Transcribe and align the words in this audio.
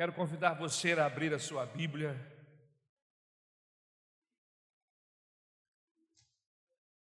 Quero 0.00 0.14
convidar 0.14 0.54
você 0.54 0.92
a 0.94 1.04
abrir 1.04 1.34
a 1.34 1.38
sua 1.38 1.66
Bíblia. 1.66 2.16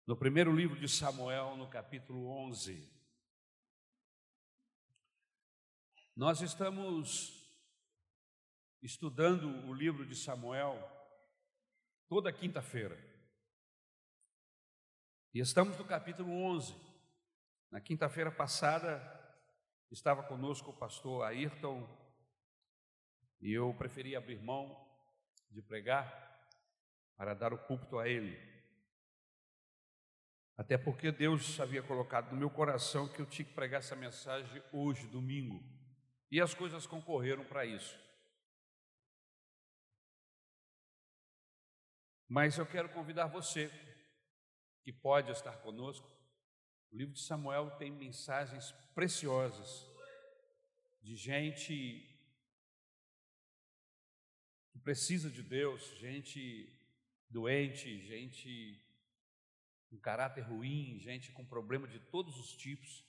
No 0.06 0.16
primeiro 0.16 0.54
livro 0.54 0.78
de 0.78 0.88
Samuel, 0.88 1.56
no 1.56 1.68
capítulo 1.68 2.28
11. 2.28 2.88
Nós 6.14 6.40
estamos 6.40 7.52
estudando 8.80 9.48
o 9.68 9.74
livro 9.74 10.06
de 10.06 10.14
Samuel 10.14 10.78
toda 12.08 12.32
quinta-feira. 12.32 12.96
E 15.34 15.40
estamos 15.40 15.76
no 15.76 15.84
capítulo 15.84 16.30
11. 16.30 16.72
Na 17.68 17.80
quinta-feira 17.80 18.30
passada 18.30 19.02
estava 19.90 20.22
conosco 20.22 20.70
o 20.70 20.78
pastor 20.78 21.24
Ayrton 21.24 22.05
e 23.40 23.52
eu 23.52 23.74
preferi 23.74 24.16
abrir 24.16 24.40
mão 24.42 24.86
de 25.50 25.62
pregar 25.62 26.26
para 27.16 27.34
dar 27.34 27.52
o 27.52 27.58
púlpito 27.58 27.98
a 27.98 28.08
ele. 28.08 28.36
Até 30.56 30.78
porque 30.78 31.12
Deus 31.12 31.60
havia 31.60 31.82
colocado 31.82 32.32
no 32.32 32.38
meu 32.38 32.50
coração 32.50 33.06
que 33.08 33.20
eu 33.20 33.26
tinha 33.26 33.46
que 33.46 33.54
pregar 33.54 33.80
essa 33.80 33.94
mensagem 33.94 34.62
hoje, 34.72 35.06
domingo. 35.06 35.62
E 36.30 36.40
as 36.40 36.54
coisas 36.54 36.86
concorreram 36.86 37.44
para 37.44 37.64
isso. 37.64 37.98
Mas 42.28 42.58
eu 42.58 42.66
quero 42.66 42.88
convidar 42.88 43.26
você, 43.26 43.70
que 44.82 44.92
pode 44.92 45.30
estar 45.30 45.56
conosco. 45.58 46.10
O 46.90 46.96
livro 46.96 47.14
de 47.14 47.20
Samuel 47.20 47.70
tem 47.72 47.90
mensagens 47.90 48.72
preciosas 48.94 49.86
de 51.02 51.14
gente 51.14 52.15
que 54.76 54.82
precisa 54.82 55.30
de 55.30 55.42
Deus, 55.42 55.82
gente 55.98 56.70
doente, 57.30 57.98
gente 58.02 58.78
com 59.88 59.98
caráter 59.98 60.42
ruim, 60.42 60.98
gente 61.00 61.32
com 61.32 61.46
problema 61.46 61.88
de 61.88 61.98
todos 61.98 62.38
os 62.38 62.54
tipos. 62.54 63.02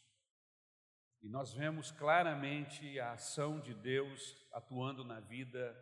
E 1.22 1.28
nós 1.28 1.52
vemos 1.52 1.92
claramente 1.92 2.98
a 3.00 3.14
ação 3.14 3.60
de 3.60 3.74
Deus 3.74 4.48
atuando 4.54 5.04
na 5.04 5.20
vida 5.20 5.76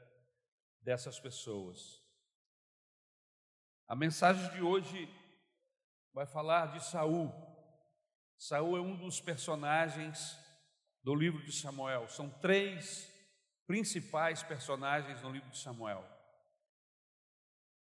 dessas 0.81 1.19
pessoas. 1.19 2.03
A 3.87 3.95
mensagem 3.95 4.51
de 4.53 4.61
hoje 4.61 5.07
vai 6.13 6.25
falar 6.25 6.71
de 6.73 6.83
Saul. 6.83 7.31
Saul 8.37 8.75
é 8.75 8.81
um 8.81 8.97
dos 8.97 9.21
personagens 9.21 10.35
do 11.03 11.13
livro 11.13 11.43
de 11.43 11.51
Samuel. 11.51 12.07
São 12.07 12.27
três 12.39 13.14
principais 13.65 14.43
personagens 14.43 15.21
no 15.21 15.31
livro 15.31 15.49
de 15.49 15.57
Samuel. 15.57 16.03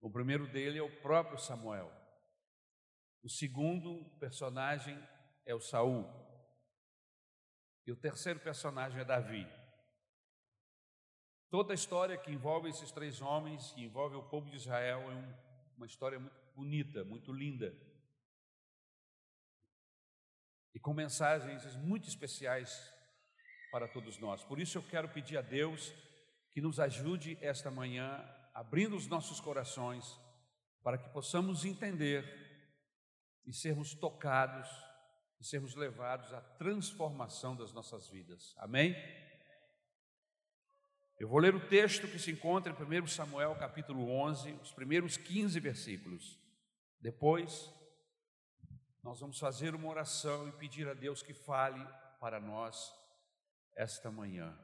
O 0.00 0.11
primeiro 0.11 0.47
dele 0.47 0.78
é 0.78 0.83
o 0.83 1.00
próprio 1.00 1.39
Samuel. 1.39 1.91
O 3.22 3.28
segundo 3.28 4.05
personagem 4.19 4.98
é 5.47 5.55
o 5.55 5.61
Saul. 5.61 6.05
E 7.86 7.92
o 7.92 7.97
terceiro 7.97 8.41
personagem 8.41 9.00
é 9.00 9.05
Davi. 9.05 9.47
Toda 11.50 11.72
a 11.72 11.74
história 11.74 12.17
que 12.17 12.33
envolve 12.33 12.69
esses 12.69 12.91
três 12.91 13.20
homens, 13.20 13.72
que 13.72 13.83
envolve 13.83 14.17
o 14.17 14.28
povo 14.28 14.48
de 14.48 14.56
Israel, 14.56 15.11
é 15.11 15.14
um, 15.14 15.34
uma 15.77 15.86
história 15.86 16.19
muito 16.19 16.52
bonita, 16.55 17.05
muito 17.05 17.33
linda. 17.33 17.77
E 20.74 20.80
com 20.80 20.94
mensagens 20.94 21.77
muito 21.77 22.08
especiais 22.08 22.91
para 23.72 23.88
todos 23.88 24.18
nós. 24.18 24.44
Por 24.44 24.60
isso 24.60 24.76
eu 24.76 24.82
quero 24.82 25.08
pedir 25.08 25.38
a 25.38 25.40
Deus 25.40 25.92
que 26.52 26.60
nos 26.60 26.78
ajude 26.78 27.38
esta 27.40 27.70
manhã, 27.70 28.22
abrindo 28.52 28.94
os 28.94 29.06
nossos 29.06 29.40
corações, 29.40 30.20
para 30.82 30.98
que 30.98 31.08
possamos 31.08 31.64
entender 31.64 32.22
e 33.46 33.52
sermos 33.52 33.94
tocados 33.94 34.68
e 35.40 35.44
sermos 35.44 35.74
levados 35.74 36.32
à 36.34 36.40
transformação 36.40 37.56
das 37.56 37.72
nossas 37.72 38.08
vidas. 38.08 38.55
Amém? 38.58 38.94
Eu 41.18 41.28
vou 41.28 41.38
ler 41.38 41.55
o 41.55 41.68
texto 41.68 42.06
que 42.06 42.18
se 42.18 42.30
encontra 42.30 42.72
em 42.72 43.00
1 43.02 43.06
Samuel 43.06 43.56
capítulo 43.56 44.11
11, 44.11 44.52
os 44.55 44.72
primeiros 44.72 45.16
15 45.16 45.58
versículos. 45.58 46.38
Depois, 47.00 47.72
nós 49.02 49.18
vamos 49.18 49.38
fazer 49.38 49.74
uma 49.74 49.88
oração 49.88 50.46
e 50.48 50.52
pedir 50.52 50.86
a 50.88 50.94
Deus 50.94 51.22
que 51.22 51.32
fale 51.32 51.82
para 52.20 52.38
nós 52.38 53.02
esta 53.77 54.10
manhã. 54.10 54.56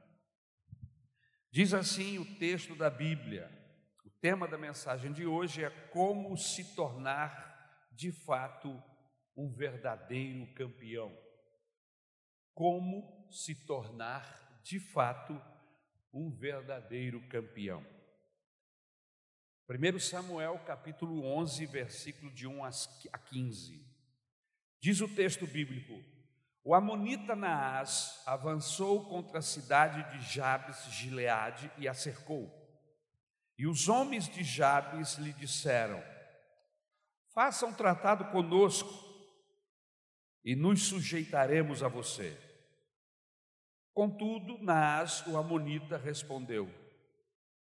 Diz 1.51 1.73
assim 1.73 2.19
o 2.19 2.39
texto 2.39 2.75
da 2.75 2.91
Bíblia. 2.91 3.51
O 4.05 4.11
tema 4.21 4.47
da 4.47 4.59
mensagem 4.59 5.13
de 5.13 5.27
hoje 5.27 5.65
é 5.65 5.71
como 5.89 6.37
se 6.37 6.75
tornar 6.75 7.89
de 7.93 8.13
fato 8.13 8.83
um 9.37 9.53
verdadeiro 9.53 10.53
campeão. 10.55 11.17
Como 12.55 13.29
se 13.31 13.67
tornar 13.67 14.61
de 14.63 14.79
fato 14.79 15.41
um 16.13 16.31
verdadeiro 16.31 17.27
campeão. 17.29 17.85
1 19.69 19.99
Samuel 19.99 20.59
capítulo 20.61 21.25
11, 21.25 21.67
versículo 21.67 22.33
de 22.33 22.47
1 22.47 22.65
a 22.65 23.19
15. 23.19 23.87
Diz 24.81 25.01
o 25.01 25.09
texto 25.15 25.47
bíblico: 25.47 25.93
o 26.69 26.75
amonita 26.75 27.35
Naás 27.35 28.21
avançou 28.27 29.07
contra 29.07 29.39
a 29.39 29.43
cidade 29.43 30.05
de 30.13 30.35
Jabes 30.35 30.85
Gileade 30.93 31.73
e 31.79 31.89
a 31.89 31.95
cercou. 31.95 32.47
E 33.57 33.67
os 33.67 33.89
homens 33.89 34.29
de 34.29 34.45
Jabes 34.45 35.15
lhe 35.15 35.33
disseram: 35.33 36.05
Faça 37.33 37.65
um 37.65 37.73
tratado 37.73 38.27
conosco 38.27 38.93
e 40.45 40.55
nos 40.55 40.83
sujeitaremos 40.83 41.83
a 41.83 41.89
você. 41.89 42.39
Contudo, 43.95 44.59
Naás, 44.59 45.27
o 45.27 45.39
amonita, 45.39 45.97
respondeu: 45.97 46.71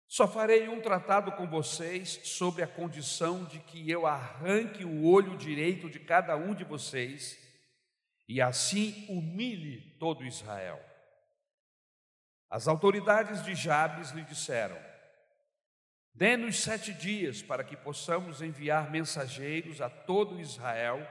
Só 0.08 0.26
farei 0.26 0.68
um 0.68 0.80
tratado 0.80 1.30
com 1.30 1.46
vocês 1.46 2.22
sobre 2.24 2.64
a 2.64 2.66
condição 2.66 3.44
de 3.44 3.60
que 3.60 3.88
eu 3.88 4.04
arranque 4.04 4.84
o 4.84 5.04
olho 5.04 5.36
direito 5.36 5.88
de 5.88 6.00
cada 6.00 6.36
um 6.36 6.52
de 6.52 6.64
vocês 6.64 7.49
e 8.30 8.40
assim 8.40 9.06
humilhe 9.08 9.80
todo 9.98 10.24
Israel. 10.24 10.80
As 12.48 12.68
autoridades 12.68 13.42
de 13.42 13.56
Jabes 13.56 14.12
lhe 14.12 14.22
disseram: 14.22 14.78
Dê-nos 16.14 16.62
sete 16.62 16.94
dias 16.94 17.42
para 17.42 17.64
que 17.64 17.76
possamos 17.76 18.40
enviar 18.40 18.88
mensageiros 18.88 19.80
a 19.80 19.90
todo 19.90 20.40
Israel. 20.40 21.04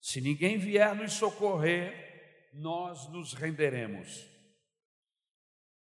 Se 0.00 0.22
ninguém 0.22 0.56
vier 0.56 0.94
nos 0.94 1.12
socorrer, 1.12 2.50
nós 2.54 3.06
nos 3.10 3.34
renderemos. 3.34 4.26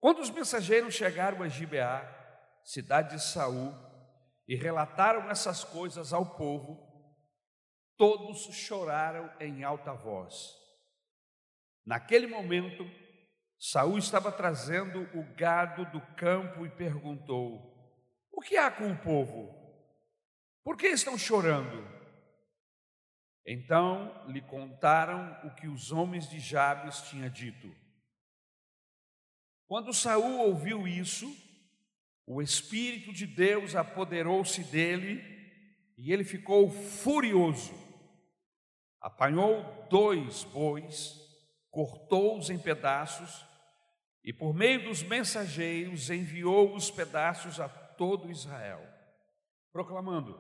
Quando 0.01 0.21
os 0.21 0.31
mensageiros 0.31 0.95
chegaram 0.95 1.43
a 1.43 1.49
Gibeá, 1.49 2.01
cidade 2.65 3.17
de 3.17 3.23
Saul, 3.23 3.75
e 4.49 4.57
relataram 4.57 5.29
essas 5.29 5.63
coisas 5.63 6.15
ao 6.15 6.25
povo, 6.25 6.86
Todos 7.97 8.55
choraram 8.55 9.33
em 9.41 9.65
alta 9.65 9.95
voz. 9.95 10.55
Naquele 11.85 12.27
momento, 12.27 12.85
Saul 13.59 13.97
estava 13.97 14.31
trazendo 14.31 15.03
o 15.19 15.23
gado 15.35 15.87
do 15.87 16.01
campo 16.15 16.67
e 16.67 16.71
perguntou: 16.71 17.75
O 18.31 18.43
que 18.43 18.57
há 18.57 18.71
com 18.71 18.91
o 18.91 18.99
povo? 18.99 19.55
Por 20.63 20.77
que 20.77 20.89
estão 20.89 21.17
chorando? 21.17 21.97
Então 23.47 24.27
lhe 24.29 24.43
contaram 24.43 25.41
o 25.45 25.55
que 25.55 25.69
os 25.69 25.91
homens 25.91 26.29
de 26.29 26.39
Jabes 26.39 27.01
tinham 27.03 27.31
dito. 27.31 27.75
Quando 29.67 29.95
Saul 29.95 30.41
ouviu 30.41 30.87
isso, 30.87 31.35
o 32.27 32.43
espírito 32.43 33.13
de 33.13 33.27
Deus 33.27 33.75
apoderou-se 33.75 34.63
dele 34.65 35.23
e 35.97 36.13
ele 36.13 36.25
ficou 36.25 36.69
furioso 36.71 37.86
apanhou 39.07 39.63
dois 39.89 40.43
bois, 40.43 41.15
cortou-os 41.71 42.51
em 42.51 42.59
pedaços 42.59 43.47
e, 44.25 44.33
por 44.33 44.53
meio 44.53 44.83
dos 44.83 45.01
mensageiros, 45.05 46.11
enviou 46.11 46.75
os 46.75 46.91
pedaços 46.91 47.61
a 47.61 47.69
todo 47.69 48.33
Israel, 48.33 48.85
proclamando: 49.73 50.37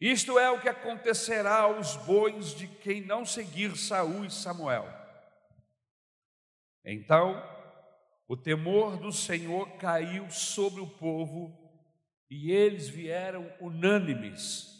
Isto 0.00 0.38
é 0.38 0.50
o 0.50 0.58
que 0.62 0.70
acontecerá 0.70 1.60
aos 1.60 1.96
bois 1.96 2.54
de 2.54 2.66
quem 2.66 3.02
não 3.02 3.26
seguir 3.26 3.76
Saul 3.76 4.24
e 4.24 4.30
Samuel. 4.30 4.88
Então, 6.82 7.42
o 8.26 8.38
temor 8.38 8.96
do 8.96 9.12
Senhor 9.12 9.76
caiu 9.76 10.30
sobre 10.30 10.80
o 10.80 10.86
povo 10.86 11.54
e 12.30 12.50
eles 12.50 12.88
vieram 12.88 13.52
unânimes 13.60 14.77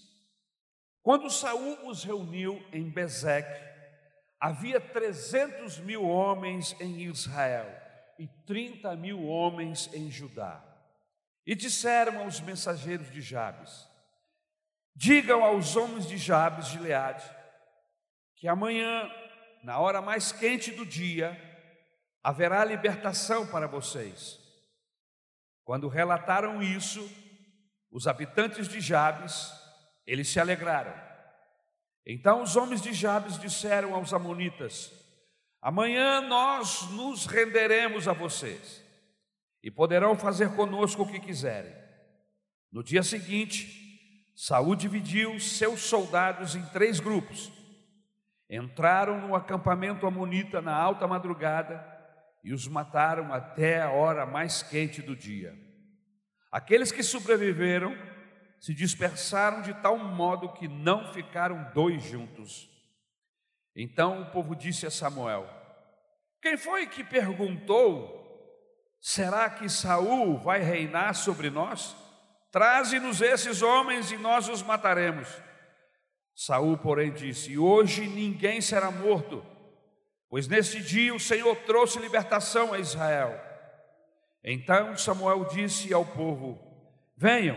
quando 1.02 1.30
Saul 1.30 1.88
os 1.88 2.04
reuniu 2.04 2.62
em 2.72 2.90
Bezeque, 2.90 3.62
havia 4.40 4.80
trezentos 4.80 5.78
mil 5.78 6.04
homens 6.04 6.76
em 6.80 7.02
Israel, 7.02 7.66
e 8.18 8.26
trinta 8.46 8.96
mil 8.96 9.24
homens 9.24 9.88
em 9.94 10.10
Judá. 10.10 10.64
E 11.46 11.54
disseram 11.54 12.22
aos 12.22 12.40
mensageiros 12.40 13.10
de 13.10 13.20
Jabes: 13.20 13.88
Digam 14.94 15.44
aos 15.44 15.76
homens 15.76 16.06
de 16.06 16.16
Jabes 16.16 16.68
de 16.68 16.78
Leade 16.78 17.38
que 18.38 18.46
amanhã, 18.46 19.10
na 19.64 19.78
hora 19.78 20.00
mais 20.00 20.30
quente 20.30 20.70
do 20.70 20.86
dia, 20.86 21.36
haverá 22.22 22.64
libertação 22.64 23.46
para 23.46 23.66
vocês. 23.66 24.38
Quando 25.64 25.88
relataram 25.88 26.62
isso, 26.62 27.00
os 27.90 28.06
habitantes 28.06 28.68
de 28.68 28.80
Jabes, 28.80 29.52
eles 30.08 30.26
se 30.28 30.40
alegraram. 30.40 30.94
Então 32.06 32.42
os 32.42 32.56
homens 32.56 32.80
de 32.80 32.94
Jabes 32.94 33.38
disseram 33.38 33.94
aos 33.94 34.14
amonitas: 34.14 34.90
Amanhã 35.60 36.22
nós 36.22 36.90
nos 36.92 37.26
renderemos 37.26 38.08
a 38.08 38.14
vocês 38.14 38.82
e 39.62 39.70
poderão 39.70 40.16
fazer 40.16 40.54
conosco 40.56 41.02
o 41.02 41.06
que 41.06 41.20
quiserem. 41.20 41.74
No 42.72 42.82
dia 42.82 43.02
seguinte, 43.02 44.32
Saul 44.34 44.74
dividiu 44.74 45.38
seus 45.38 45.80
soldados 45.82 46.54
em 46.54 46.64
três 46.66 47.00
grupos. 47.00 47.52
Entraram 48.48 49.20
no 49.20 49.34
acampamento 49.34 50.06
amonita 50.06 50.62
na 50.62 50.74
alta 50.74 51.06
madrugada 51.06 51.84
e 52.42 52.54
os 52.54 52.66
mataram 52.66 53.30
até 53.30 53.82
a 53.82 53.90
hora 53.90 54.24
mais 54.24 54.62
quente 54.62 55.02
do 55.02 55.14
dia. 55.14 55.54
Aqueles 56.50 56.90
que 56.90 57.02
sobreviveram 57.02 57.94
se 58.60 58.74
dispersaram 58.74 59.62
de 59.62 59.74
tal 59.74 59.98
modo 59.98 60.52
que 60.52 60.68
não 60.68 61.12
ficaram 61.12 61.70
dois 61.74 62.02
juntos. 62.02 62.68
Então 63.74 64.22
o 64.22 64.30
povo 64.30 64.54
disse 64.54 64.86
a 64.86 64.90
Samuel: 64.90 65.48
Quem 66.40 66.56
foi 66.56 66.86
que 66.86 67.04
perguntou 67.04 68.18
Será 69.00 69.48
que 69.48 69.68
Saul 69.68 70.38
vai 70.38 70.60
reinar 70.60 71.14
sobre 71.14 71.50
nós? 71.50 71.96
Traze-nos 72.50 73.20
esses 73.20 73.62
homens 73.62 74.10
e 74.10 74.16
nós 74.16 74.48
os 74.48 74.62
mataremos. 74.62 75.28
Saul, 76.34 76.76
porém, 76.78 77.12
disse: 77.12 77.56
Hoje 77.56 78.08
ninguém 78.08 78.60
será 78.60 78.90
morto, 78.90 79.44
pois 80.28 80.48
neste 80.48 80.82
dia 80.82 81.14
o 81.14 81.20
Senhor 81.20 81.54
trouxe 81.64 81.98
libertação 81.98 82.72
a 82.72 82.78
Israel. 82.78 83.38
Então 84.42 84.96
Samuel 84.96 85.44
disse 85.44 85.92
ao 85.92 86.04
povo: 86.04 86.58
Venham, 87.16 87.56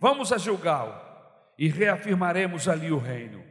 vamos 0.00 0.32
a 0.32 0.38
Gilgal 0.38 1.54
e 1.58 1.68
reafirmaremos 1.68 2.66
ali 2.66 2.90
o 2.90 2.98
reino. 2.98 3.44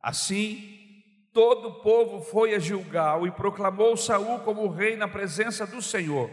Assim, 0.00 1.02
todo 1.32 1.68
o 1.68 1.82
povo 1.82 2.22
foi 2.22 2.54
a 2.54 2.58
Gilgal 2.58 3.26
e 3.26 3.30
proclamou 3.30 3.96
Saul 3.96 4.40
como 4.40 4.68
rei 4.68 4.96
na 4.96 5.06
presença 5.06 5.66
do 5.66 5.82
Senhor. 5.82 6.30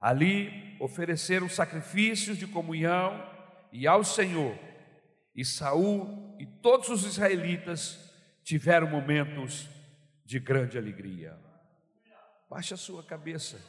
Ali 0.00 0.76
ofereceram 0.80 1.48
sacrifícios 1.48 2.38
de 2.38 2.46
comunhão 2.46 3.20
e 3.72 3.86
ao 3.86 4.04
Senhor. 4.04 4.56
E 5.34 5.44
Saul 5.44 6.36
e 6.38 6.46
todos 6.46 6.88
os 6.88 7.04
israelitas 7.04 7.98
tiveram 8.44 8.88
momentos 8.88 9.68
de 10.24 10.38
grande 10.38 10.78
alegria. 10.78 11.36
Baixe 12.48 12.74
a 12.74 12.76
sua 12.76 13.02
cabeça. 13.02 13.60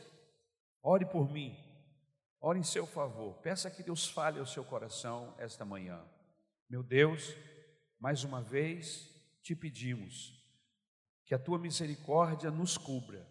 Ore 0.81 1.05
por 1.05 1.31
mim. 1.31 1.68
Ore 2.41 2.59
em 2.59 2.63
seu 2.63 2.85
favor. 2.85 3.35
Peça 3.41 3.69
que 3.69 3.83
Deus 3.83 4.07
fale 4.07 4.39
ao 4.39 4.45
seu 4.45 4.63
coração 4.63 5.33
esta 5.37 5.65
manhã. 5.65 6.01
Meu 6.69 6.83
Deus, 6.83 7.35
mais 7.99 8.23
uma 8.23 8.41
vez 8.41 9.09
te 9.41 9.55
pedimos 9.55 10.43
que 11.25 11.35
a 11.35 11.39
tua 11.39 11.59
misericórdia 11.59 12.49
nos 12.49 12.77
cubra 12.77 13.27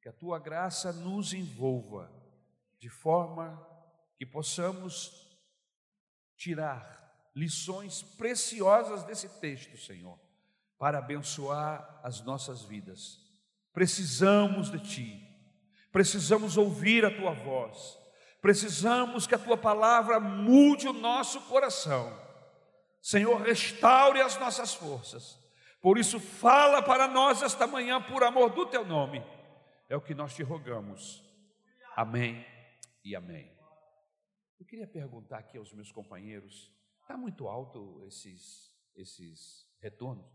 que 0.00 0.08
a 0.08 0.12
tua 0.12 0.38
graça 0.38 0.92
nos 0.92 1.32
envolva, 1.32 2.10
de 2.78 2.88
forma 2.88 3.62
que 4.16 4.24
possamos 4.24 5.28
tirar 6.36 7.30
lições 7.34 8.02
preciosas 8.02 9.04
desse 9.04 9.28
texto, 9.40 9.76
Senhor, 9.76 10.18
para 10.78 10.98
abençoar 10.98 12.00
as 12.02 12.22
nossas 12.22 12.62
vidas. 12.62 13.20
Precisamos 13.72 14.70
de 14.70 14.78
Ti, 14.78 15.28
precisamos 15.92 16.56
ouvir 16.56 17.04
a 17.04 17.14
Tua 17.14 17.32
voz, 17.32 17.98
precisamos 18.40 19.26
que 19.26 19.34
a 19.34 19.38
Tua 19.38 19.56
palavra 19.56 20.20
mude 20.20 20.88
o 20.88 20.92
nosso 20.92 21.40
coração. 21.42 22.16
Senhor, 23.00 23.40
restaure 23.40 24.20
as 24.20 24.38
nossas 24.38 24.74
forças. 24.74 25.38
Por 25.80 25.98
isso, 25.98 26.18
fala 26.18 26.82
para 26.82 27.06
nós 27.06 27.42
esta 27.42 27.66
manhã, 27.66 28.02
por 28.02 28.22
amor 28.22 28.50
do 28.50 28.66
Teu 28.66 28.84
nome 28.84 29.24
é 29.88 29.96
o 29.96 30.00
que 30.00 30.14
nós 30.14 30.34
te 30.34 30.42
rogamos. 30.42 31.24
Amém 31.96 32.44
e 33.02 33.16
amém. 33.16 33.50
Eu 34.60 34.66
queria 34.66 34.86
perguntar 34.86 35.38
aqui 35.38 35.56
aos 35.56 35.72
meus 35.72 35.90
companheiros: 35.90 36.70
está 37.00 37.16
muito 37.16 37.48
alto 37.48 38.04
esses, 38.04 38.76
esses 38.94 39.66
retornos? 39.80 40.26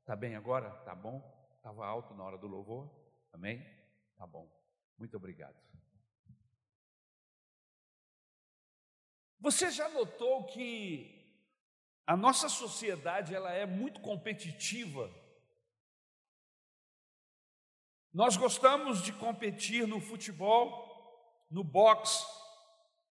Está 0.00 0.16
bem 0.16 0.34
agora? 0.34 0.68
Está 0.80 0.94
bom? 0.94 1.22
Estava 1.56 1.86
alto 1.86 2.14
na 2.14 2.24
hora 2.24 2.38
do 2.38 2.46
louvor? 2.46 2.90
Amém? 3.32 3.64
Tá 4.16 4.26
bom. 4.26 4.50
Muito 4.98 5.16
obrigado. 5.16 5.56
Você 9.46 9.70
já 9.70 9.88
notou 9.88 10.42
que 10.42 11.24
a 12.04 12.16
nossa 12.16 12.48
sociedade 12.48 13.32
ela 13.32 13.52
é 13.52 13.64
muito 13.64 14.00
competitiva 14.00 15.08
nós 18.12 18.36
gostamos 18.36 19.02
de 19.02 19.12
competir 19.12 19.86
no 19.86 20.00
futebol, 20.00 21.46
no 21.48 21.62
boxe, 21.62 22.24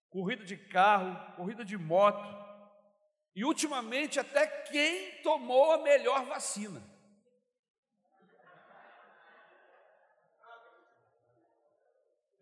corrida 0.09 0.43
de 0.43 0.57
carro, 0.57 1.35
corrida 1.37 1.63
de 1.63 1.77
moto, 1.77 2.27
e 3.33 3.45
ultimamente 3.45 4.19
até 4.19 4.45
quem 4.45 5.21
tomou 5.21 5.71
a 5.71 5.83
melhor 5.83 6.25
vacina. 6.25 6.83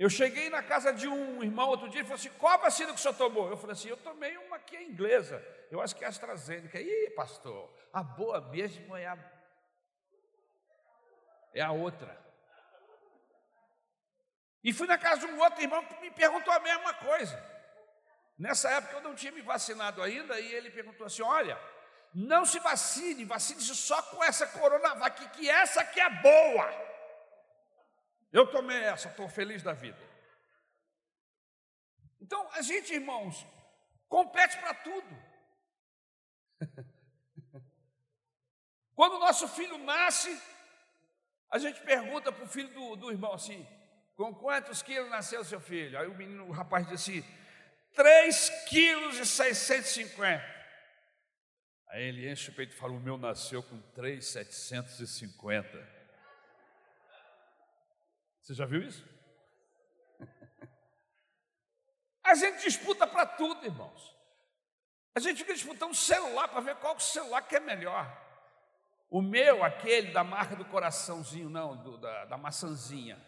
Eu 0.04 0.10
cheguei 0.10 0.50
na 0.50 0.62
casa 0.62 0.92
de 0.92 1.08
um 1.08 1.42
irmão 1.42 1.70
outro 1.70 1.88
dia 1.88 2.02
e 2.02 2.04
falou 2.04 2.16
assim: 2.16 2.30
qual 2.38 2.52
a 2.52 2.58
vacina 2.58 2.92
que 2.92 3.00
o 3.00 3.02
senhor 3.02 3.14
tomou? 3.14 3.50
Eu 3.50 3.56
falei 3.56 3.72
assim: 3.72 3.88
eu 3.88 3.96
tomei 3.96 4.36
uma 4.36 4.60
que 4.60 4.76
é 4.76 4.84
inglesa, 4.84 5.42
eu 5.72 5.80
acho 5.80 5.96
que 5.96 6.04
é 6.04 6.08
AstraZeneca. 6.10 6.78
Ih, 6.78 7.12
pastor, 7.12 7.74
a 7.94 8.04
boa 8.04 8.42
mesmo 8.50 8.98
é 8.98 9.08
a, 9.08 9.18
é 11.54 11.62
a 11.62 11.72
outra. 11.72 12.22
E 14.62 14.74
fui 14.74 14.88
na 14.88 14.98
casa 14.98 15.26
de 15.26 15.34
um 15.34 15.40
outro 15.40 15.62
irmão 15.62 15.86
que 15.86 16.02
me 16.02 16.12
perguntou 16.12 16.54
a 16.54 16.60
mesma 16.60 16.94
coisa. 16.96 17.42
Nessa 18.38 18.72
época 18.72 18.98
eu 18.98 19.04
não 19.04 19.16
tinha 19.16 19.32
me 19.32 19.42
vacinado 19.42 20.04
ainda, 20.04 20.38
e 20.38 20.54
ele 20.54 20.70
perguntou 20.70 21.08
assim: 21.08 21.22
olha, 21.22 21.58
não 22.14 22.44
se 22.44 22.60
vacine, 22.60 23.24
vacine-se 23.24 23.74
só 23.74 24.02
com 24.02 24.22
essa 24.22 24.46
coronavac, 24.48 25.30
que, 25.30 25.50
essa 25.50 25.82
que 25.86 26.02
é 26.02 26.10
boa. 26.10 26.93
Eu 28.34 28.48
tomei 28.48 28.78
essa, 28.78 29.08
estou 29.08 29.30
feliz 29.30 29.62
da 29.62 29.74
vida. 29.74 30.00
Então, 32.20 32.50
a 32.54 32.64
gente, 32.64 32.92
irmãos, 32.92 33.46
compete 34.10 34.58
para 34.58 34.74
tudo. 34.74 35.24
Quando 38.96 39.18
o 39.18 39.20
nosso 39.20 39.48
filho 39.48 39.78
nasce, 39.78 40.36
a 41.52 41.60
gente 41.60 41.80
pergunta 41.82 42.32
para 42.32 42.44
o 42.44 42.48
filho 42.48 42.74
do, 42.74 42.96
do 42.96 43.12
irmão 43.12 43.34
assim: 43.34 43.68
com 44.16 44.34
quantos 44.34 44.82
quilos 44.82 45.12
nasceu 45.12 45.44
seu 45.44 45.62
filho? 45.62 46.00
Aí 46.00 46.08
o 46.08 46.18
menino, 46.18 46.48
o 46.48 46.52
rapaz 46.52 46.88
disse: 46.88 47.24
3 47.94 48.50
quilos 48.68 49.20
e 49.20 49.28
650. 49.28 50.44
Aí 51.90 52.04
ele 52.04 52.28
enche 52.28 52.50
o 52.50 52.56
peito 52.56 52.74
e 52.74 52.78
fala: 52.78 52.94
O 52.94 53.00
meu 53.00 53.18
nasceu 53.18 53.62
com 53.62 53.80
3,750. 53.92 56.03
Você 58.44 58.54
já 58.54 58.66
viu 58.66 58.84
isso? 58.84 59.08
A 62.24 62.36
gente 62.36 62.62
disputa 62.62 63.08
para 63.08 63.26
tudo, 63.26 63.66
irmãos. 63.66 64.14
A 65.16 65.20
gente 65.22 65.38
fica 65.38 65.54
disputando 65.54 65.96
celular 65.96 66.50
para 66.50 66.60
ver 66.60 66.76
qual 66.76 67.00
celular 67.00 67.42
que 67.44 67.56
é 67.56 67.60
melhor. 67.62 68.22
O 69.10 69.22
meu, 69.22 69.64
aquele 69.64 70.12
da 70.12 70.24
marca 70.24 70.56
do 70.58 70.66
coraçãozinho, 70.66 71.50
não, 71.50 71.78
do, 71.78 71.98
da, 71.98 72.26
da 72.26 72.38
maçãzinha. 72.38 73.24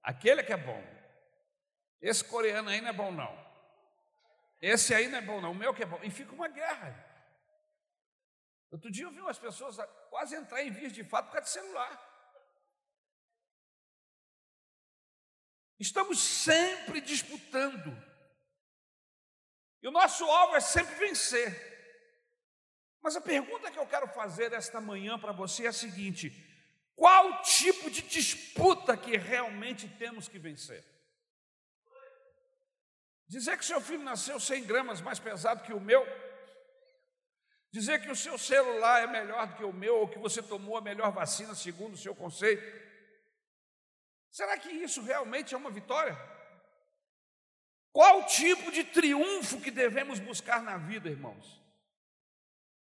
Aquele 0.00 0.44
que 0.44 0.52
é 0.52 0.56
bom. 0.56 0.84
Esse 2.00 2.22
coreano 2.22 2.68
aí 2.68 2.80
não 2.80 2.90
é 2.90 2.92
bom, 2.92 3.10
não. 3.10 3.46
Esse 4.60 4.94
aí 4.94 5.08
não 5.08 5.18
é 5.18 5.22
bom, 5.22 5.40
não. 5.40 5.50
O 5.50 5.54
meu 5.54 5.74
que 5.74 5.82
é 5.82 5.86
bom. 5.86 5.98
E 6.04 6.10
fica 6.10 6.32
uma 6.32 6.48
guerra. 6.48 7.04
Outro 8.70 8.92
dia 8.92 9.06
eu 9.06 9.10
vi 9.10 9.20
umas 9.20 9.38
pessoas 9.38 9.76
quase 10.08 10.36
entrar 10.36 10.62
em 10.62 10.70
vias 10.70 10.92
de 10.92 11.02
fato 11.02 11.26
por 11.26 11.32
causa 11.32 11.46
de 11.46 11.50
celular. 11.50 12.05
Estamos 15.78 16.18
sempre 16.18 17.00
disputando. 17.00 17.96
E 19.82 19.88
o 19.88 19.90
nosso 19.90 20.24
alvo 20.24 20.56
é 20.56 20.60
sempre 20.60 20.94
vencer. 20.96 21.74
Mas 23.02 23.14
a 23.14 23.20
pergunta 23.20 23.70
que 23.70 23.78
eu 23.78 23.86
quero 23.86 24.08
fazer 24.08 24.52
esta 24.52 24.80
manhã 24.80 25.18
para 25.18 25.32
você 25.32 25.66
é 25.66 25.68
a 25.68 25.72
seguinte: 25.72 26.32
Qual 26.94 27.42
tipo 27.42 27.90
de 27.90 28.02
disputa 28.02 28.96
que 28.96 29.16
realmente 29.16 29.86
temos 29.88 30.28
que 30.28 30.38
vencer? 30.38 30.84
Dizer 33.28 33.58
que 33.58 33.64
seu 33.64 33.80
filho 33.80 34.02
nasceu 34.02 34.38
100 34.40 34.64
gramas 34.64 35.00
mais 35.00 35.18
pesado 35.18 35.64
que 35.64 35.72
o 35.72 35.80
meu? 35.80 36.06
Dizer 37.70 38.00
que 38.00 38.10
o 38.10 38.16
seu 38.16 38.38
celular 38.38 39.02
é 39.02 39.06
melhor 39.06 39.46
do 39.48 39.56
que 39.56 39.64
o 39.64 39.72
meu, 39.72 39.96
ou 39.98 40.08
que 40.08 40.18
você 40.18 40.42
tomou 40.42 40.76
a 40.76 40.80
melhor 40.80 41.12
vacina 41.12 41.54
segundo 41.54 41.94
o 41.94 41.98
seu 41.98 42.14
conceito? 42.14 42.85
Será 44.36 44.58
que 44.58 44.68
isso 44.68 45.00
realmente 45.00 45.54
é 45.54 45.56
uma 45.56 45.70
vitória? 45.70 46.14
Qual 47.90 48.26
tipo 48.26 48.70
de 48.70 48.84
triunfo 48.84 49.62
que 49.62 49.70
devemos 49.70 50.18
buscar 50.18 50.60
na 50.60 50.76
vida, 50.76 51.08
irmãos? 51.08 51.58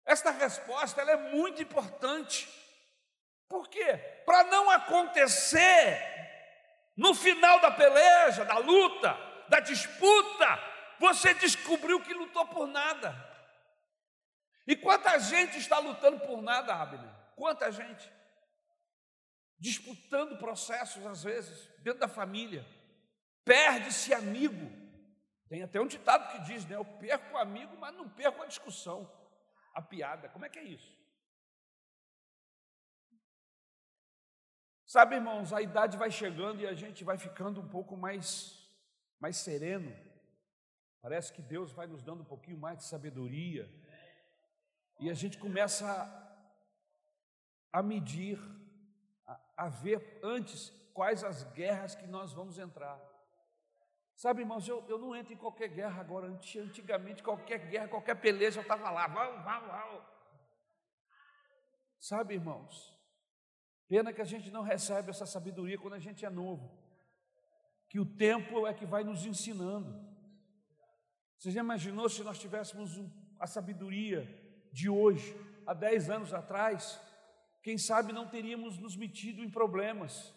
Esta 0.06 0.30
resposta 0.30 1.02
ela 1.02 1.10
é 1.10 1.16
muito 1.34 1.60
importante. 1.60 2.48
Por 3.50 3.68
quê? 3.68 3.98
Para 4.24 4.44
não 4.44 4.70
acontecer 4.70 6.00
no 6.96 7.14
final 7.14 7.60
da 7.60 7.70
peleja, 7.70 8.42
da 8.46 8.56
luta, 8.56 9.14
da 9.50 9.60
disputa, 9.60 10.58
você 10.98 11.34
descobriu 11.34 12.00
que 12.00 12.14
lutou 12.14 12.46
por 12.46 12.66
nada. 12.66 13.14
E 14.66 14.74
quanta 14.74 15.18
gente 15.18 15.58
está 15.58 15.80
lutando 15.80 16.18
por 16.20 16.40
nada, 16.40 16.74
Abner? 16.74 17.12
Quanta 17.36 17.70
gente? 17.70 18.15
Disputando 19.58 20.38
processos, 20.38 21.04
às 21.06 21.22
vezes, 21.22 21.68
dentro 21.82 22.00
da 22.00 22.08
família. 22.08 22.66
Perde-se 23.44 24.12
amigo. 24.12 24.70
Tem 25.48 25.62
até 25.62 25.80
um 25.80 25.86
ditado 25.86 26.32
que 26.32 26.44
diz, 26.44 26.66
né? 26.66 26.76
Eu 26.76 26.84
perco 26.84 27.34
o 27.34 27.38
amigo, 27.38 27.76
mas 27.78 27.94
não 27.94 28.08
perco 28.08 28.42
a 28.42 28.46
discussão, 28.46 29.10
a 29.74 29.80
piada. 29.80 30.28
Como 30.28 30.44
é 30.44 30.48
que 30.48 30.58
é 30.58 30.64
isso? 30.64 30.96
Sabe, 34.84 35.16
irmãos, 35.16 35.52
a 35.52 35.60
idade 35.60 35.96
vai 35.96 36.10
chegando 36.10 36.60
e 36.60 36.66
a 36.66 36.72
gente 36.72 37.02
vai 37.02 37.18
ficando 37.18 37.60
um 37.60 37.68
pouco 37.68 37.96
mais, 37.96 38.68
mais 39.18 39.36
sereno. 39.36 39.92
Parece 41.02 41.32
que 41.32 41.42
Deus 41.42 41.72
vai 41.72 41.86
nos 41.86 42.02
dando 42.02 42.22
um 42.22 42.24
pouquinho 42.24 42.58
mais 42.58 42.78
de 42.78 42.84
sabedoria. 42.84 43.68
E 44.98 45.10
a 45.10 45.14
gente 45.14 45.38
começa 45.38 45.86
a, 47.72 47.78
a 47.78 47.82
medir, 47.82 48.38
a, 49.56 49.68
ver 49.68 50.20
antes 50.22 50.70
quais 50.92 51.24
as 51.24 51.44
guerras 51.52 51.94
que 51.94 52.06
nós 52.06 52.32
vamos 52.32 52.58
entrar. 52.58 53.00
Sabe, 54.14 54.42
irmãos, 54.42 54.66
eu, 54.66 54.84
eu 54.88 54.98
não 54.98 55.14
entro 55.14 55.32
em 55.32 55.36
qualquer 55.36 55.68
guerra 55.68 56.00
agora. 56.00 56.26
Antigamente, 56.26 57.22
qualquer 57.22 57.58
guerra, 57.68 57.88
qualquer 57.88 58.16
peleja, 58.16 58.58
eu 58.60 58.62
estava 58.62 58.90
lá. 58.90 59.06
Vau, 59.06 59.42
vau, 59.42 59.66
vau. 59.66 60.16
Sabe, 61.98 62.34
irmãos, 62.34 62.96
Pena 63.88 64.12
que 64.12 64.20
a 64.20 64.24
gente 64.24 64.50
não 64.50 64.62
recebe 64.62 65.10
essa 65.10 65.26
sabedoria 65.26 65.78
quando 65.78 65.94
a 65.94 65.98
gente 65.98 66.24
é 66.24 66.30
novo. 66.30 66.76
Que 67.88 68.00
o 68.00 68.04
tempo 68.04 68.66
é 68.66 68.74
que 68.74 68.84
vai 68.84 69.04
nos 69.04 69.24
ensinando. 69.24 70.04
Você 71.38 71.52
já 71.52 71.60
imaginou 71.60 72.08
se 72.08 72.24
nós 72.24 72.38
tivéssemos 72.38 73.00
a 73.38 73.46
sabedoria 73.46 74.26
de 74.72 74.88
hoje, 74.88 75.36
há 75.66 75.72
10 75.72 76.10
anos 76.10 76.34
atrás? 76.34 77.00
Quem 77.66 77.76
sabe 77.76 78.12
não 78.12 78.28
teríamos 78.28 78.78
nos 78.78 78.94
metido 78.94 79.42
em 79.42 79.50
problemas, 79.50 80.32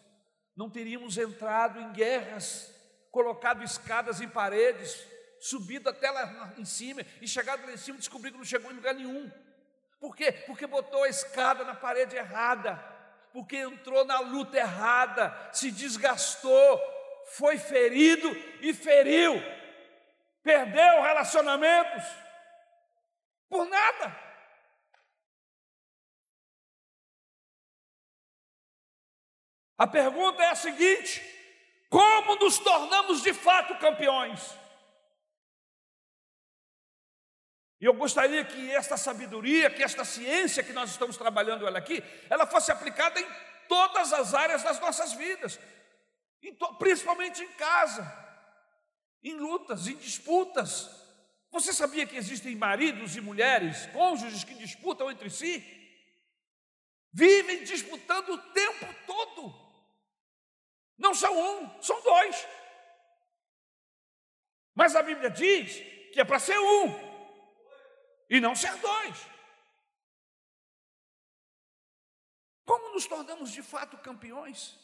não 0.56 0.68
teríamos 0.68 1.16
entrado 1.16 1.78
em 1.78 1.92
guerras, 1.92 2.74
colocado 3.12 3.62
escadas 3.62 4.20
em 4.20 4.28
paredes, 4.28 5.06
subido 5.38 5.88
até 5.88 6.10
lá 6.10 6.52
em 6.58 6.64
cima 6.64 7.02
e 7.22 7.28
chegado 7.28 7.64
lá 7.64 7.72
em 7.72 7.76
cima 7.76 8.00
e 8.00 8.02
que 8.02 8.30
não 8.32 8.42
chegou 8.42 8.72
em 8.72 8.74
lugar 8.74 8.96
nenhum. 8.96 9.30
Por 10.00 10.16
quê? 10.16 10.32
Porque 10.44 10.66
botou 10.66 11.04
a 11.04 11.08
escada 11.08 11.62
na 11.62 11.76
parede 11.76 12.16
errada 12.16 12.74
porque 13.32 13.58
entrou 13.58 14.04
na 14.04 14.18
luta 14.18 14.56
errada, 14.56 15.32
se 15.52 15.70
desgastou, 15.70 16.80
foi 17.26 17.58
ferido 17.58 18.28
e 18.60 18.74
feriu, 18.74 19.40
perdeu 20.42 21.00
relacionamentos 21.00 22.02
por 23.48 23.68
nada. 23.68 24.29
A 29.80 29.86
pergunta 29.86 30.42
é 30.42 30.50
a 30.50 30.54
seguinte: 30.54 31.22
como 31.88 32.36
nos 32.36 32.58
tornamos 32.58 33.22
de 33.22 33.32
fato 33.32 33.78
campeões? 33.78 34.38
E 37.80 37.86
eu 37.86 37.94
gostaria 37.94 38.44
que 38.44 38.70
esta 38.72 38.98
sabedoria, 38.98 39.70
que 39.70 39.82
esta 39.82 40.04
ciência 40.04 40.62
que 40.62 40.74
nós 40.74 40.90
estamos 40.90 41.16
trabalhando 41.16 41.66
ela 41.66 41.78
aqui, 41.78 42.04
ela 42.28 42.46
fosse 42.46 42.70
aplicada 42.70 43.18
em 43.18 43.26
todas 43.70 44.12
as 44.12 44.34
áreas 44.34 44.62
das 44.62 44.78
nossas 44.80 45.14
vidas, 45.14 45.58
principalmente 46.78 47.42
em 47.42 47.52
casa, 47.52 48.04
em 49.24 49.32
lutas, 49.32 49.86
em 49.88 49.96
disputas. 49.96 50.90
Você 51.50 51.72
sabia 51.72 52.06
que 52.06 52.18
existem 52.18 52.54
maridos 52.54 53.16
e 53.16 53.22
mulheres, 53.22 53.86
cônjuges 53.94 54.44
que 54.44 54.54
disputam 54.56 55.10
entre 55.10 55.30
si? 55.30 55.64
Vivem 57.10 57.64
disputando 57.64 58.28
o 58.28 58.38
tempo 58.52 58.86
todo. 59.06 59.69
Não 61.00 61.14
são 61.14 61.34
um, 61.34 61.82
são 61.82 62.00
dois. 62.02 62.46
Mas 64.74 64.94
a 64.94 65.02
Bíblia 65.02 65.30
diz 65.30 65.76
que 66.12 66.20
é 66.20 66.24
para 66.24 66.38
ser 66.38 66.58
um 66.58 67.10
e 68.28 68.38
não 68.38 68.54
ser 68.54 68.76
dois. 68.76 69.26
Como 72.66 72.92
nos 72.92 73.06
tornamos 73.06 73.50
de 73.50 73.62
fato 73.62 73.96
campeões? 73.96 74.78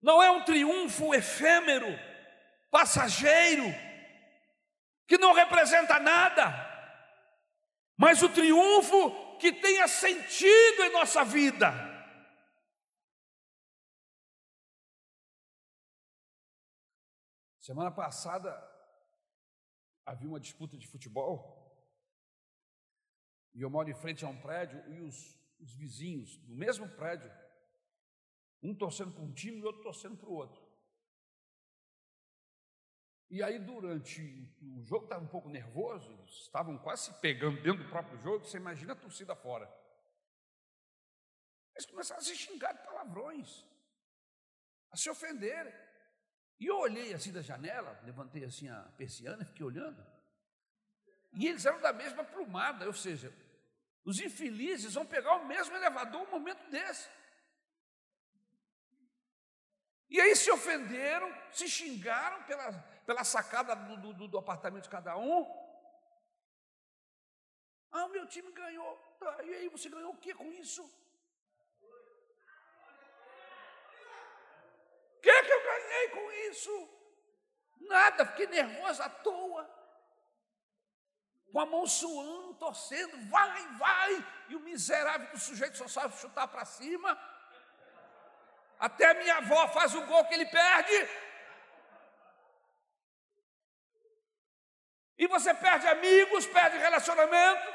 Não 0.00 0.22
é 0.22 0.30
um 0.30 0.42
triunfo 0.44 1.14
efêmero, 1.14 1.86
passageiro, 2.70 3.64
que 5.06 5.18
não 5.18 5.34
representa 5.34 5.98
nada, 5.98 6.44
mas 7.96 8.22
o 8.22 8.28
triunfo 8.30 9.36
que 9.38 9.52
tenha 9.52 9.86
sentido 9.86 10.84
em 10.84 10.92
nossa 10.92 11.22
vida. 11.24 11.85
Semana 17.66 17.90
passada 17.90 18.50
havia 20.04 20.28
uma 20.28 20.38
disputa 20.38 20.78
de 20.78 20.86
futebol, 20.86 21.36
e 23.52 23.60
eu 23.60 23.68
moro 23.68 23.90
em 23.90 23.94
frente 24.02 24.24
a 24.24 24.28
um 24.28 24.40
prédio, 24.40 24.78
e 24.88 25.00
os, 25.00 25.36
os 25.58 25.74
vizinhos 25.74 26.36
do 26.36 26.54
mesmo 26.54 26.88
prédio, 26.90 27.28
um 28.62 28.72
torcendo 28.72 29.12
para 29.12 29.24
um 29.24 29.32
time 29.32 29.58
e 29.58 29.64
outro 29.64 29.82
torcendo 29.82 30.16
para 30.16 30.28
o 30.28 30.34
outro. 30.34 30.64
E 33.28 33.42
aí, 33.42 33.58
durante 33.58 34.22
o 34.62 34.84
jogo, 34.84 35.06
estava 35.06 35.24
um 35.24 35.28
pouco 35.28 35.48
nervoso, 35.48 36.14
estavam 36.26 36.78
quase 36.78 37.06
se 37.06 37.20
pegando 37.20 37.60
dentro 37.60 37.82
do 37.82 37.90
próprio 37.90 38.16
jogo, 38.20 38.44
você 38.44 38.58
imagina 38.58 38.92
a 38.92 39.02
torcida 39.04 39.34
fora. 39.34 39.66
Eles 41.74 41.86
começaram 41.86 42.20
a 42.20 42.24
se 42.24 42.36
xingar 42.36 42.74
de 42.74 42.84
palavrões, 42.84 43.66
a 44.92 44.96
se 44.96 45.10
ofenderem. 45.10 45.85
E 46.58 46.66
eu 46.66 46.78
olhei 46.78 47.12
assim 47.12 47.32
da 47.32 47.42
janela, 47.42 48.00
levantei 48.04 48.44
assim 48.44 48.68
a 48.68 48.80
persiana, 48.96 49.44
fiquei 49.44 49.64
olhando. 49.64 50.04
E 51.34 51.46
eles 51.46 51.66
eram 51.66 51.80
da 51.80 51.92
mesma 51.92 52.24
plumada, 52.24 52.86
ou 52.86 52.94
seja, 52.94 53.32
os 54.04 54.20
infelizes 54.20 54.94
vão 54.94 55.04
pegar 55.04 55.34
o 55.36 55.46
mesmo 55.46 55.76
elevador 55.76 56.22
um 56.22 56.30
momento 56.30 56.70
desse. 56.70 57.08
E 60.08 60.20
aí 60.20 60.34
se 60.34 60.50
ofenderam, 60.50 61.30
se 61.52 61.68
xingaram 61.68 62.42
pela, 62.44 62.72
pela 63.04 63.24
sacada 63.24 63.74
do, 63.74 64.14
do, 64.14 64.28
do 64.28 64.38
apartamento 64.38 64.84
de 64.84 64.90
cada 64.90 65.16
um. 65.18 65.44
Ah, 67.90 68.08
meu 68.08 68.26
time 68.26 68.50
ganhou. 68.52 68.96
Tá, 69.18 69.44
e 69.44 69.54
aí 69.54 69.68
você 69.68 69.88
ganhou 69.88 70.12
o 70.12 70.16
que 70.18 70.32
com 70.32 70.50
isso? 70.52 70.88
que, 75.26 75.42
que 75.42 75.52
eu 75.52 75.62
ganhei 75.96 76.08
com 76.08 76.32
isso? 76.50 76.88
Nada, 77.80 78.26
fiquei 78.26 78.46
nervoso 78.46 79.02
à 79.02 79.08
toa. 79.08 79.76
Com 81.52 81.60
a 81.60 81.66
mão 81.66 81.86
suando, 81.86 82.54
torcendo, 82.54 83.30
vai, 83.30 83.66
vai. 83.78 84.26
E 84.48 84.56
o 84.56 84.60
miserável 84.60 85.30
do 85.30 85.38
sujeito 85.38 85.78
só 85.78 85.88
sabe 85.88 86.16
chutar 86.16 86.48
para 86.48 86.64
cima. 86.64 87.18
Até 88.78 89.06
a 89.06 89.14
minha 89.14 89.36
avó 89.36 89.68
faz 89.68 89.94
o 89.94 90.04
gol 90.06 90.24
que 90.26 90.34
ele 90.34 90.46
perde. 90.46 91.08
E 95.18 95.26
você 95.26 95.54
perde 95.54 95.86
amigos, 95.88 96.46
perde 96.46 96.76
relacionamento, 96.76 97.74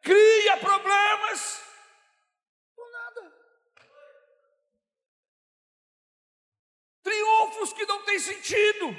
cria 0.00 0.56
problemas. 0.56 1.61
Triunfos 7.02 7.72
que 7.72 7.86
não 7.86 8.04
têm 8.04 8.18
sentido, 8.18 8.94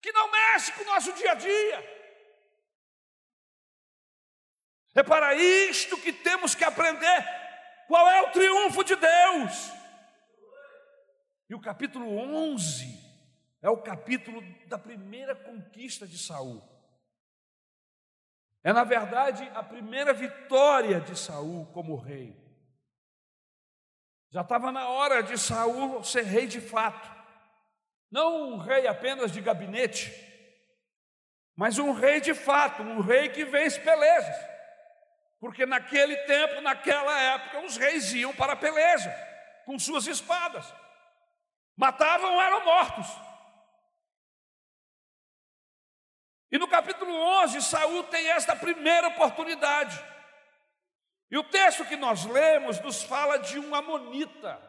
que 0.00 0.12
não 0.12 0.30
mexe 0.30 0.72
com 0.72 0.82
o 0.82 0.86
nosso 0.86 1.12
dia 1.12 1.32
a 1.32 1.34
dia. 1.34 1.96
É 4.94 5.02
para 5.02 5.34
isto 5.34 6.00
que 6.00 6.12
temos 6.12 6.54
que 6.54 6.64
aprender 6.64 7.24
qual 7.86 8.08
é 8.08 8.22
o 8.22 8.30
triunfo 8.30 8.82
de 8.82 8.96
Deus. 8.96 9.70
E 11.48 11.54
o 11.54 11.60
capítulo 11.60 12.16
11 12.16 13.06
é 13.62 13.68
o 13.68 13.82
capítulo 13.82 14.40
da 14.66 14.78
primeira 14.78 15.34
conquista 15.34 16.06
de 16.06 16.18
Saul. 16.18 16.62
É 18.64 18.72
na 18.72 18.84
verdade 18.84 19.48
a 19.54 19.62
primeira 19.62 20.12
vitória 20.12 21.00
de 21.00 21.16
Saul 21.16 21.66
como 21.72 21.96
rei. 21.96 22.45
Já 24.36 24.42
estava 24.42 24.70
na 24.70 24.86
hora 24.86 25.22
de 25.22 25.38
Saul 25.38 26.04
ser 26.04 26.24
rei 26.24 26.46
de 26.46 26.60
fato. 26.60 27.10
Não 28.10 28.52
um 28.52 28.58
rei 28.58 28.86
apenas 28.86 29.32
de 29.32 29.40
gabinete, 29.40 30.12
mas 31.56 31.78
um 31.78 31.94
rei 31.94 32.20
de 32.20 32.34
fato, 32.34 32.82
um 32.82 33.00
rei 33.00 33.30
que 33.30 33.46
vence 33.46 33.80
pelejas. 33.80 34.36
Porque 35.40 35.64
naquele 35.64 36.14
tempo, 36.26 36.60
naquela 36.60 37.18
época, 37.18 37.64
os 37.64 37.78
reis 37.78 38.12
iam 38.12 38.34
para 38.34 38.52
a 38.52 38.56
peleja 38.56 39.10
com 39.64 39.78
suas 39.78 40.06
espadas. 40.06 40.70
Matavam 41.74 42.38
eram 42.38 42.62
mortos. 42.62 43.06
E 46.52 46.58
no 46.58 46.68
capítulo 46.68 47.10
11, 47.42 47.62
Saul 47.62 48.04
tem 48.04 48.28
esta 48.28 48.54
primeira 48.54 49.08
oportunidade. 49.08 49.98
E 51.30 51.36
o 51.36 51.44
texto 51.44 51.84
que 51.84 51.96
nós 51.96 52.24
lemos 52.24 52.80
nos 52.80 53.02
fala 53.02 53.38
de 53.38 53.58
um 53.58 53.74
amonita 53.74 54.60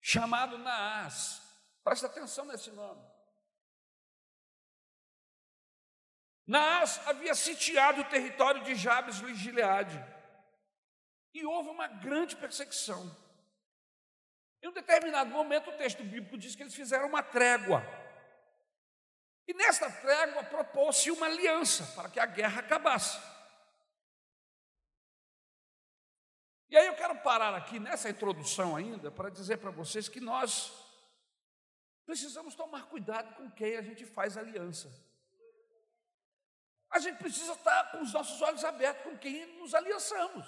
chamado 0.00 0.58
Naás. 0.58 1.40
Presta 1.84 2.06
atenção 2.06 2.44
nesse 2.46 2.70
nome. 2.70 3.08
Naás 6.46 7.00
havia 7.06 7.34
sitiado 7.34 8.00
o 8.00 8.08
território 8.08 8.64
de 8.64 8.74
Jabes 8.74 9.20
e 9.20 9.34
Gileade. 9.34 10.04
E 11.32 11.46
houve 11.46 11.68
uma 11.68 11.86
grande 11.86 12.34
perseguição. 12.34 13.16
Em 14.60 14.68
um 14.68 14.72
determinado 14.72 15.30
momento, 15.30 15.70
o 15.70 15.76
texto 15.76 16.02
bíblico 16.02 16.36
diz 16.36 16.56
que 16.56 16.62
eles 16.62 16.74
fizeram 16.74 17.06
uma 17.06 17.22
trégua. 17.22 17.82
E 19.46 19.54
nesta 19.54 19.90
trégua 19.90 20.42
propôs-se 20.44 21.10
uma 21.10 21.26
aliança 21.26 21.84
para 21.94 22.10
que 22.10 22.18
a 22.18 22.26
guerra 22.26 22.60
acabasse. 22.60 23.18
E 26.70 26.76
aí 26.76 26.86
eu 26.86 26.94
quero 26.94 27.16
parar 27.20 27.54
aqui 27.54 27.78
nessa 27.78 28.08
introdução 28.08 28.76
ainda 28.76 29.10
para 29.10 29.30
dizer 29.30 29.56
para 29.58 29.70
vocês 29.70 30.08
que 30.08 30.20
nós 30.20 30.72
precisamos 32.06 32.54
tomar 32.54 32.86
cuidado 32.86 33.34
com 33.34 33.50
quem 33.50 33.76
a 33.76 33.82
gente 33.82 34.06
faz 34.06 34.36
aliança. 34.36 34.88
A 36.90 36.98
gente 36.98 37.18
precisa 37.18 37.52
estar 37.52 37.90
com 37.92 38.00
os 38.02 38.12
nossos 38.12 38.40
olhos 38.42 38.64
abertos 38.64 39.04
com 39.04 39.18
quem 39.18 39.46
nos 39.58 39.74
aliançamos. 39.74 40.46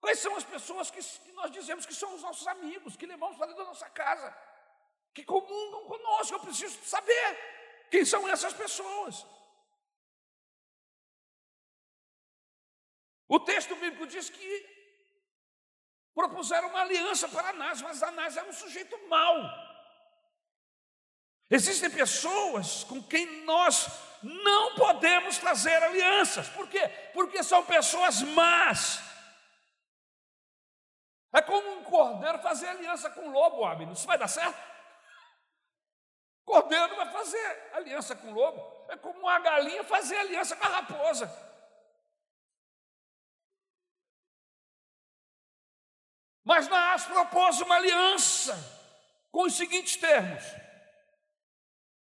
Quais 0.00 0.18
são 0.18 0.36
as 0.36 0.44
pessoas 0.44 0.90
que, 0.90 1.32
nós 1.32 1.50
dizemos 1.50 1.86
que 1.86 1.94
são 1.94 2.14
os 2.14 2.22
nossos 2.22 2.46
amigos, 2.46 2.96
que 2.96 3.06
levamos 3.06 3.36
para 3.36 3.46
dentro 3.46 3.62
da 3.62 3.68
nossa 3.68 3.88
casa? 3.90 4.34
que 5.16 5.24
comungam 5.24 5.86
conosco. 5.86 6.34
Eu 6.34 6.40
preciso 6.40 6.78
saber 6.84 7.26
quem 7.90 8.04
são 8.04 8.28
essas 8.28 8.52
pessoas. 8.52 9.24
O 13.28 13.40
texto 13.40 13.74
bíblico 13.76 14.06
diz 14.06 14.30
que 14.30 14.76
propuseram 16.14 16.68
uma 16.68 16.80
aliança 16.80 17.28
para 17.28 17.50
Anás, 17.50 17.82
mas 17.82 18.02
Anás 18.02 18.36
era 18.36 18.48
um 18.48 18.52
sujeito 18.52 18.96
mau. 19.08 19.36
Existem 21.50 21.90
pessoas 21.90 22.84
com 22.84 23.02
quem 23.02 23.44
nós 23.44 23.86
não 24.22 24.74
podemos 24.74 25.36
fazer 25.36 25.80
alianças. 25.82 26.48
Por 26.48 26.68
quê? 26.68 26.88
Porque 27.12 27.42
são 27.42 27.64
pessoas 27.64 28.22
más. 28.22 29.00
É 31.32 31.42
como 31.42 31.78
um 31.78 31.84
cordeiro 31.84 32.38
fazer 32.38 32.68
aliança 32.68 33.10
com 33.10 33.28
um 33.28 33.30
lobo, 33.30 33.64
Abner. 33.64 33.92
Isso 33.92 34.06
vai 34.06 34.16
dar 34.16 34.28
certo? 34.28 34.58
Cordeiro 36.44 36.96
vai 36.96 37.12
fazer 37.12 37.70
aliança 37.74 38.16
com 38.16 38.28
o 38.28 38.34
lobo. 38.34 38.86
É 38.88 38.96
como 38.96 39.18
uma 39.20 39.38
galinha 39.38 39.84
fazer 39.84 40.16
aliança 40.16 40.56
com 40.56 40.64
a 40.64 40.68
raposa. 40.68 41.45
Mas 46.46 46.68
Naás 46.68 47.04
propôs 47.06 47.60
uma 47.60 47.74
aliança 47.74 48.54
com 49.32 49.42
os 49.42 49.56
seguintes 49.56 49.96
termos: 49.96 50.44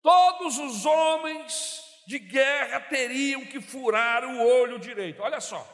todos 0.01 0.57
os 0.57 0.85
homens 0.85 1.81
de 2.05 2.19
guerra 2.19 2.81
teriam 2.81 3.45
que 3.45 3.61
furar 3.61 4.25
o 4.25 4.45
olho 4.45 4.77
direito. 4.77 5.23
Olha 5.23 5.39
só, 5.39 5.65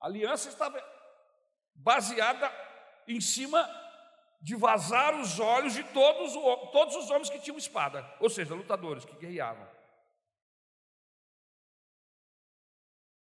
a 0.00 0.06
aliança 0.06 0.48
estava 0.48 0.80
baseada 1.74 2.48
em 3.08 3.20
cima 3.20 3.68
de 4.40 4.54
vazar 4.54 5.16
os 5.16 5.40
olhos 5.40 5.74
de 5.74 5.82
todos, 5.82 6.34
todos 6.70 6.94
os 6.94 7.10
homens 7.10 7.28
que 7.28 7.40
tinham 7.40 7.58
espada, 7.58 8.08
ou 8.20 8.30
seja, 8.30 8.54
lutadores 8.54 9.04
que 9.04 9.16
guerreavam. 9.16 9.68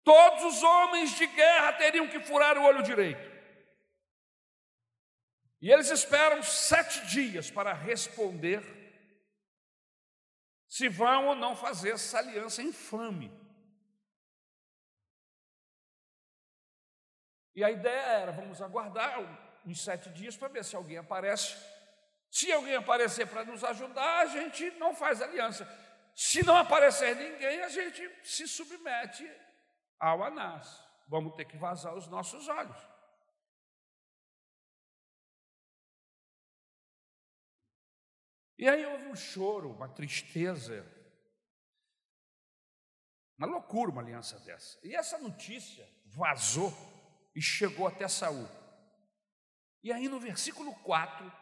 Todos 0.02 0.46
os 0.46 0.64
homens 0.64 1.18
de 1.18 1.28
guerra 1.28 1.74
teriam 1.74 2.08
que 2.08 2.22
furar 2.22 2.58
o 2.58 2.64
olho 2.64 2.82
direito. 2.82 3.31
E 5.62 5.72
eles 5.72 5.92
esperam 5.92 6.42
sete 6.42 7.06
dias 7.06 7.52
para 7.52 7.72
responder 7.72 8.64
se 10.68 10.90
vão 10.90 11.28
ou 11.28 11.36
não 11.36 11.56
fazer 11.56 11.92
essa 11.92 12.18
aliança 12.18 12.64
infame. 12.64 13.32
E 17.54 17.64
a 17.64 17.70
ideia 17.70 18.02
era: 18.02 18.32
vamos 18.32 18.62
aguardar 18.62 19.20
uns 19.64 19.84
sete 19.84 20.10
dias 20.10 20.36
para 20.36 20.48
ver 20.48 20.66
se 20.66 20.76
alguém 20.76 20.98
aparece. 20.98 21.56
Se 22.32 22.52
alguém 22.52 22.76
aparecer 22.76 23.28
para 23.28 23.44
nos 23.44 23.64
ajudar, 23.64 24.22
a 24.22 24.26
gente 24.26 24.72
não 24.72 24.96
faz 24.96 25.22
aliança. 25.22 25.68
Se 26.16 26.44
não 26.46 26.56
aparecer 26.56 27.16
ninguém, 27.16 27.62
a 27.62 27.70
gente 27.70 28.10
se 28.24 28.48
submete 28.48 29.30
ao 30.00 30.24
Anás. 30.24 30.84
Vamos 31.08 31.36
ter 31.36 31.46
que 31.46 31.58
vazar 31.58 31.94
os 31.94 32.08
nossos 32.08 32.48
olhos. 32.48 32.91
E 38.62 38.70
aí 38.70 38.86
houve 38.86 39.08
um 39.08 39.16
choro, 39.16 39.72
uma 39.72 39.90
tristeza, 39.90 40.86
uma 43.36 43.48
loucura 43.48 43.90
uma 43.90 44.04
aliança 44.04 44.40
dessa. 44.42 44.78
E 44.84 44.96
essa 44.96 45.18
notícia 45.18 45.90
vazou 46.06 46.72
e 47.34 47.42
chegou 47.42 47.88
até 47.88 48.08
Saul. 48.08 48.48
E 49.82 49.92
aí 49.92 50.08
no 50.08 50.20
versículo 50.20 50.76
4, 50.82 51.34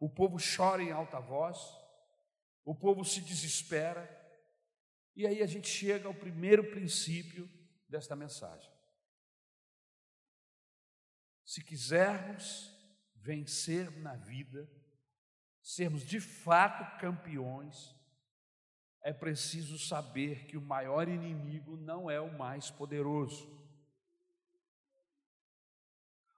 o 0.00 0.10
povo 0.10 0.36
chora 0.36 0.82
em 0.82 0.90
alta 0.90 1.20
voz, 1.20 1.60
o 2.64 2.74
povo 2.74 3.04
se 3.04 3.20
desespera, 3.20 4.02
e 5.14 5.28
aí 5.28 5.44
a 5.44 5.46
gente 5.46 5.68
chega 5.68 6.08
ao 6.08 6.14
primeiro 6.14 6.72
princípio 6.72 7.48
desta 7.88 8.16
mensagem. 8.16 8.72
Se 11.44 11.62
quisermos 11.62 12.76
vencer 13.14 13.92
na 13.92 14.16
vida, 14.16 14.68
sermos 15.64 16.04
de 16.04 16.20
fato 16.20 16.98
campeões, 16.98 17.96
é 19.02 19.14
preciso 19.14 19.78
saber 19.78 20.44
que 20.44 20.58
o 20.58 20.62
maior 20.62 21.08
inimigo 21.08 21.74
não 21.78 22.10
é 22.10 22.20
o 22.20 22.30
mais 22.36 22.70
poderoso. 22.70 23.50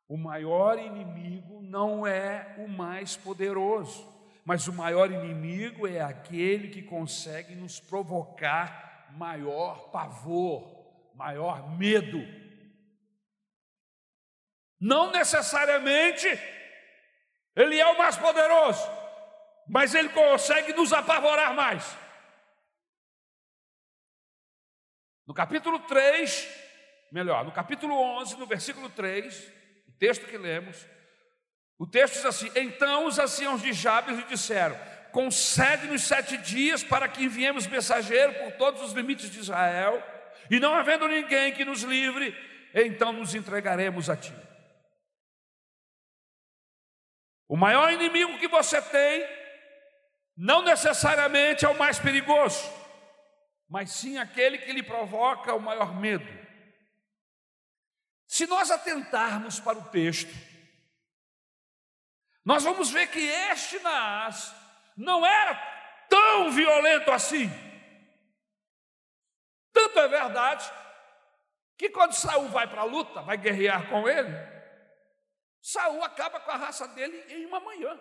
O 0.09 0.17
maior 0.17 0.79
inimigo 0.79 1.61
não 1.61 2.07
é 2.07 2.55
o 2.59 2.69
mais 2.69 3.17
poderoso, 3.17 4.07
mas 4.45 4.69
o 4.69 4.73
maior 4.73 5.11
inimigo 5.11 5.89
é 5.89 6.01
aquele 6.01 6.69
que 6.69 6.83
consegue 6.83 7.57
nos 7.57 7.81
provocar 7.81 9.11
maior 9.11 9.91
pavor, 9.91 11.13
maior 11.17 11.77
medo. 11.77 12.21
Não 14.79 15.11
necessariamente 15.11 16.29
ele 17.57 17.81
é 17.81 17.87
o 17.87 17.99
mais 17.99 18.17
poderoso, 18.17 19.06
mas 19.69 19.95
ele 19.95 20.09
consegue 20.11 20.73
nos 20.73 20.93
apavorar 20.93 21.55
mais. 21.55 21.97
No 25.27 25.35
capítulo 25.35 25.81
3, 25.81 26.49
melhor, 27.11 27.45
no 27.45 27.53
capítulo 27.53 27.95
11, 27.95 28.37
no 28.37 28.47
versículo 28.47 28.89
3, 28.89 29.53
texto 29.99 30.27
que 30.27 30.37
lemos, 30.37 30.87
o 31.79 31.87
texto 31.87 32.15
diz 32.15 32.25
assim: 32.25 32.51
Então 32.55 33.07
os 33.07 33.19
anciãos 33.19 33.63
de 33.63 33.73
Jabes 33.73 34.17
lhe 34.17 34.25
disseram: 34.25 34.79
Concede-nos 35.13 36.03
sete 36.03 36.37
dias 36.39 36.83
para 36.83 37.09
que 37.09 37.25
enviemos 37.25 37.67
mensageiro 37.67 38.35
por 38.35 38.53
todos 38.53 38.83
os 38.83 38.93
limites 38.93 39.31
de 39.31 39.41
Israel, 39.41 40.03
e 40.51 40.61
não 40.61 40.75
havendo 40.75 41.09
ninguém 41.09 41.53
que 41.53 41.65
nos 41.65 41.83
livre, 41.83 42.35
então 42.75 43.13
nos 43.13 43.35
entregaremos 43.35 44.09
a 44.09 44.17
ti. 44.17 44.35
O 47.49 47.57
maior 47.57 47.93
inimigo 47.93 48.39
que 48.39 48.49
você 48.49 48.81
tem, 48.83 49.46
não 50.37 50.63
necessariamente 50.63 51.65
é 51.65 51.69
o 51.69 51.79
mais 51.79 51.99
perigoso. 51.99 52.75
mas 53.69 53.91
sim 53.91 54.17
aquele 54.17 54.59
que 54.59 54.73
lhe 54.73 54.83
provoca 54.83 55.53
o 55.53 55.61
maior 55.61 55.97
medo. 55.97 56.27
Se 58.27 58.47
nós 58.47 58.71
atentarmos 58.71 59.59
para 59.59 59.79
o 59.79 59.89
texto, 59.91 60.33
nós 62.45 62.63
vamos 62.63 62.91
ver 62.91 63.09
que 63.09 63.19
este 63.19 63.81
Naás 63.81 64.55
não 64.97 65.27
era 65.27 65.55
tão 66.09 66.53
violento 66.53 67.11
assim. 67.11 67.51
Tanto 69.73 69.99
é 69.99 70.07
verdade 70.07 70.71
que 71.77 71.91
quando 71.91 72.13
Saul 72.13 72.49
vai 72.49 72.69
para 72.69 72.83
a 72.83 72.85
luta, 72.85 73.21
vai 73.21 73.37
guerrear 73.37 73.89
com 73.89 74.09
ele, 74.09 74.31
Saul 75.61 76.05
acaba 76.05 76.39
com 76.39 76.51
a 76.53 76.57
raça 76.57 76.87
dele 76.89 77.25
em 77.29 77.47
uma 77.47 77.59
manhã. 77.59 77.99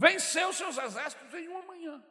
Venceu 0.00 0.50
seus 0.54 0.78
exércitos 0.78 1.34
em 1.34 1.46
uma 1.46 1.60
manhã. 1.60 2.02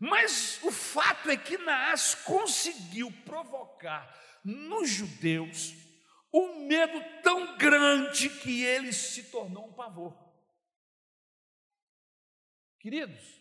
Mas 0.00 0.60
o 0.64 0.72
fato 0.72 1.30
é 1.30 1.36
que 1.36 1.56
Naás 1.56 2.16
conseguiu 2.16 3.12
provocar 3.24 4.12
nos 4.44 4.90
judeus 4.90 5.72
um 6.34 6.66
medo 6.66 7.00
tão 7.22 7.56
grande 7.56 8.28
que 8.28 8.64
ele 8.64 8.92
se 8.92 9.30
tornou 9.30 9.68
um 9.68 9.72
pavor. 9.72 10.18
Queridos, 12.80 13.40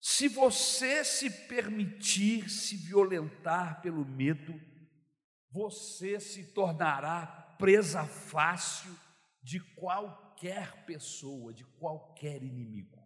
se 0.00 0.28
você 0.28 1.04
se 1.04 1.28
permitir 1.46 2.48
se 2.48 2.74
violentar 2.74 3.82
pelo 3.82 4.06
medo, 4.06 4.58
você 5.50 6.18
se 6.18 6.54
tornará 6.54 7.26
presa 7.58 8.06
fácil 8.06 8.98
de 9.42 9.60
qualquer 9.74 10.27
pessoa, 10.86 11.52
de 11.52 11.64
qualquer 11.64 12.42
inimigo. 12.42 12.98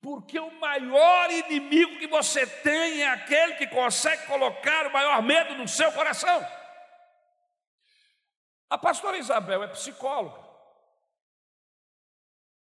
Porque 0.00 0.38
o 0.38 0.60
maior 0.60 1.30
inimigo 1.30 1.98
que 1.98 2.06
você 2.06 2.46
tem 2.46 3.02
é 3.02 3.08
aquele 3.08 3.54
que 3.54 3.66
consegue 3.66 4.26
colocar 4.26 4.86
o 4.86 4.92
maior 4.92 5.22
medo 5.22 5.54
no 5.54 5.66
seu 5.66 5.90
coração. 5.92 6.40
A 8.70 8.78
pastora 8.78 9.18
Isabel 9.18 9.62
é 9.62 9.68
psicóloga. 9.68 10.46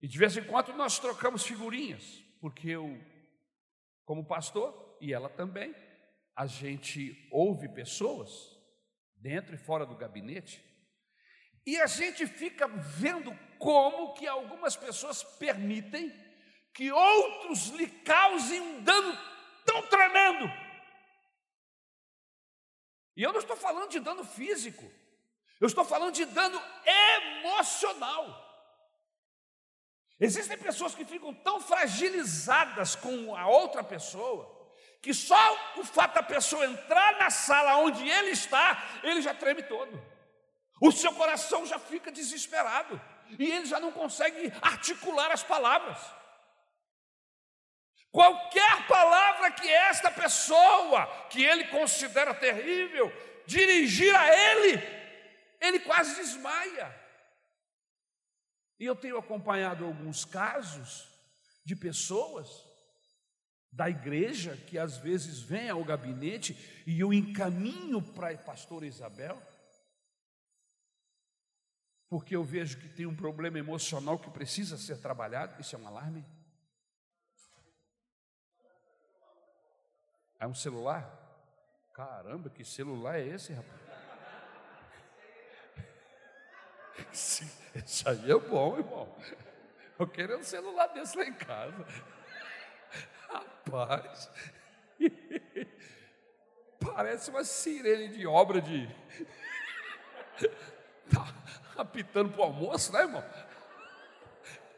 E 0.02 0.08
de 0.08 0.18
vez 0.18 0.36
em 0.36 0.44
quando 0.44 0.74
nós 0.74 1.00
trocamos 1.00 1.44
figurinhas, 1.44 2.24
porque 2.40 2.70
eu, 2.70 3.02
como 4.06 4.26
pastor, 4.26 4.98
e 5.00 5.14
ela 5.14 5.30
também, 5.30 5.74
a 6.36 6.46
gente 6.46 7.28
ouve 7.32 7.70
pessoas, 7.70 8.54
dentro 9.16 9.56
e 9.56 9.58
fora 9.58 9.86
do 9.86 9.96
gabinete, 9.96 10.62
e 11.66 11.80
a 11.80 11.88
gente 11.88 12.28
fica 12.28 12.68
vendo 12.68 13.38
como 13.58 14.14
que 14.14 14.28
algumas 14.28 14.76
pessoas 14.76 15.24
permitem 15.24 16.12
que 16.74 16.92
outros 16.92 17.68
lhe 17.68 17.88
causem 17.88 18.60
um 18.60 18.82
dano 18.82 19.18
tão 19.66 19.82
tremendo. 19.88 20.52
E 23.16 23.24
eu 23.24 23.32
não 23.32 23.40
estou 23.40 23.56
falando 23.56 23.90
de 23.90 24.00
dano 24.00 24.26
físico, 24.26 24.84
eu 25.62 25.68
estou 25.68 25.86
falando 25.86 26.14
de 26.14 26.26
dano 26.26 26.62
emocional. 26.86 28.42
Existem 30.20 30.58
pessoas 30.58 30.96
que 30.96 31.06
ficam 31.06 31.34
tão 31.34 31.62
fragilizadas 31.62 32.96
com 32.96 33.36
a 33.36 33.48
outra 33.48 33.84
pessoa, 33.84 34.72
que 35.02 35.14
só 35.14 35.74
o 35.78 35.84
fato 35.84 36.16
da 36.16 36.24
pessoa 36.24 36.66
entrar 36.66 37.18
na 37.20 37.30
sala 37.30 37.78
onde 37.78 38.08
ele 38.08 38.32
está, 38.32 39.00
ele 39.04 39.22
já 39.22 39.34
treme 39.34 39.64
todo. 39.64 40.13
O 40.86 40.92
seu 40.92 41.14
coração 41.14 41.66
já 41.66 41.80
fica 41.80 42.12
desesperado 42.12 43.00
e 43.40 43.50
ele 43.50 43.66
já 43.66 43.80
não 43.80 43.90
consegue 43.90 44.52
articular 44.62 45.32
as 45.32 45.42
palavras. 45.42 45.98
Qualquer 48.12 48.86
palavra 48.86 49.52
que 49.52 49.66
esta 49.66 50.12
pessoa, 50.12 51.08
que 51.30 51.42
ele 51.42 51.70
considera 51.70 52.34
terrível, 52.34 53.10
dirigir 53.46 54.14
a 54.14 54.28
ele, 54.28 54.84
ele 55.62 55.80
quase 55.80 56.16
desmaia. 56.16 56.94
E 58.78 58.84
eu 58.84 58.94
tenho 58.94 59.18
acompanhado 59.18 59.86
alguns 59.86 60.26
casos 60.26 61.08
de 61.64 61.78
pessoas 61.78 62.50
da 63.72 63.90
igreja 63.90 64.58
que 64.68 64.78
às 64.78 64.98
vezes 64.98 65.40
vêm 65.40 65.70
ao 65.70 65.86
gabinete 65.86 66.84
e 66.86 67.00
eu 67.00 67.14
encaminho 67.14 68.02
para 68.02 68.32
a 68.32 68.38
pastora 68.38 68.86
Isabel, 68.86 69.42
porque 72.14 72.36
eu 72.36 72.44
vejo 72.44 72.78
que 72.78 72.88
tem 72.88 73.08
um 73.08 73.16
problema 73.16 73.58
emocional 73.58 74.20
que 74.20 74.30
precisa 74.30 74.78
ser 74.78 75.00
trabalhado, 75.00 75.60
isso 75.60 75.76
é 75.76 75.80
um 75.80 75.88
alarme. 75.88 76.24
É 80.40 80.46
um 80.46 80.54
celular? 80.54 81.12
Caramba, 81.92 82.52
que 82.52 82.64
celular 82.64 83.20
é 83.20 83.26
esse, 83.26 83.52
rapaz? 83.52 83.82
Isso 87.84 88.08
aí 88.08 88.32
é 88.32 88.38
bom, 88.38 88.78
irmão. 88.78 89.18
Eu 89.98 90.08
quero 90.08 90.38
um 90.38 90.44
celular 90.44 90.86
desse 90.94 91.18
lá 91.18 91.26
em 91.26 91.34
casa. 91.34 91.84
Rapaz, 93.28 94.30
parece 96.80 97.32
uma 97.32 97.44
sirene 97.44 98.10
de 98.10 98.28
obra 98.28 98.62
de. 98.62 98.88
Tá 101.12 101.43
apitando 101.82 102.32
para 102.32 102.42
o 102.42 102.44
almoço, 102.44 102.92
né, 102.92 103.02
irmão? 103.02 103.24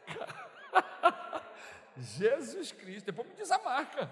Jesus 1.96 2.72
Cristo, 2.72 3.06
depois 3.06 3.28
me 3.28 3.34
diz 3.34 3.50
a 3.50 3.58
marca. 3.58 4.10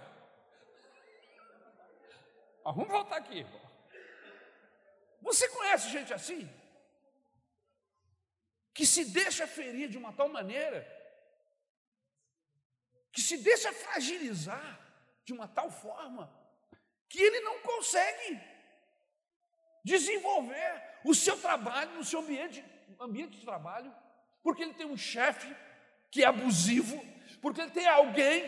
Vamos 2.64 2.88
voltar 2.88 3.16
aqui, 3.16 3.40
irmão. 3.40 3.60
Você 5.20 5.48
conhece 5.48 5.90
gente 5.90 6.12
assim? 6.12 6.50
Que 8.72 8.86
se 8.86 9.04
deixa 9.04 9.46
ferir 9.46 9.88
de 9.88 9.98
uma 9.98 10.12
tal 10.12 10.28
maneira 10.28 10.92
que 13.14 13.22
se 13.22 13.36
deixa 13.38 13.72
fragilizar 13.72 14.80
de 15.24 15.32
uma 15.32 15.46
tal 15.46 15.70
forma 15.70 16.28
que 17.08 17.22
ele 17.22 17.40
não 17.40 17.60
consegue 17.60 18.40
desenvolver 19.84 20.82
o 21.04 21.14
seu 21.14 21.40
trabalho 21.40 21.92
no 21.92 22.04
seu 22.04 22.18
ambiente, 22.18 22.64
ambiente 23.00 23.38
de 23.38 23.44
trabalho, 23.44 23.94
porque 24.42 24.62
ele 24.62 24.74
tem 24.74 24.86
um 24.86 24.96
chefe 24.96 25.54
que 26.10 26.22
é 26.22 26.26
abusivo, 26.26 27.02
porque 27.40 27.60
ele 27.60 27.70
tem 27.70 27.86
alguém 27.86 28.44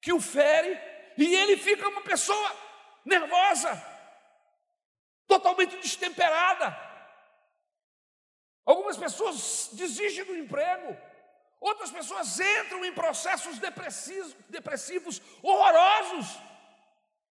que 0.00 0.12
o 0.12 0.20
fere, 0.20 0.78
e 1.16 1.34
ele 1.34 1.56
fica 1.56 1.88
uma 1.88 2.02
pessoa 2.02 2.56
nervosa, 3.04 3.82
totalmente 5.26 5.76
destemperada. 5.78 6.76
Algumas 8.64 8.96
pessoas 8.96 9.70
desistem 9.72 10.24
do 10.24 10.36
emprego, 10.36 10.96
Outras 11.64 11.90
pessoas 11.90 12.38
entram 12.38 12.84
em 12.84 12.92
processos 12.92 13.58
depressivos, 14.50 15.22
horrorosos. 15.42 16.38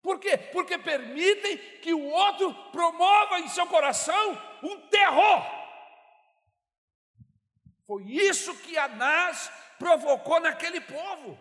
Por 0.00 0.20
quê? 0.20 0.38
Porque 0.38 0.78
permitem 0.78 1.58
que 1.82 1.92
o 1.92 2.04
outro 2.04 2.54
promova 2.70 3.40
em 3.40 3.48
seu 3.48 3.66
coração 3.66 4.40
um 4.62 4.86
terror. 4.86 5.59
Foi 7.90 8.04
isso 8.04 8.54
que 8.58 8.78
Anás 8.78 9.50
provocou 9.76 10.38
naquele 10.38 10.80
povo. 10.80 11.36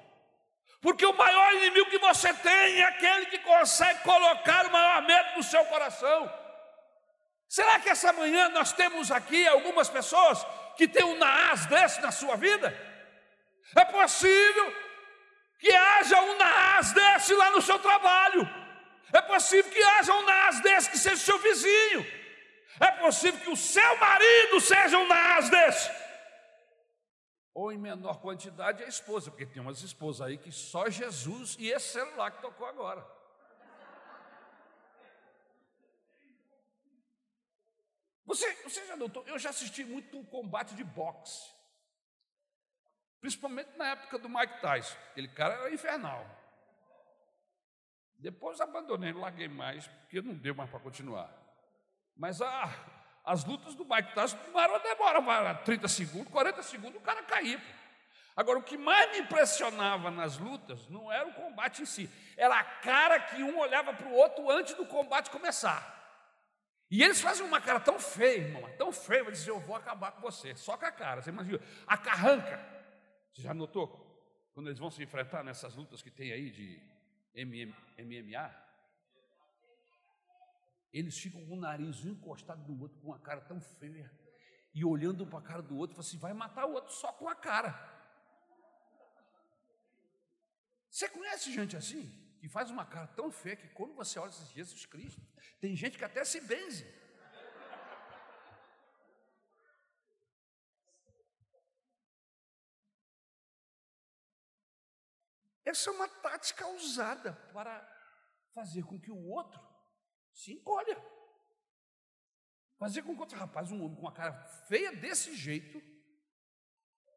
Porque 0.82 1.06
o 1.06 1.14
maior 1.14 1.54
inimigo 1.54 1.92
que 1.92 2.00
você 2.00 2.34
tem 2.34 2.82
é 2.82 2.86
aquele 2.86 3.28
que 3.28 3.38
consegue 3.38 4.00
colocar 4.00 4.66
o 4.66 4.72
maior 4.72 5.04
medo 5.04 5.38
no 5.38 5.44
seu 5.44 5.64
coração. 5.66 6.34
Será 7.48 7.80
que 7.80 7.88
essa 7.88 8.12
manhã 8.14 8.50
nós 8.50 8.74
temos 8.74 9.12
aqui 9.12 9.48
algumas 9.48 9.90
pessoas 9.90 10.44
que 10.76 10.88
tem 10.88 11.04
um 11.04 11.20
Naás 11.20 11.68
desse 11.68 12.02
na 12.02 12.12
sua 12.12 12.36
vida? 12.36 12.76
É 13.76 13.86
possível 13.86 14.76
que 15.60 15.72
haja 15.72 16.20
um 16.20 16.36
Naás 16.36 16.92
desse 16.94 17.36
lá 17.36 17.52
no 17.52 17.62
seu 17.62 17.78
trabalho. 17.78 18.50
É 19.14 19.22
possível 19.22 19.72
que 19.72 19.84
haja 19.84 20.12
um 20.16 20.26
Naás 20.26 20.60
desse 20.62 20.90
que 20.90 20.98
seja 20.98 21.18
seu 21.18 21.38
vizinho. 21.38 22.04
É 22.80 22.90
possível 22.94 23.40
que 23.40 23.52
o 23.52 23.56
seu 23.56 23.98
marido 23.98 24.60
seja 24.60 24.98
um 24.98 25.08
Naás 25.08 25.48
desse. 25.52 25.99
Ou 27.54 27.72
em 27.72 27.78
menor 27.78 28.22
quantidade 28.22 28.84
a 28.84 28.88
esposa, 28.88 29.32
porque 29.32 29.46
tem 29.46 29.62
umas 29.62 29.82
esposas 29.82 30.28
aí 30.28 30.38
que 30.38 30.52
só 30.52 30.90
Jesus 30.90 31.56
e 31.60 31.70
esse 31.70 31.94
celular 31.94 32.32
que 32.32 32.42
tocou 32.42 32.68
agora. 32.68 33.06
Você, 38.26 38.54
você 38.64 38.86
já 38.86 38.96
notou? 38.96 39.26
Eu 39.26 39.40
já 39.40 39.50
assisti 39.50 39.84
muito 39.84 40.16
um 40.16 40.24
combate 40.24 40.76
de 40.76 40.84
boxe. 40.84 41.50
Principalmente 43.20 43.76
na 43.76 43.90
época 43.90 44.20
do 44.20 44.30
Mike 44.30 44.62
Tyson. 44.62 44.96
Aquele 45.12 45.28
cara 45.30 45.56
era 45.56 45.74
infernal. 45.74 46.24
Depois 48.20 48.62
abandonei, 48.62 49.14
larguei 49.14 49.48
mais, 49.48 49.88
porque 49.88 50.22
não 50.22 50.36
deu 50.36 50.54
mais 50.54 50.70
para 50.70 50.80
continuar. 50.80 51.34
Mas 52.16 52.42
ah, 52.42 52.68
as 53.30 53.46
lutas 53.46 53.76
do 53.76 53.86
Mike 53.86 54.16
Tyson 54.16 54.38
eram 54.56 54.82
demora, 54.82 55.54
30 55.54 55.88
segundos, 55.88 56.32
40 56.32 56.64
segundos, 56.64 57.00
o 57.00 57.04
cara 57.04 57.22
caía. 57.22 57.62
Agora, 58.36 58.58
o 58.58 58.64
que 58.64 58.76
mais 58.76 59.12
me 59.12 59.20
impressionava 59.20 60.10
nas 60.10 60.40
lutas 60.40 60.90
não 60.90 61.12
era 61.12 61.28
o 61.28 61.34
combate 61.34 61.84
em 61.84 61.86
si, 61.86 62.10
era 62.36 62.58
a 62.58 62.64
cara 62.64 63.20
que 63.20 63.44
um 63.44 63.60
olhava 63.60 63.94
para 63.94 64.08
o 64.08 64.14
outro 64.14 64.50
antes 64.50 64.74
do 64.74 64.84
combate 64.84 65.30
começar. 65.30 65.96
E 66.90 67.04
eles 67.04 67.22
fazem 67.22 67.46
uma 67.46 67.62
cara 67.62 67.80
tão 67.80 68.00
feia, 68.00 68.48
irmão, 68.48 68.68
tão 68.80 68.92
feia, 68.92 69.24
vai 69.24 69.32
dizer: 69.32 69.52
Eu 69.52 69.60
vou 69.60 69.76
acabar 69.76 70.12
com 70.14 70.22
você, 70.22 70.56
só 70.56 70.76
com 70.76 70.88
a 70.88 70.92
cara. 70.92 71.22
Você 71.22 71.30
imagina, 71.30 71.60
a 71.86 71.98
carranca. 71.98 72.60
Você 73.32 73.44
já 73.44 73.54
notou? 73.54 73.88
Quando 74.56 74.70
eles 74.70 74.80
vão 74.80 74.90
se 74.90 75.04
enfrentar 75.04 75.44
nessas 75.44 75.76
lutas 75.76 76.02
que 76.02 76.10
tem 76.10 76.32
aí 76.32 76.50
de 76.50 76.82
MM, 77.36 77.76
MMA, 78.00 78.69
eles 80.92 81.18
ficam 81.18 81.46
com 81.46 81.54
o 81.54 81.60
nariz 81.60 82.04
encostado 82.04 82.68
no 82.68 82.82
outro, 82.82 83.00
com 83.00 83.08
uma 83.08 83.20
cara 83.20 83.42
tão 83.42 83.62
feia, 83.62 84.12
e 84.74 84.84
olhando 84.84 85.26
para 85.26 85.40
a 85.40 85.42
cara 85.42 85.62
do 85.62 85.78
outro, 85.78 86.00
assim: 86.00 86.18
vai 86.18 86.34
matar 86.34 86.66
o 86.66 86.74
outro 86.74 86.94
só 86.94 87.12
com 87.14 87.28
a 87.28 87.36
cara. 87.36 87.88
Você 90.90 91.08
conhece 91.10 91.52
gente 91.52 91.78
assim? 91.78 92.04
Que 92.40 92.50
faz 92.50 92.70
uma 92.72 92.86
cara 92.86 93.08
tão 93.08 93.32
feia 93.32 93.56
que 93.56 93.68
quando 93.70 93.94
você 93.94 94.18
olha 94.18 94.32
diz, 94.32 94.50
Jesus 94.52 94.86
Cristo, 94.86 95.22
tem 95.60 95.76
gente 95.76 95.98
que 95.98 96.06
até 96.06 96.24
se 96.24 96.42
benze. 96.42 96.86
Essa 105.66 105.92
é 105.92 105.94
uma 105.94 106.08
tática 106.08 106.68
usada 106.70 107.34
para 107.54 107.88
fazer 108.56 108.82
com 108.84 109.00
que 109.00 109.12
o 109.12 109.28
outro 109.28 109.69
se 110.40 110.54
encolha. 110.54 110.98
Fazer 112.78 113.02
com 113.04 113.14
que 113.14 113.20
outro 113.20 113.38
rapaz, 113.38 113.72
um 113.72 113.84
homem 113.84 113.96
com 113.96 114.04
uma 114.04 114.14
cara 114.14 114.34
feia 114.70 114.92
desse 114.96 115.36
jeito, 115.36 115.82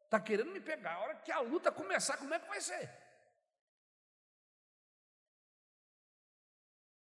está 0.03 0.19
querendo 0.19 0.51
me 0.51 0.59
pegar. 0.59 0.95
A 0.95 0.99
hora 0.99 1.15
que 1.15 1.31
a 1.31 1.39
luta 1.39 1.71
começar, 1.71 2.17
como 2.17 2.33
é 2.33 2.39
que 2.39 2.49
vai 2.49 2.59
ser? 2.59 2.91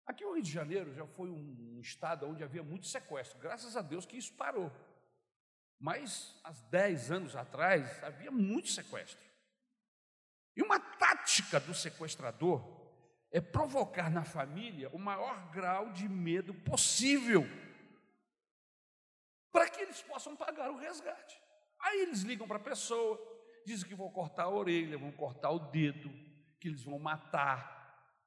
Aqui 0.05 0.23
o 0.23 0.33
Rio 0.33 0.43
de 0.43 0.51
Janeiro 0.51 0.93
já 0.93 1.05
foi 1.05 1.29
um 1.29 1.81
estado 1.81 2.27
onde 2.27 2.43
havia 2.43 2.63
muito 2.63 2.87
sequestro, 2.87 3.37
graças 3.39 3.75
a 3.75 3.81
Deus 3.81 4.05
que 4.05 4.15
isso 4.15 4.33
parou. 4.35 4.71
Mas 5.77 6.39
há 6.45 6.51
10 6.51 7.11
anos 7.11 7.35
atrás 7.35 8.01
havia 8.03 8.31
muito 8.31 8.69
sequestro. 8.69 9.25
E 10.55 10.61
uma 10.61 10.79
tática 10.79 11.59
do 11.59 11.73
sequestrador 11.73 12.74
é 13.35 13.41
provocar 13.41 14.09
na 14.09 14.23
família 14.23 14.89
o 14.93 14.97
maior 14.97 15.51
grau 15.51 15.91
de 15.91 16.07
medo 16.07 16.53
possível, 16.53 17.45
para 19.51 19.69
que 19.69 19.81
eles 19.81 20.01
possam 20.03 20.37
pagar 20.37 20.71
o 20.71 20.77
resgate. 20.77 21.37
Aí 21.81 21.99
eles 21.99 22.21
ligam 22.21 22.47
para 22.47 22.55
a 22.55 22.61
pessoa, 22.71 23.19
dizem 23.65 23.89
que 23.89 23.93
vão 23.93 24.09
cortar 24.09 24.43
a 24.43 24.49
orelha, 24.49 24.97
vão 24.97 25.11
cortar 25.11 25.49
o 25.51 25.59
dedo, 25.59 26.09
que 26.61 26.69
eles 26.69 26.81
vão 26.81 26.97
matar, 26.97 27.75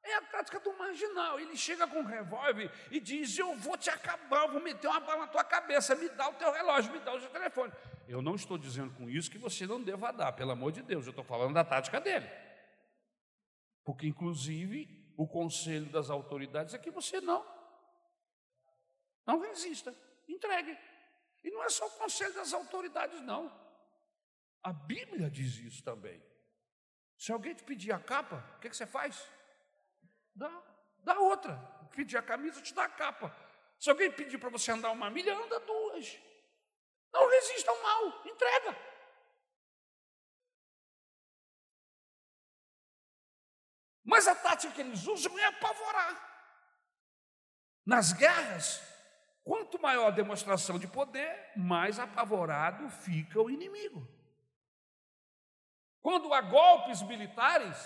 é 0.03 0.14
a 0.16 0.21
tática 0.21 0.61
do 0.61 0.77
marginal. 0.77 1.40
Ele 1.40 1.57
chega 1.57 1.87
com 1.87 2.01
um 2.01 2.05
revólver 2.05 2.71
e 2.90 3.01
diz: 3.01 3.38
Eu 3.38 3.57
vou 3.57 3.79
te 3.79 3.88
acabar, 3.88 4.44
eu 4.44 4.53
vou 4.53 4.61
meter 4.61 4.88
uma 4.88 5.01
bala 5.01 5.21
na 5.21 5.29
tua 5.29 5.44
cabeça, 5.44 5.94
me 5.94 6.11
dá 6.11 6.29
o 6.29 6.35
teu 6.35 6.53
relógio, 6.53 6.92
me 6.92 7.01
dá 7.01 7.14
o 7.14 7.21
seu 7.21 7.31
telefone. 7.31 7.73
Eu 8.07 8.21
não 8.21 8.35
estou 8.35 8.59
dizendo 8.59 8.92
com 8.94 9.09
isso 9.09 9.31
que 9.31 9.38
você 9.38 9.66
não 9.66 9.83
deva 9.83 10.12
dar, 10.12 10.33
pelo 10.33 10.51
amor 10.51 10.71
de 10.71 10.83
Deus, 10.83 11.07
eu 11.07 11.11
estou 11.11 11.25
falando 11.25 11.55
da 11.55 11.64
tática 11.64 11.99
dele. 11.99 12.29
Porque, 13.88 14.07
inclusive, 14.07 14.98
o 15.18 15.26
conselho 15.26 15.90
das 15.90 16.11
autoridades 16.11 16.74
é 16.74 16.78
que 16.78 16.92
você 16.92 17.20
não, 17.20 17.44
não 19.26 19.40
resista, 19.40 19.92
entregue. 20.28 20.78
E 21.42 21.50
não 21.50 21.64
é 21.64 21.68
só 21.68 21.88
o 21.88 21.90
conselho 21.90 22.33
das 22.35 22.52
autoridades, 22.52 23.20
não. 23.22 23.52
A 24.62 24.72
Bíblia 24.72 25.28
diz 25.28 25.57
isso 25.59 25.83
também. 25.83 26.22
Se 27.16 27.33
alguém 27.33 27.52
te 27.52 27.64
pedir 27.64 27.90
a 27.90 27.98
capa, 27.98 28.37
o 28.57 28.61
que, 28.61 28.70
que 28.70 28.76
você 28.76 28.87
faz? 28.87 29.28
Dá, 30.37 30.62
dá 30.98 31.18
outra. 31.18 31.57
Pedir 31.96 32.16
a 32.16 32.22
camisa, 32.22 32.62
te 32.62 32.72
dá 32.72 32.85
a 32.85 32.88
capa. 32.88 33.37
Se 33.76 33.90
alguém 33.90 34.12
pedir 34.12 34.38
para 34.38 34.50
você 34.50 34.70
andar 34.70 34.92
uma 34.92 35.11
milha, 35.11 35.37
anda 35.37 35.59
duas. 35.59 36.16
Não 37.12 37.28
resista 37.28 37.72
ao 37.72 37.83
mal, 37.83 38.24
entrega. 38.24 38.88
Mas 44.09 44.27
a 44.27 44.35
tática 44.35 44.73
que 44.73 44.81
eles 44.81 45.07
usam 45.07 45.38
é 45.38 45.44
apavorar. 45.44 46.12
Nas 47.85 48.12
guerras, 48.12 48.83
quanto 49.44 49.81
maior 49.81 50.09
a 50.09 50.16
demonstração 50.23 50.79
de 50.79 50.88
poder, 50.88 51.53
mais 51.57 51.99
apavorado 51.99 52.88
fica 52.90 53.40
o 53.40 53.51
inimigo. 53.51 54.07
Quando 56.01 56.33
há 56.33 56.40
golpes 56.40 57.03
militares, 57.03 57.77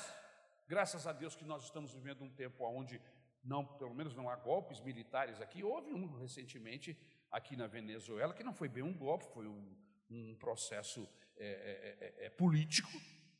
Graças 0.72 1.06
a 1.06 1.12
Deus 1.12 1.36
que 1.36 1.44
nós 1.44 1.64
estamos 1.64 1.92
vivendo 1.92 2.24
um 2.24 2.30
tempo 2.30 2.64
onde 2.64 2.98
não, 3.44 3.62
pelo 3.62 3.94
menos 3.94 4.14
não 4.14 4.30
há 4.30 4.36
golpes 4.36 4.80
militares 4.80 5.38
aqui. 5.38 5.62
Houve 5.62 5.92
um 5.92 6.16
recentemente 6.16 6.98
aqui 7.30 7.56
na 7.56 7.66
Venezuela 7.66 8.32
que 8.32 8.42
não 8.42 8.54
foi 8.54 8.70
bem 8.70 8.82
um 8.82 8.96
golpe, 8.96 9.26
foi 9.34 9.46
um, 9.46 9.76
um 10.10 10.34
processo 10.36 11.06
é, 11.36 11.46
é, 11.46 12.06
é, 12.06 12.26
é, 12.26 12.30
político, 12.30 12.90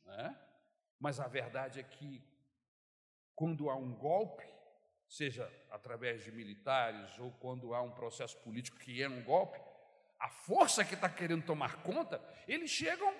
né? 0.05 0.39
mas 0.99 1.19
a 1.19 1.27
verdade 1.27 1.79
é 1.79 1.83
que 1.83 2.21
quando 3.35 3.69
há 3.69 3.75
um 3.75 3.93
golpe, 3.93 4.45
seja 5.07 5.51
através 5.69 6.23
de 6.23 6.31
militares 6.31 7.17
ou 7.19 7.31
quando 7.33 7.73
há 7.73 7.81
um 7.81 7.91
processo 7.91 8.37
político 8.39 8.77
que 8.77 9.01
é 9.01 9.09
um 9.09 9.23
golpe, 9.23 9.59
a 10.19 10.29
força 10.29 10.85
que 10.85 10.93
está 10.93 11.09
querendo 11.09 11.45
tomar 11.45 11.83
conta, 11.83 12.23
eles 12.47 12.69
chegam 12.69 13.13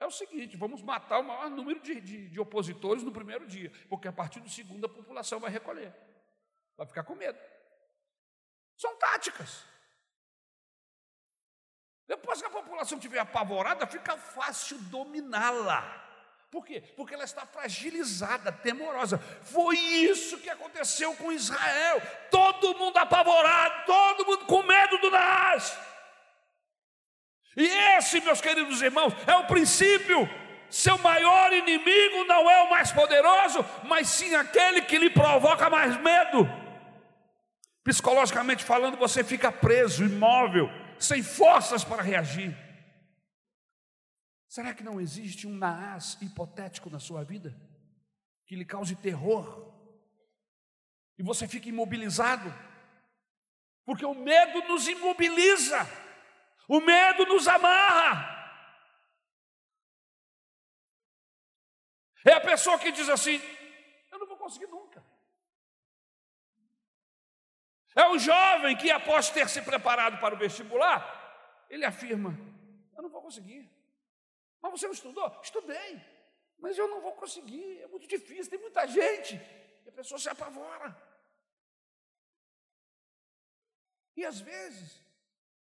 é 0.00 0.06
o 0.06 0.10
seguinte: 0.10 0.56
vamos 0.56 0.82
matar 0.82 1.18
o 1.18 1.24
maior 1.24 1.50
número 1.50 1.80
de, 1.80 2.00
de, 2.00 2.28
de, 2.28 2.40
opositores 2.40 3.02
no 3.02 3.12
primeiro 3.12 3.46
dia, 3.46 3.70
porque 3.88 4.08
a 4.08 4.12
partir 4.12 4.40
do 4.40 4.48
segundo 4.48 4.86
a 4.86 4.88
população 4.88 5.40
vai 5.40 5.50
recolher, 5.50 5.92
vai 6.76 6.86
ficar 6.86 7.04
com 7.04 7.14
medo. 7.14 7.38
São 8.76 8.96
táticas. 8.96 9.66
Depois 12.06 12.40
que 12.40 12.46
a 12.46 12.50
população 12.50 12.96
estiver 12.96 13.18
apavorada, 13.18 13.86
fica 13.86 14.16
fácil 14.16 14.78
dominá-la. 14.84 16.07
Por 16.50 16.64
quê? 16.64 16.82
Porque 16.96 17.14
ela 17.14 17.24
está 17.24 17.44
fragilizada, 17.44 18.50
temorosa. 18.50 19.18
Foi 19.42 19.76
isso 19.76 20.38
que 20.38 20.48
aconteceu 20.48 21.14
com 21.16 21.30
Israel. 21.30 22.00
Todo 22.30 22.76
mundo 22.78 22.96
apavorado, 22.96 23.84
todo 23.84 24.26
mundo 24.26 24.46
com 24.46 24.62
medo 24.62 24.98
do 24.98 25.10
Naás. 25.10 25.78
E 27.54 27.66
esse, 27.96 28.20
meus 28.20 28.40
queridos 28.40 28.80
irmãos, 28.80 29.12
é 29.26 29.34
o 29.34 29.46
princípio. 29.46 30.28
Seu 30.70 30.96
maior 30.98 31.52
inimigo 31.52 32.24
não 32.24 32.50
é 32.50 32.62
o 32.62 32.70
mais 32.70 32.92
poderoso, 32.92 33.64
mas 33.84 34.08
sim 34.08 34.34
aquele 34.34 34.82
que 34.82 34.98
lhe 34.98 35.10
provoca 35.10 35.68
mais 35.68 35.98
medo. 36.00 36.48
Psicologicamente 37.84 38.64
falando, 38.64 38.96
você 38.96 39.24
fica 39.24 39.50
preso, 39.50 40.04
imóvel, 40.04 40.70
sem 40.98 41.22
forças 41.22 41.84
para 41.84 42.02
reagir. 42.02 42.67
Será 44.48 44.72
que 44.72 44.82
não 44.82 44.98
existe 44.98 45.46
um 45.46 45.54
Naás 45.54 46.16
hipotético 46.22 46.88
na 46.88 46.98
sua 46.98 47.22
vida 47.22 47.54
que 48.46 48.56
lhe 48.56 48.64
cause 48.64 48.96
terror? 48.96 49.74
E 51.18 51.22
você 51.22 51.46
fica 51.46 51.68
imobilizado? 51.68 52.48
Porque 53.84 54.06
o 54.06 54.14
medo 54.14 54.66
nos 54.66 54.88
imobiliza. 54.88 55.78
O 56.66 56.80
medo 56.80 57.26
nos 57.26 57.46
amarra. 57.46 58.36
É 62.26 62.32
a 62.32 62.40
pessoa 62.40 62.78
que 62.78 62.90
diz 62.90 63.08
assim: 63.08 63.40
Eu 64.10 64.18
não 64.18 64.26
vou 64.26 64.36
conseguir 64.36 64.66
nunca. 64.66 65.04
É 67.94 68.06
o 68.08 68.18
jovem 68.18 68.76
que, 68.76 68.90
após 68.90 69.30
ter 69.30 69.48
se 69.48 69.60
preparado 69.60 70.20
para 70.20 70.34
o 70.34 70.38
vestibular, 70.38 71.66
ele 71.68 71.84
afirma: 71.84 72.30
Eu 72.96 73.02
não 73.02 73.10
vou 73.10 73.22
conseguir. 73.22 73.77
Mas 74.60 74.72
você 74.72 74.86
não 74.86 74.94
estudou? 74.94 75.40
Estudei, 75.42 76.00
mas 76.58 76.76
eu 76.76 76.88
não 76.88 77.00
vou 77.00 77.12
conseguir, 77.12 77.80
é 77.80 77.86
muito 77.86 78.06
difícil, 78.06 78.50
tem 78.50 78.60
muita 78.60 78.86
gente. 78.86 79.34
E 79.84 79.88
a 79.88 79.92
pessoa 79.92 80.18
se 80.18 80.28
apavora. 80.28 80.96
E 84.16 84.24
às 84.24 84.40
vezes, 84.40 85.00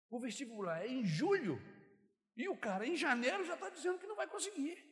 o 0.09 0.19
vestibular 0.19 0.81
é 0.81 0.87
em 0.87 1.05
julho 1.05 1.61
e 2.35 2.47
o 2.47 2.55
cara 2.55 2.85
em 2.87 2.95
janeiro 2.95 3.43
já 3.43 3.55
está 3.55 3.69
dizendo 3.69 3.99
que 3.99 4.07
não 4.07 4.15
vai 4.15 4.27
conseguir. 4.27 4.85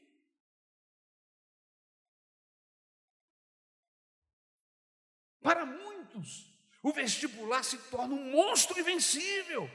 Para 5.42 5.66
muitos, 5.66 6.52
o 6.82 6.92
vestibular 6.92 7.64
se 7.64 7.78
torna 7.90 8.16
um 8.16 8.32
monstro 8.32 8.80
invencível. 8.80 9.70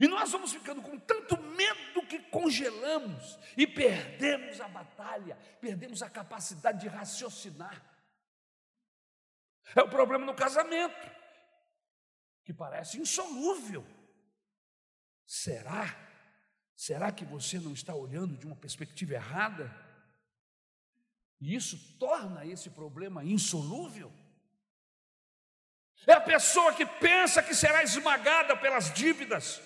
E 0.00 0.08
nós 0.08 0.32
vamos 0.32 0.50
ficando 0.50 0.80
com 0.80 0.98
tanto 0.98 1.36
medo 1.36 2.06
que 2.08 2.18
congelamos 2.30 3.38
e 3.54 3.66
perdemos 3.66 4.58
a 4.58 4.66
batalha, 4.66 5.36
perdemos 5.60 6.02
a 6.02 6.08
capacidade 6.08 6.80
de 6.80 6.88
raciocinar. 6.88 7.84
É 9.76 9.82
o 9.82 9.90
problema 9.90 10.24
no 10.24 10.34
casamento 10.34 11.10
que 12.42 12.54
parece 12.54 12.98
insolúvel. 12.98 13.86
Será? 15.26 15.94
Será 16.74 17.12
que 17.12 17.26
você 17.26 17.60
não 17.60 17.74
está 17.74 17.94
olhando 17.94 18.38
de 18.38 18.46
uma 18.46 18.56
perspectiva 18.56 19.12
errada? 19.12 19.70
E 21.38 21.54
isso 21.54 21.98
torna 21.98 22.46
esse 22.46 22.70
problema 22.70 23.22
insolúvel? 23.22 24.10
É 26.06 26.14
a 26.14 26.20
pessoa 26.20 26.72
que 26.72 26.86
pensa 26.86 27.42
que 27.42 27.54
será 27.54 27.82
esmagada 27.82 28.56
pelas 28.56 28.92
dívidas. 28.94 29.60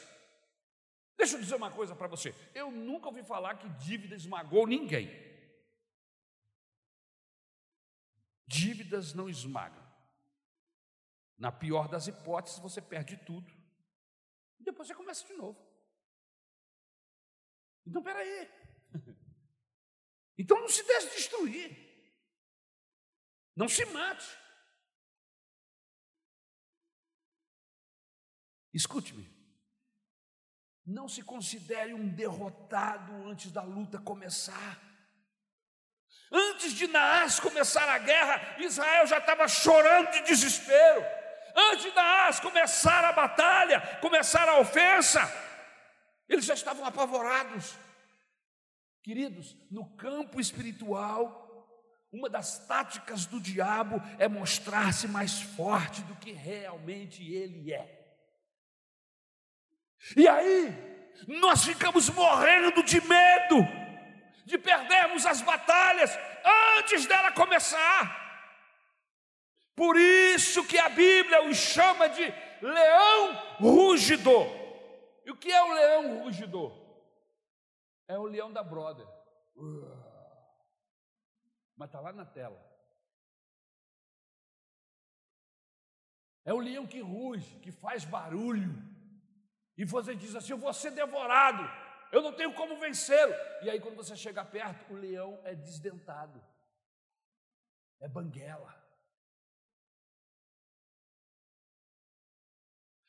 Deixa 1.17 1.37
eu 1.37 1.41
dizer 1.41 1.55
uma 1.55 1.71
coisa 1.71 1.95
para 1.95 2.09
você: 2.09 2.35
eu 2.55 2.71
nunca 2.71 3.09
ouvi 3.09 3.23
falar 3.23 3.57
que 3.57 3.69
dívida 3.85 4.15
esmagou 4.15 4.67
ninguém. 4.67 5.09
Dívidas 8.47 9.15
não 9.15 9.29
esmagam. 9.29 9.83
Na 11.37 11.51
pior 11.51 11.89
das 11.89 12.07
hipóteses, 12.07 12.59
você 12.59 12.81
perde 12.81 13.17
tudo. 13.17 13.51
E 14.61 14.65
depois 14.65 14.87
você 14.87 14.95
começa 14.95 15.27
de 15.27 15.33
novo. 15.35 15.59
Então, 17.87 18.03
peraí. 18.03 18.49
Então 20.37 20.61
não 20.61 20.69
se 20.69 20.83
deixe 20.83 21.11
destruir. 21.11 21.71
Não 23.55 23.69
se 23.69 23.85
mate. 23.85 24.27
Escute-me. 28.73 29.34
Não 30.87 31.09
se 31.09 31.23
considere 31.23 31.95
um 31.95 32.09
derrotado 32.09 33.13
antes 33.27 33.51
da 33.51 33.63
luta 33.63 33.99
começar. 33.99 34.81
Antes 36.31 36.73
de 36.73 36.87
Naás 36.87 37.41
começar 37.41 37.89
a 37.89 37.99
guerra, 37.99 38.57
Israel 38.59 39.07
já 39.07 39.19
estava 39.19 39.49
chorando 39.49 40.11
de 40.11 40.23
desespero. 40.23 41.05
Antes 41.57 41.85
de 41.85 41.93
Naás 41.93 42.41
começar 42.41 43.05
a 43.05 43.13
batalha, 43.13 43.81
começar 44.01 44.49
a 44.49 44.59
ofensa, 44.59 45.21
eles 46.29 46.45
já 46.45 46.55
estavam 46.55 46.85
apavorados. 46.85 47.75
Queridos, 49.03 49.57
no 49.71 49.89
campo 49.97 50.41
espiritual, 50.41 51.45
uma 52.13 52.29
das 52.29 52.67
táticas 52.67 53.27
do 53.27 53.41
diabo 53.41 54.03
é 54.19 54.29
mostrar-se 54.29 55.07
mais 55.07 55.41
forte 55.41 56.03
do 56.03 56.17
que 56.17 56.33
realmente 56.33 57.23
ele 57.23 57.73
é. 57.73 58.04
E 60.17 60.29
aí, 60.29 60.73
nós 61.27 61.65
ficamos 61.65 62.11
morrendo 62.11 62.83
de 62.83 63.01
medo 63.01 63.85
de 64.45 64.59
perdermos 64.59 65.25
as 65.25 65.41
batalhas 65.41 66.11
antes 66.79 67.07
dela 67.07 67.33
começar. 67.33 68.23
Por 69.75 69.97
isso 69.97 70.67
que 70.67 70.79
a 70.79 70.89
Bíblia 70.89 71.43
o 71.45 71.55
chama 71.55 72.09
de 72.09 72.23
leão 72.61 73.35
rugidor. 73.59 74.47
E 75.25 75.31
o 75.31 75.37
que 75.37 75.51
é 75.51 75.63
o 75.63 75.73
leão 75.73 76.23
rugidor? 76.23 76.73
É 78.07 78.19
o 78.19 78.25
leão 78.25 78.53
da 78.53 78.63
brother. 78.63 79.07
Mas 81.77 81.89
está 81.89 82.01
lá 82.01 82.13
na 82.13 82.27
tela. 82.27 82.63
É 86.45 86.53
o 86.53 86.59
leão 86.59 86.87
que 86.87 87.01
ruge, 87.01 87.59
que 87.61 87.73
faz 87.73 88.05
barulho. 88.05 88.94
E 89.77 89.85
você 89.85 90.15
diz 90.15 90.35
assim: 90.35 90.53
Eu 90.53 90.59
vou 90.59 90.73
ser 90.73 90.91
devorado, 90.93 91.69
eu 92.13 92.23
não 92.23 92.33
tenho 92.33 92.53
como 92.55 92.79
vencê-lo. 92.79 93.35
E 93.63 93.71
aí, 93.71 93.81
quando 93.81 93.97
você 93.97 94.17
chega 94.17 94.45
perto, 94.45 94.93
o 94.93 94.97
leão 94.97 95.41
é 95.45 95.55
desdentado, 95.55 96.43
é 98.01 98.09
banguela. 98.09 98.75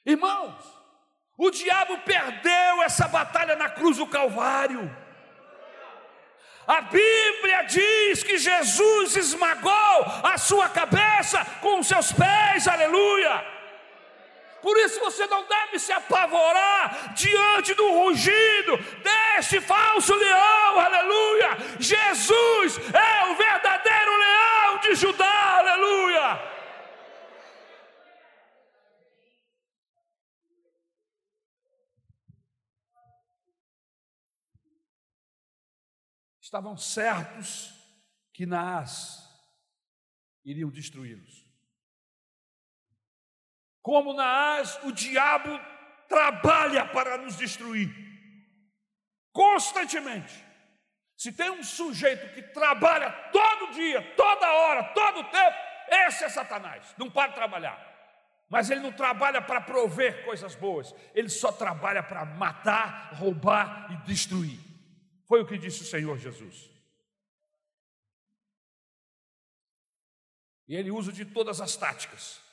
Irmãos, 0.05 0.63
o 1.37 1.49
diabo 1.49 1.97
perdeu 1.99 2.83
essa 2.83 3.07
batalha 3.07 3.55
na 3.55 3.69
cruz 3.69 3.97
do 3.97 4.07
Calvário. 4.07 5.05
A 6.67 6.81
Bíblia 6.81 7.63
diz 7.63 8.23
que 8.23 8.37
Jesus 8.37 9.15
esmagou 9.15 9.71
a 10.23 10.37
sua 10.37 10.67
cabeça 10.67 11.45
com 11.61 11.79
os 11.79 11.87
seus 11.87 12.11
pés, 12.11 12.67
aleluia. 12.67 13.54
Por 14.65 14.75
isso 14.79 14.99
você 14.99 15.27
não 15.27 15.47
deve 15.47 15.77
se 15.77 15.91
apavorar 15.91 17.13
diante 17.13 17.75
do 17.75 17.87
rugido 17.87 18.77
deste 19.03 19.61
falso 19.61 20.11
leão, 20.15 20.79
aleluia. 20.79 21.49
Jesus 21.79 22.77
é 22.91 23.31
o 23.31 23.35
verdadeiro 23.35 24.17
leão 24.17 24.79
de 24.79 24.95
Judá, 24.95 25.57
aleluia. 25.59 26.51
Estavam 36.41 36.75
certos 36.75 37.71
que 38.33 38.47
Naás 38.47 39.19
iriam 40.43 40.71
destruí-los. 40.71 41.44
Como 43.85 44.13
Naás, 44.13 44.79
o 44.83 44.91
diabo 44.91 45.61
trabalha 46.09 46.87
para 46.87 47.19
nos 47.19 47.35
destruir, 47.37 47.87
constantemente. 49.31 50.43
Se 51.15 51.31
tem 51.31 51.51
um 51.51 51.63
sujeito 51.63 52.33
que 52.33 52.41
trabalha 52.41 53.11
todo 53.31 53.73
dia, 53.73 54.01
toda 54.15 54.51
hora, 54.51 54.85
todo 54.85 55.29
tempo, 55.29 55.57
esse 56.07 56.23
é 56.23 56.29
Satanás, 56.29 56.95
não 56.97 57.11
para 57.11 57.27
de 57.27 57.35
trabalhar. 57.35 57.79
Mas 58.49 58.71
ele 58.71 58.81
não 58.81 58.91
trabalha 58.91 59.39
para 59.39 59.61
prover 59.61 60.25
coisas 60.25 60.55
boas, 60.55 60.91
ele 61.13 61.29
só 61.29 61.51
trabalha 61.51 62.01
para 62.01 62.25
matar, 62.25 63.13
roubar 63.13 63.91
e 63.91 63.97
destruir. 64.07 64.59
Foi 65.27 65.41
o 65.43 65.45
que 65.45 65.59
disse 65.59 65.83
o 65.83 65.85
Senhor 65.85 66.17
Jesus. 66.17 66.71
E 70.67 70.75
ele 70.75 70.89
usa 70.89 71.13
de 71.13 71.23
todas 71.23 71.61
as 71.61 71.75
táticas 71.75 72.43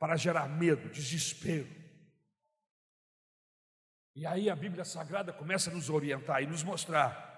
para 0.00 0.16
gerar 0.16 0.48
medo, 0.48 0.88
desespero. 0.88 1.68
E 4.16 4.26
aí 4.26 4.48
a 4.48 4.56
Bíblia 4.56 4.84
Sagrada 4.84 5.30
começa 5.30 5.70
a 5.70 5.74
nos 5.74 5.90
orientar 5.90 6.42
e 6.42 6.46
nos 6.46 6.62
mostrar 6.62 7.28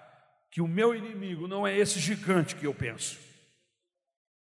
que 0.49 0.61
o 0.61 0.67
meu 0.67 0.95
inimigo 0.95 1.45
não 1.45 1.67
é 1.67 1.77
esse 1.77 1.99
gigante 1.99 2.55
que 2.55 2.65
eu 2.65 2.73
penso. 2.73 3.19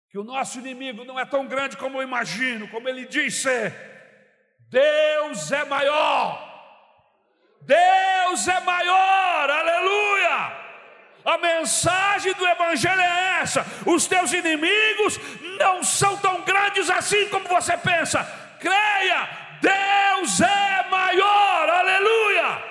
Que 0.09 0.19
o 0.19 0.23
nosso 0.23 0.59
inimigo 0.59 1.05
não 1.05 1.17
é 1.17 1.25
tão 1.25 1.47
grande 1.47 1.77
como 1.77 1.97
eu 1.97 2.03
imagino, 2.03 2.67
como 2.67 2.89
ele 2.89 3.07
diz 3.07 3.35
ser. 3.35 3.73
Deus 4.69 5.51
é 5.51 5.63
maior. 5.63 6.51
Deus 7.61 8.47
é 8.49 8.59
maior. 8.59 9.49
Aleluia. 9.49 10.63
A 11.25 11.37
mensagem 11.37 12.33
do 12.33 12.45
Evangelho 12.45 12.99
é 12.99 13.39
essa: 13.41 13.65
os 13.85 14.05
teus 14.07 14.33
inimigos 14.33 15.17
não 15.63 15.83
são 15.83 16.17
tão 16.17 16.41
grandes 16.41 16.89
assim 16.89 17.29
como 17.29 17.47
você 17.47 17.75
pensa. 17.77 18.19
Creia, 18.59 19.29
Deus 19.61 20.41
é 20.41 20.85
maior, 20.89 21.69
aleluia. 21.69 22.63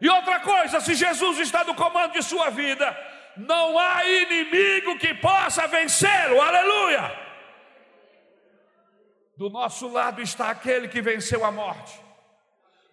E 0.00 0.08
outra 0.08 0.40
coisa, 0.40 0.80
se 0.80 0.94
Jesus 0.94 1.38
está 1.38 1.64
no 1.64 1.74
comando 1.74 2.12
de 2.12 2.22
sua 2.22 2.50
vida, 2.50 2.86
não 3.36 3.78
há 3.78 4.04
inimigo 4.04 4.98
que 4.98 5.14
possa 5.14 5.66
vencê-lo, 5.66 6.40
aleluia. 6.40 7.26
Do 9.36 9.48
nosso 9.50 9.88
lado 9.88 10.20
está 10.20 10.50
aquele 10.50 10.88
que 10.88 11.00
venceu 11.00 11.44
a 11.44 11.50
morte. 11.50 12.05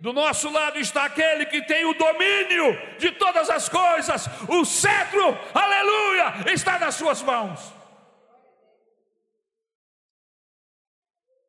Do 0.04 0.12
nosso 0.12 0.52
lado 0.52 0.78
está 0.80 1.06
aquele 1.06 1.46
que 1.46 1.62
tem 1.62 1.86
o 1.86 1.94
domínio 1.94 2.98
de 3.00 3.10
todas 3.13 3.50
as 3.50 3.70
coisas, 3.70 4.28
o 4.50 4.66
cetro, 4.66 5.22
aleluia, 5.54 6.52
está 6.54 6.78
nas 6.78 6.96
suas 6.96 7.22
mãos. 7.22 7.74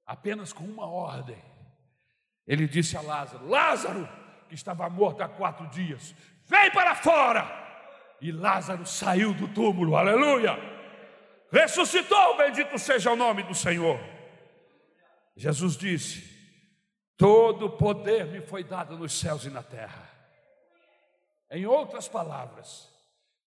Apenas 0.06 0.52
com 0.52 0.62
uma 0.62 0.86
ordem, 0.86 1.36
ele 2.46 2.68
disse 2.68 2.96
a 2.96 3.00
Lázaro: 3.00 3.48
Lázaro, 3.48 4.08
que 4.48 4.54
estava 4.54 4.88
morto 4.88 5.22
há 5.22 5.28
quatro 5.28 5.66
dias, 5.66 6.14
vem 6.44 6.70
para 6.70 6.94
fora. 6.94 7.50
E 8.20 8.30
Lázaro 8.30 8.86
saiu 8.86 9.34
do 9.34 9.48
túmulo, 9.48 9.96
aleluia, 9.96 10.56
ressuscitou, 11.50 12.36
bendito 12.36 12.78
seja 12.78 13.10
o 13.10 13.16
nome 13.16 13.42
do 13.42 13.52
Senhor. 13.52 13.98
Jesus 15.36 15.76
disse: 15.76 16.33
Todo 17.16 17.70
poder 17.70 18.26
me 18.26 18.40
foi 18.40 18.64
dado 18.64 18.98
nos 18.98 19.18
céus 19.18 19.44
e 19.44 19.50
na 19.50 19.62
terra. 19.62 20.10
Em 21.50 21.66
outras 21.66 22.08
palavras, 22.08 22.88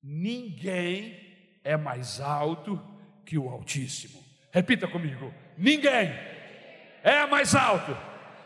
ninguém 0.01 1.59
é 1.63 1.75
mais 1.75 2.21
alto 2.21 2.81
que 3.25 3.37
o 3.37 3.49
Altíssimo. 3.49 4.23
Repita 4.51 4.87
comigo: 4.87 5.33
ninguém 5.57 6.13
é 7.03 7.25
mais 7.25 7.53
alto 7.55 7.95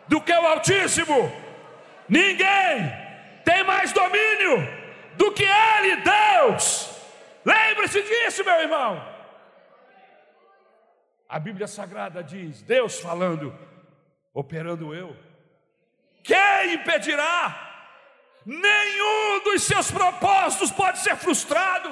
do 0.07 0.19
que 0.19 0.33
o 0.33 0.47
Altíssimo. 0.47 1.31
Ninguém 2.09 2.91
tem 3.45 3.63
mais 3.63 3.93
domínio 3.93 4.57
do 5.15 5.31
que 5.31 5.43
Ele, 5.43 5.97
Deus. 5.97 6.89
Lembre-se 7.45 8.01
disso, 8.01 8.43
meu 8.43 8.59
irmão. 8.59 9.07
A 11.29 11.39
Bíblia 11.39 11.67
Sagrada 11.67 12.23
diz: 12.23 12.61
Deus 12.63 12.99
falando 12.99 13.57
operando 14.33 14.93
eu. 14.93 15.15
Quem 16.23 16.73
impedirá? 16.73 17.71
nenhum 18.45 19.43
dos 19.43 19.63
seus 19.63 19.91
propósitos 19.91 20.71
pode 20.71 20.99
ser 20.99 21.15
frustrado. 21.15 21.91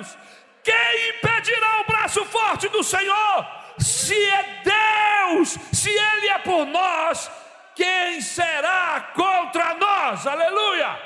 Quem 0.63 1.09
impedirá 1.09 1.81
o 1.81 1.85
braço 1.85 2.25
forte 2.25 2.67
do 2.69 2.83
Senhor? 2.83 3.47
Se 3.77 4.15
é 4.15 4.61
Deus, 4.63 5.57
se 5.71 5.89
Ele 5.89 6.27
é 6.29 6.39
por 6.39 6.65
nós, 6.65 7.31
quem 7.75 8.19
será 8.21 9.11
contra 9.15 9.75
nós? 9.75 10.27
Aleluia! 10.27 10.99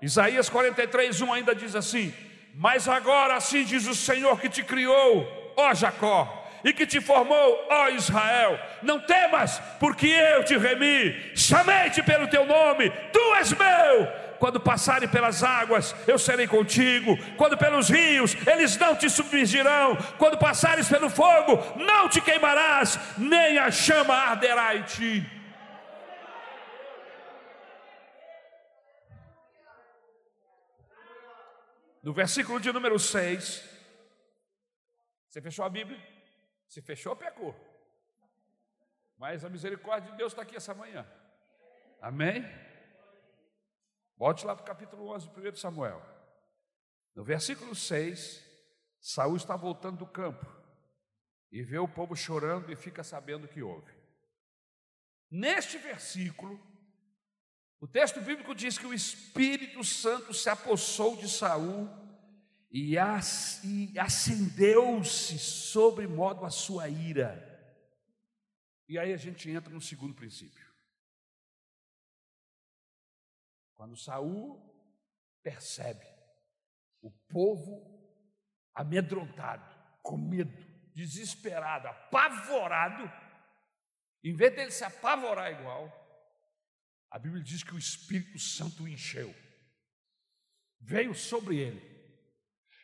Isaías 0.00 0.48
43, 0.48 1.20
1 1.20 1.32
ainda 1.32 1.54
diz 1.54 1.76
assim: 1.76 2.14
Mas 2.54 2.88
agora 2.88 3.34
assim 3.34 3.62
diz 3.64 3.86
o 3.86 3.94
Senhor 3.94 4.40
que 4.40 4.48
te 4.48 4.64
criou, 4.64 5.54
ó 5.56 5.74
Jacó, 5.74 6.41
e 6.64 6.72
que 6.72 6.86
te 6.86 7.00
formou, 7.00 7.66
ó 7.70 7.88
Israel. 7.88 8.58
Não 8.82 9.00
temas, 9.00 9.60
porque 9.78 10.06
eu 10.06 10.44
te 10.44 10.56
remi, 10.56 11.32
chamei-te 11.34 12.02
pelo 12.02 12.28
teu 12.28 12.46
nome, 12.46 12.90
tu 13.12 13.34
és 13.36 13.52
meu. 13.52 14.22
Quando 14.38 14.58
passarem 14.58 15.08
pelas 15.08 15.44
águas, 15.44 15.94
eu 16.04 16.18
serei 16.18 16.48
contigo. 16.48 17.16
Quando 17.36 17.56
pelos 17.56 17.88
rios, 17.88 18.36
eles 18.44 18.76
não 18.76 18.96
te 18.96 19.08
submergirão. 19.08 19.96
Quando 20.18 20.36
passares 20.36 20.88
pelo 20.88 21.08
fogo, 21.08 21.62
não 21.76 22.08
te 22.08 22.20
queimarás, 22.20 22.98
nem 23.16 23.58
a 23.58 23.70
chama 23.70 24.14
arderá 24.14 24.74
em 24.74 24.82
ti. 24.82 25.30
No 32.02 32.12
versículo 32.12 32.58
de 32.58 32.72
número 32.72 32.98
6, 32.98 33.62
você 35.28 35.40
fechou 35.40 35.64
a 35.64 35.70
Bíblia? 35.70 36.11
Se 36.72 36.80
fechou, 36.80 37.14
pecou. 37.14 37.54
Mas 39.18 39.44
a 39.44 39.50
misericórdia 39.50 40.10
de 40.10 40.16
Deus 40.16 40.32
está 40.32 40.40
aqui 40.40 40.56
essa 40.56 40.72
manhã. 40.72 41.06
Amém? 42.00 42.42
Volte 44.16 44.46
lá 44.46 44.56
para 44.56 44.62
o 44.62 44.66
capítulo 44.66 45.08
11 45.08 45.28
de 45.28 45.48
1 45.50 45.56
Samuel. 45.56 46.02
No 47.14 47.22
versículo 47.22 47.74
6, 47.74 48.42
Saul 48.98 49.36
está 49.36 49.54
voltando 49.54 49.98
do 49.98 50.06
campo 50.06 50.46
e 51.50 51.62
vê 51.62 51.76
o 51.76 51.86
povo 51.86 52.16
chorando 52.16 52.72
e 52.72 52.74
fica 52.74 53.04
sabendo 53.04 53.44
o 53.44 53.48
que 53.48 53.62
houve. 53.62 53.92
Neste 55.30 55.76
versículo, 55.76 56.58
o 57.80 57.86
texto 57.86 58.18
bíblico 58.22 58.54
diz 58.54 58.78
que 58.78 58.86
o 58.86 58.94
Espírito 58.94 59.84
Santo 59.84 60.32
se 60.32 60.48
apossou 60.48 61.16
de 61.16 61.28
Saul 61.28 62.01
e, 62.72 62.96
acendeu-se 63.98 65.38
sobre 65.38 66.06
modo 66.06 66.46
a 66.46 66.50
sua 66.50 66.88
ira. 66.88 67.50
E 68.88 68.98
aí 68.98 69.12
a 69.12 69.16
gente 69.18 69.50
entra 69.50 69.72
no 69.72 69.80
segundo 69.80 70.14
princípio. 70.14 70.66
Quando 73.74 73.94
Saul 73.96 74.58
percebe 75.42 76.06
o 77.02 77.10
povo 77.10 77.90
amedrontado, 78.74 79.70
com 80.02 80.16
medo, 80.16 80.56
desesperado, 80.94 81.88
apavorado, 81.88 83.10
em 84.24 84.34
vez 84.34 84.54
dele 84.54 84.70
se 84.70 84.84
apavorar 84.84 85.52
igual, 85.52 85.90
a 87.10 87.18
Bíblia 87.18 87.42
diz 87.42 87.62
que 87.62 87.74
o 87.74 87.78
Espírito 87.78 88.38
Santo 88.38 88.84
o 88.84 88.88
encheu, 88.88 89.34
veio 90.80 91.14
sobre 91.14 91.58
ele, 91.58 91.91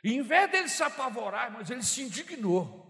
e 0.02 0.14
em 0.14 0.22
vez 0.22 0.50
dele 0.50 0.68
se 0.68 0.82
apavorar, 0.82 1.50
mas 1.50 1.70
ele 1.70 1.82
se 1.82 2.02
indignou. 2.02 2.86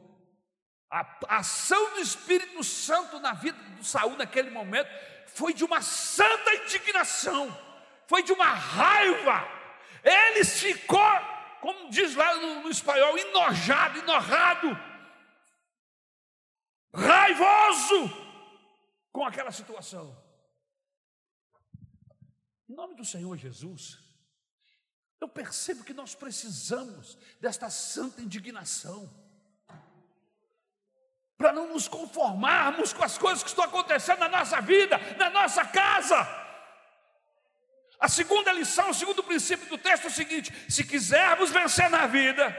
A 0.90 1.38
ação 1.38 1.94
do 1.94 2.00
Espírito 2.00 2.64
Santo 2.64 3.18
na 3.18 3.32
vida 3.34 3.59
do 3.76 3.84
Saul 3.84 4.16
naquele 4.16 4.50
momento 4.50 4.88
foi 5.26 5.52
de 5.52 5.64
uma 5.64 5.82
santa 5.82 6.54
indignação, 6.54 7.56
foi 8.06 8.22
de 8.22 8.32
uma 8.32 8.46
raiva. 8.46 9.46
Ele 10.02 10.44
ficou, 10.44 11.11
como 11.61 11.90
diz 11.90 12.14
lá 12.14 12.34
no, 12.36 12.62
no 12.62 12.70
espanhol, 12.70 13.18
enojado, 13.18 13.98
enorrado, 13.98 14.68
raivoso 16.94 18.11
com 19.12 19.24
aquela 19.24 19.50
situação. 19.50 20.16
Em 22.68 22.74
nome 22.74 22.94
do 22.94 23.04
Senhor 23.04 23.36
Jesus, 23.36 24.07
eu 25.21 25.29
percebo 25.29 25.85
que 25.85 25.93
nós 25.93 26.14
precisamos 26.14 27.19
desta 27.41 27.69
santa 27.71 28.23
indignação, 28.23 29.09
para 31.37 31.53
não 31.53 31.69
nos 31.69 31.87
conformarmos 31.87 32.93
com 32.93 33.05
as 33.05 33.16
coisas 33.16 33.43
que 33.43 33.49
estão 33.49 33.64
acontecendo 33.64 34.21
na 34.21 34.29
nossa 34.29 34.61
vida, 34.61 34.99
na 35.16 35.31
nossa 35.31 35.64
casa. 35.64 36.16
A 38.01 38.09
segunda 38.09 38.53
lição, 38.53 38.91
o 38.91 38.95
segundo 38.95 39.23
princípio 39.23 39.69
do 39.69 39.79
texto 39.79 40.05
é 40.05 40.09
o 40.09 40.12
seguinte: 40.12 40.53
se 40.69 40.85
quisermos 40.85 41.51
vencer 41.51 41.89
na 41.91 42.07
vida, 42.07 42.57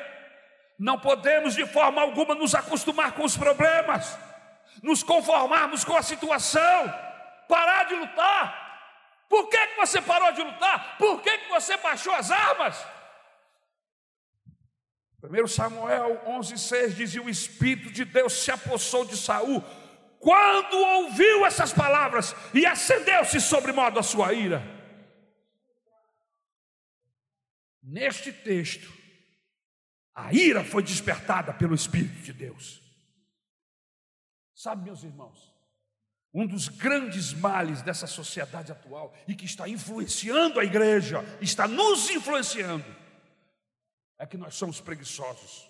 não 0.77 0.99
podemos 0.99 1.55
de 1.55 1.65
forma 1.65 2.01
alguma 2.01 2.35
nos 2.35 2.55
acostumar 2.55 3.13
com 3.13 3.23
os 3.23 3.35
problemas, 3.35 4.17
nos 4.81 5.03
conformarmos 5.03 5.83
com 5.83 5.95
a 5.95 6.01
situação, 6.01 6.93
parar 7.47 7.85
de 7.85 7.95
lutar, 7.95 8.68
por 9.29 9.47
que, 9.47 9.67
que 9.67 9.77
você 9.77 10.01
parou 10.01 10.31
de 10.33 10.41
lutar? 10.41 10.97
Por 10.97 11.21
que, 11.21 11.37
que 11.37 11.49
você 11.49 11.77
baixou 11.77 12.13
as 12.13 12.31
armas? 12.31 12.75
1 15.21 15.47
Samuel 15.47 16.21
11,6 16.25 16.95
dizia: 16.95 17.21
O 17.21 17.29
Espírito 17.29 17.91
de 17.91 18.03
Deus 18.03 18.33
se 18.33 18.51
apossou 18.51 19.05
de 19.05 19.15
Saul 19.15 19.63
quando 20.19 20.75
ouviu 20.75 21.45
essas 21.45 21.71
palavras 21.71 22.35
e 22.53 22.65
acendeu-se 22.65 23.39
sobre 23.39 23.71
modo 23.71 23.99
a 23.99 24.03
sua 24.03 24.33
ira. 24.33 24.63
Neste 27.83 28.33
texto, 28.33 28.91
a 30.13 30.33
ira 30.33 30.63
foi 30.63 30.83
despertada 30.83 31.53
pelo 31.53 31.75
Espírito 31.75 32.21
de 32.21 32.33
Deus. 32.33 32.81
Sabe, 34.55 34.83
meus 34.83 35.03
irmãos, 35.03 35.53
um 36.33 36.45
dos 36.45 36.67
grandes 36.67 37.33
males 37.33 37.81
dessa 37.81 38.05
sociedade 38.05 38.71
atual 38.71 39.13
e 39.27 39.35
que 39.35 39.45
está 39.45 39.67
influenciando 39.67 40.59
a 40.59 40.63
igreja, 40.63 41.23
está 41.41 41.67
nos 41.67 42.09
influenciando, 42.09 42.85
é 44.17 44.25
que 44.25 44.37
nós 44.37 44.55
somos 44.55 44.79
preguiçosos. 44.79 45.67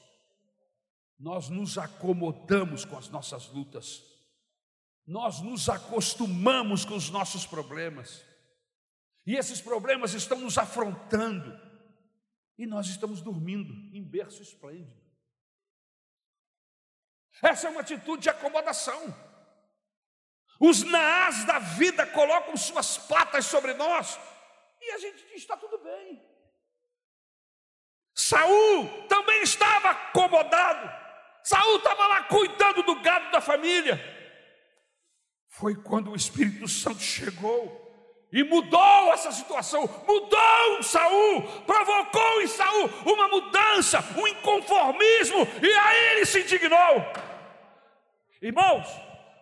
Nós 1.18 1.50
nos 1.50 1.78
acomodamos 1.78 2.86
com 2.86 2.98
as 2.98 3.10
nossas 3.10 3.48
lutas, 3.48 4.04
nós 5.06 5.42
nos 5.42 5.68
acostumamos 5.68 6.86
com 6.86 6.96
os 6.96 7.10
nossos 7.10 7.46
problemas, 7.46 8.24
e 9.26 9.36
esses 9.36 9.60
problemas 9.60 10.14
estão 10.14 10.40
nos 10.40 10.58
afrontando, 10.58 11.60
e 12.58 12.66
nós 12.66 12.88
estamos 12.88 13.22
dormindo 13.22 13.74
em 13.94 14.04
berço 14.04 14.42
esplêndido. 14.42 15.00
Essa 17.42 17.68
é 17.68 17.72
uma 17.72 17.82
atitude 17.82 18.24
de 18.24 18.30
acomodação. 18.30 19.29
Os 20.60 20.84
naás 20.84 21.46
da 21.46 21.60
vida 21.60 22.06
colocam 22.08 22.58
suas 22.58 22.98
patas 22.98 23.46
sobre 23.46 23.74
nós 23.74 24.20
e 24.82 24.92
a 24.92 24.98
gente 24.98 25.26
diz: 25.28 25.38
está 25.38 25.56
tudo 25.56 25.78
bem. 25.80 26.22
Saul 28.14 29.08
também 29.08 29.42
estava 29.42 29.92
acomodado. 29.92 30.90
Saul 31.44 31.78
estava 31.78 32.08
lá 32.08 32.24
cuidando 32.24 32.84
do 32.84 33.00
gado 33.02 33.32
da 33.32 33.40
família. 33.40 33.98
Foi 35.48 35.76
quando 35.76 36.12
o 36.12 36.16
Espírito 36.16 36.68
Santo 36.68 37.02
chegou 37.02 37.88
e 38.32 38.44
mudou 38.44 39.14
essa 39.14 39.32
situação, 39.32 39.82
mudou 40.08 40.84
Saul, 40.84 41.42
provocou 41.66 42.42
em 42.42 42.48
Saul 42.48 42.88
uma 43.06 43.28
mudança, 43.28 44.00
um 44.16 44.28
inconformismo, 44.28 45.48
e 45.62 45.74
aí 45.74 46.06
ele 46.12 46.26
se 46.26 46.42
indignou. 46.42 47.06
Irmãos, 48.42 48.88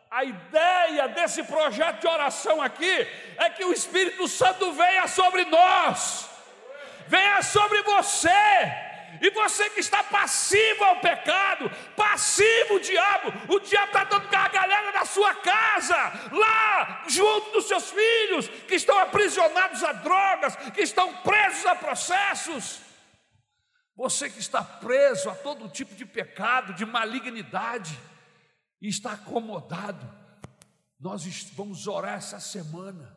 a 0.09 0.23
ideia 0.23 1.07
desse 1.09 1.43
projeto 1.43 2.01
de 2.01 2.07
oração 2.07 2.61
aqui 2.61 3.07
é 3.37 3.49
que 3.49 3.65
o 3.65 3.73
Espírito 3.73 4.27
Santo 4.27 4.71
venha 4.71 5.07
sobre 5.07 5.45
nós, 5.45 6.29
venha 7.07 7.41
sobre 7.41 7.81
você, 7.81 8.29
e 9.21 9.29
você 9.31 9.69
que 9.69 9.79
está 9.79 10.03
passivo 10.03 10.83
ao 10.83 10.99
pecado, 10.99 11.69
passivo 11.95 12.73
ao 12.73 12.79
diabo, 12.79 13.33
o 13.47 13.59
diabo 13.59 13.87
está 13.87 14.03
dando 14.03 14.29
gargalhada 14.29 14.91
na 14.91 15.05
sua 15.05 15.33
casa, 15.35 15.95
lá 16.31 17.03
junto 17.07 17.51
dos 17.51 17.67
seus 17.67 17.89
filhos, 17.89 18.47
que 18.67 18.75
estão 18.75 18.97
aprisionados 18.99 19.83
a 19.83 19.93
drogas, 19.93 20.55
que 20.73 20.81
estão 20.81 21.13
presos 21.17 21.65
a 21.65 21.75
processos. 21.75 22.81
Você 23.95 24.29
que 24.29 24.39
está 24.39 24.63
preso 24.63 25.29
a 25.29 25.35
todo 25.35 25.67
tipo 25.69 25.95
de 25.95 26.05
pecado, 26.05 26.73
de 26.73 26.85
malignidade, 26.85 27.97
e 28.81 28.87
está 28.87 29.13
acomodado, 29.13 30.07
nós 30.99 31.25
vamos 31.53 31.87
orar 31.87 32.17
essa 32.17 32.39
semana 32.39 33.15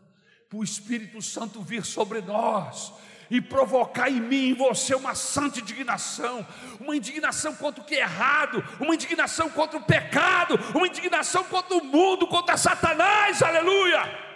para 0.48 0.58
o 0.58 0.64
Espírito 0.64 1.20
Santo 1.22 1.62
vir 1.62 1.84
sobre 1.84 2.20
nós 2.20 2.92
e 3.30 3.40
provocar 3.40 4.11
em 4.11 4.20
mim 4.20 4.36
e 4.36 4.50
em 4.50 4.54
você 4.54 4.94
uma 4.94 5.14
santa 5.14 5.61
indignação, 5.61 6.44
uma 6.80 6.96
indignação 6.96 7.54
contra 7.54 7.80
o 7.80 7.86
que 7.86 7.94
é 7.94 8.00
errado, 8.00 8.62
uma 8.80 8.94
indignação 8.94 9.48
contra 9.48 9.78
o 9.78 9.84
pecado, 9.84 10.58
uma 10.74 10.86
indignação 10.86 11.44
contra 11.44 11.76
o 11.76 11.84
mundo, 11.84 12.26
contra 12.26 12.56
Satanás, 12.56 13.40
aleluia. 13.40 14.30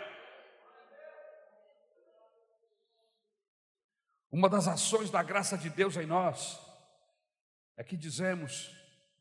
Uma 4.31 4.49
das 4.49 4.69
ações 4.69 5.11
da 5.11 5.23
graça 5.23 5.59
de 5.59 5.69
Deus 5.71 5.97
em 5.97 6.07
nós 6.07 6.61
é 7.77 7.83
que 7.83 7.97
dizemos: 7.97 8.71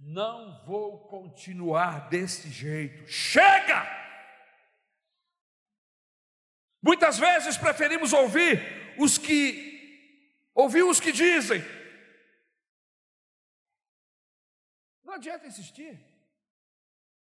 não 0.06 0.64
vou 0.66 1.08
continuar 1.08 2.10
desse 2.10 2.49
jeito, 2.49 3.08
chega! 3.08 3.84
Muitas 6.82 7.18
vezes 7.18 7.58
preferimos 7.58 8.12
ouvir 8.12 8.62
os 8.99 9.18
que 9.18 9.72
ouvir 10.54 10.84
os 10.84 10.99
que 10.99 11.12
dizem. 11.12 11.62
Não 15.04 15.14
adianta 15.14 15.47
insistir. 15.47 15.97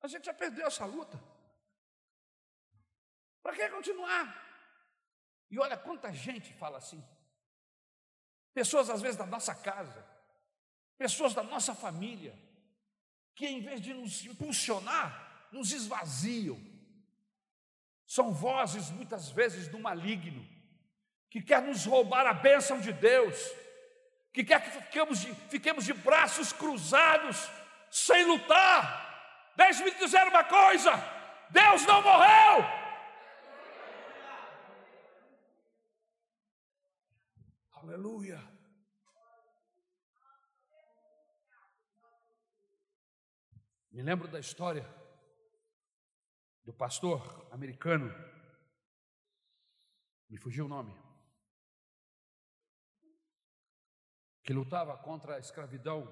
A 0.03 0.09
gente 0.09 0.27
já 0.27 0.35
perdeu 0.35 0.67
essa 0.67 0.85
luta. 0.85 1.19
Para 3.43 3.55
que 3.57 3.69
continuar? 3.71 4.45
E 5.51 5.59
olha 5.59 5.77
quanta 5.77 6.13
gente 6.13 6.53
fala 6.55 6.79
assim. 6.79 7.03
Pessoas, 8.53 8.91
às 8.91 9.01
vezes, 9.01 9.17
da 9.17 9.27
nossa 9.27 9.55
casa, 9.55 10.05
pessoas 10.99 11.33
da 11.35 11.43
nossa 11.43 11.75
família, 11.75 12.37
que 13.37 13.47
em 13.47 13.61
vez 13.61 13.81
de 13.83 13.93
nos 13.93 14.25
impulsionar, 14.25 15.47
nos 15.53 15.71
esvaziam. 15.71 16.59
São 18.07 18.33
vozes, 18.33 18.91
muitas 18.91 19.31
vezes, 19.31 19.69
do 19.69 19.79
maligno, 19.79 20.45
que 21.29 21.43
quer 21.43 21.61
nos 21.61 21.85
roubar 21.85 22.27
a 22.27 22.33
bênção 22.33 22.81
de 22.81 22.93
Deus, 22.95 23.37
que 24.33 24.43
quer 24.43 24.65
que 24.65 24.71
fiquemos 24.71 25.21
de, 25.21 25.35
fiquemos 25.51 25.85
de 25.85 25.93
braços 25.93 26.51
cruzados, 26.51 27.37
sem 27.91 28.25
lutar. 28.25 29.53
Deixe-me 29.55 29.91
dizer 29.93 30.27
uma 30.27 30.45
coisa: 30.45 30.93
Deus 31.51 31.85
não 31.85 32.01
morreu, 32.03 32.65
Aleluia. 37.83 38.56
Me 43.97 44.03
lembro 44.03 44.29
da 44.29 44.39
história 44.39 44.87
do 46.63 46.71
pastor 46.71 47.49
americano, 47.51 48.13
me 50.29 50.37
fugiu 50.37 50.67
o 50.67 50.69
nome, 50.69 50.95
que 54.45 54.53
lutava 54.53 54.99
contra 54.99 55.37
a 55.37 55.39
escravidão 55.39 56.05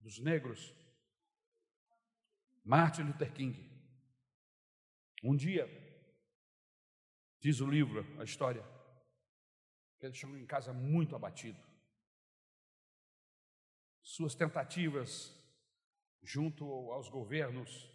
dos 0.00 0.18
negros, 0.18 0.74
Martin 2.64 3.02
Luther 3.02 3.34
King. 3.34 3.54
Um 5.22 5.36
dia, 5.36 5.66
diz 7.38 7.60
o 7.60 7.66
livro, 7.66 8.18
a 8.18 8.24
história, 8.24 8.64
ele 10.00 10.14
chegou 10.14 10.38
em 10.38 10.46
casa 10.46 10.72
muito 10.72 11.14
abatido. 11.14 11.62
Suas 14.00 14.34
tentativas 14.34 15.43
junto 16.24 16.64
aos 16.90 17.08
governos 17.08 17.88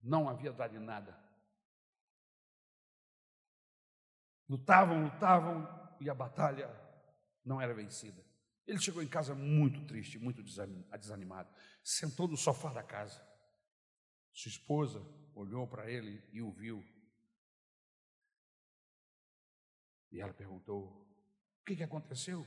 não 0.00 0.28
havia 0.28 0.52
dado 0.52 0.76
em 0.76 0.80
nada. 0.80 1.18
Lutavam, 4.48 5.04
lutavam 5.04 5.96
e 6.00 6.10
a 6.10 6.14
batalha 6.14 6.68
não 7.44 7.60
era 7.60 7.74
vencida. 7.74 8.22
Ele 8.66 8.78
chegou 8.78 9.02
em 9.02 9.08
casa 9.08 9.34
muito 9.34 9.84
triste, 9.86 10.18
muito 10.18 10.42
desanimado. 10.42 11.52
Sentou 11.82 12.28
no 12.28 12.36
sofá 12.36 12.72
da 12.72 12.82
casa. 12.82 13.20
Sua 14.32 14.50
esposa 14.50 15.04
olhou 15.34 15.66
para 15.66 15.90
ele 15.90 16.22
e 16.32 16.40
o 16.40 16.52
viu 16.52 16.84
E 20.12 20.20
ela 20.20 20.34
perguntou: 20.34 20.84
O 21.60 21.64
que, 21.64 21.74
que 21.74 21.82
aconteceu? 21.82 22.46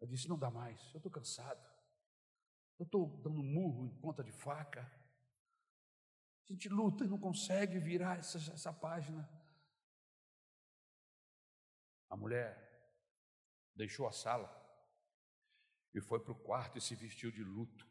Eu 0.00 0.06
disse: 0.06 0.28
Não 0.28 0.38
dá 0.38 0.50
mais, 0.50 0.80
eu 0.94 0.98
estou 0.98 1.10
cansado. 1.10 1.60
Eu 2.78 2.84
estou 2.84 3.08
dando 3.22 3.42
murro 3.42 3.86
em 3.86 4.00
ponta 4.00 4.22
de 4.22 4.32
faca. 4.32 4.82
A 6.48 6.52
gente 6.52 6.68
luta 6.68 7.04
e 7.04 7.08
não 7.08 7.18
consegue 7.18 7.78
virar 7.78 8.18
essa, 8.18 8.38
essa 8.52 8.72
página. 8.72 9.28
A 12.08 12.16
mulher 12.16 12.56
deixou 13.74 14.06
a 14.06 14.12
sala 14.12 14.48
e 15.94 16.00
foi 16.00 16.20
para 16.20 16.32
o 16.32 16.42
quarto 16.42 16.78
e 16.78 16.80
se 16.80 16.94
vestiu 16.94 17.30
de 17.30 17.42
luto. 17.42 17.86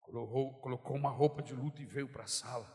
Colocou, 0.00 0.96
uma 0.96 1.10
roupa 1.10 1.42
de 1.42 1.52
luto 1.52 1.82
e 1.82 1.84
veio 1.84 2.08
para 2.10 2.24
a 2.24 2.28
sala 2.28 2.66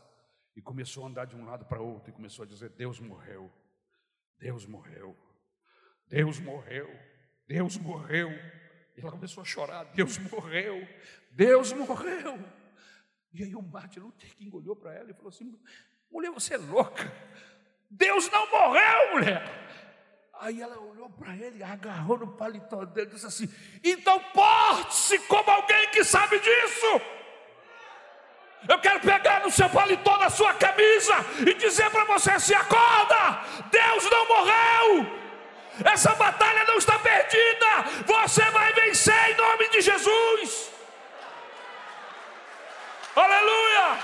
e 0.54 0.62
começou 0.62 1.04
a 1.04 1.08
andar 1.08 1.26
de 1.26 1.34
um 1.34 1.44
lado 1.44 1.64
para 1.66 1.80
outro 1.80 2.10
e 2.10 2.14
começou 2.14 2.44
a 2.44 2.46
dizer: 2.46 2.70
Deus 2.70 3.00
morreu. 3.00 3.52
Deus 4.38 4.66
morreu, 4.66 5.16
Deus 6.06 6.38
morreu, 6.38 6.88
Deus 7.46 7.76
morreu. 7.78 8.28
E 8.96 9.00
ela 9.00 9.10
começou 9.10 9.42
a 9.42 9.44
chorar: 9.44 9.84
Deus 9.94 10.18
morreu, 10.18 10.86
Deus 11.30 11.72
morreu. 11.72 12.38
E 13.32 13.42
aí 13.42 13.54
o 13.54 13.62
Martin 13.62 14.00
Luther 14.00 14.34
King 14.36 14.54
olhou 14.54 14.76
para 14.76 14.94
ela 14.94 15.10
e 15.10 15.14
falou 15.14 15.28
assim: 15.28 15.58
mulher, 16.10 16.30
você 16.30 16.54
é 16.54 16.58
louca, 16.58 17.12
Deus 17.90 18.30
não 18.30 18.50
morreu, 18.50 19.12
mulher. 19.12 19.64
Aí 20.40 20.60
ela 20.60 20.78
olhou 20.78 21.08
para 21.10 21.34
ele, 21.36 21.62
agarrou 21.62 22.18
no 22.18 22.36
paletó 22.36 22.84
dele 22.84 23.08
e 23.08 23.14
disse 23.14 23.26
assim: 23.26 23.52
então 23.82 24.20
porte-se 24.32 25.18
como 25.20 25.50
alguém 25.50 25.90
que 25.90 26.04
sabe 26.04 26.38
disso. 26.38 27.00
Eu 28.68 28.78
quero 28.80 29.00
pegar 29.00 29.42
no 29.42 29.50
seu 29.50 29.68
paletó, 29.68 30.16
na 30.16 30.30
sua 30.30 30.54
camisa 30.54 31.14
e 31.46 31.54
dizer 31.54 31.90
para 31.90 32.04
você: 32.04 32.38
se 32.38 32.54
acorda, 32.54 33.68
Deus 33.70 34.10
não 34.10 34.28
morreu. 34.28 35.23
Essa 35.82 36.14
batalha 36.14 36.64
não 36.64 36.78
está 36.78 36.98
perdida. 36.98 37.66
Você 38.06 38.42
vai 38.50 38.72
vencer 38.74 39.30
em 39.30 39.36
nome 39.36 39.68
de 39.70 39.80
Jesus. 39.80 40.70
Aleluia. 43.16 43.98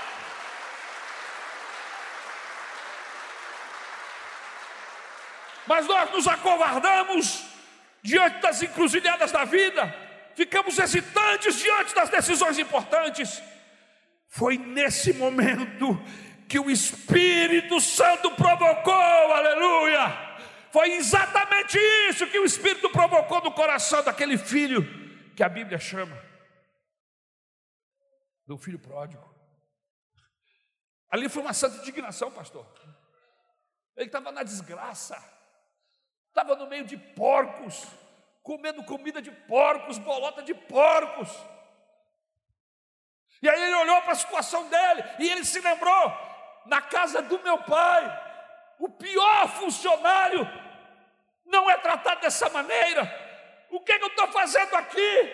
Mas 5.67 5.87
nós 5.87 6.11
nos 6.11 6.27
acovardamos 6.27 7.45
diante 8.01 8.39
das 8.39 8.61
encruzilhadas 8.61 9.31
da 9.31 9.45
vida, 9.45 9.95
ficamos 10.35 10.77
hesitantes 10.79 11.55
diante 11.59 11.93
das 11.93 12.09
decisões 12.09 12.57
importantes. 12.57 13.41
Foi 14.27 14.57
nesse 14.57 15.13
momento 15.13 16.01
que 16.47 16.59
o 16.59 16.69
Espírito 16.69 17.79
Santo 17.79 18.31
provocou, 18.31 18.93
aleluia. 19.33 20.30
Foi 20.71 20.91
exatamente 20.93 21.77
isso 22.09 22.27
que 22.27 22.39
o 22.39 22.45
Espírito 22.45 22.89
provocou 22.89 23.41
no 23.41 23.53
coração 23.53 24.01
daquele 24.03 24.37
filho 24.37 24.81
que 25.35 25.43
a 25.43 25.49
Bíblia 25.49 25.77
chama 25.77 26.17
do 28.47 28.57
filho 28.57 28.79
pródigo. 28.79 29.29
Ali 31.09 31.27
foi 31.27 31.41
uma 31.41 31.53
santa 31.53 31.77
indignação, 31.77 32.31
pastor. 32.31 32.65
Ele 33.97 34.05
estava 34.05 34.31
na 34.31 34.43
desgraça, 34.43 35.21
estava 36.29 36.55
no 36.55 36.67
meio 36.67 36.85
de 36.85 36.97
porcos, 36.97 37.85
comendo 38.41 38.83
comida 38.85 39.21
de 39.21 39.31
porcos, 39.31 39.97
bolota 39.97 40.41
de 40.41 40.53
porcos. 40.53 41.29
E 43.41 43.49
aí 43.49 43.61
ele 43.61 43.75
olhou 43.75 44.01
para 44.03 44.13
a 44.13 44.15
situação 44.15 44.69
dele 44.69 45.03
e 45.19 45.29
ele 45.29 45.43
se 45.43 45.59
lembrou: 45.59 46.13
na 46.65 46.81
casa 46.81 47.21
do 47.21 47.41
meu 47.43 47.57
pai, 47.63 48.30
o 48.81 48.89
pior 48.89 49.47
funcionário 49.49 50.49
não 51.45 51.69
é 51.69 51.77
tratado 51.77 52.21
dessa 52.21 52.49
maneira. 52.49 53.03
O 53.69 53.79
que, 53.79 53.91
é 53.91 53.99
que 53.99 54.03
eu 54.03 54.09
estou 54.09 54.27
fazendo 54.29 54.73
aqui? 54.75 55.31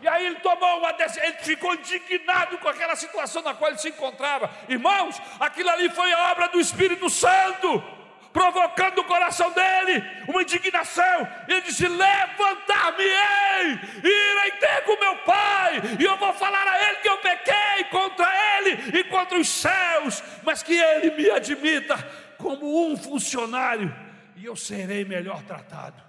E 0.00 0.08
aí 0.08 0.24
ele 0.24 0.36
tomou 0.36 0.78
uma 0.78 0.92
decisão, 0.92 1.22
ele 1.24 1.36
ficou 1.40 1.74
indignado 1.74 2.56
com 2.56 2.66
aquela 2.68 2.96
situação 2.96 3.42
na 3.42 3.52
qual 3.52 3.70
ele 3.70 3.78
se 3.78 3.90
encontrava. 3.90 4.50
Irmãos, 4.66 5.20
aquilo 5.38 5.68
ali 5.68 5.90
foi 5.90 6.10
a 6.10 6.32
obra 6.32 6.48
do 6.48 6.58
Espírito 6.58 7.10
Santo 7.10 7.84
provocando 8.32 9.00
o 9.00 9.04
coração 9.04 9.50
dele 9.50 10.02
uma 10.26 10.40
indignação. 10.40 11.28
Ele 11.48 11.60
disse: 11.60 11.86
Levantar-me-ei, 11.86 13.78
irei 14.02 14.52
ter 14.52 14.84
com 14.84 14.98
meu 14.98 15.16
pai, 15.16 15.82
e 16.00 16.04
eu 16.04 16.16
vou 16.16 16.32
falar 16.32 16.66
a 16.66 16.88
ele 16.88 16.96
que 16.96 17.08
eu 17.10 17.18
pequei 17.18 17.84
contra 17.90 18.26
ele 18.56 18.98
e 18.98 19.04
contra 19.04 19.38
os 19.38 19.48
céus, 19.48 20.22
mas 20.42 20.62
que 20.62 20.72
ele 20.72 21.10
me 21.10 21.30
admita 21.30 22.25
como 22.38 22.86
um 22.86 22.96
funcionário, 22.96 23.94
e 24.36 24.44
eu 24.44 24.56
serei 24.56 25.04
melhor 25.04 25.42
tratado. 25.42 26.02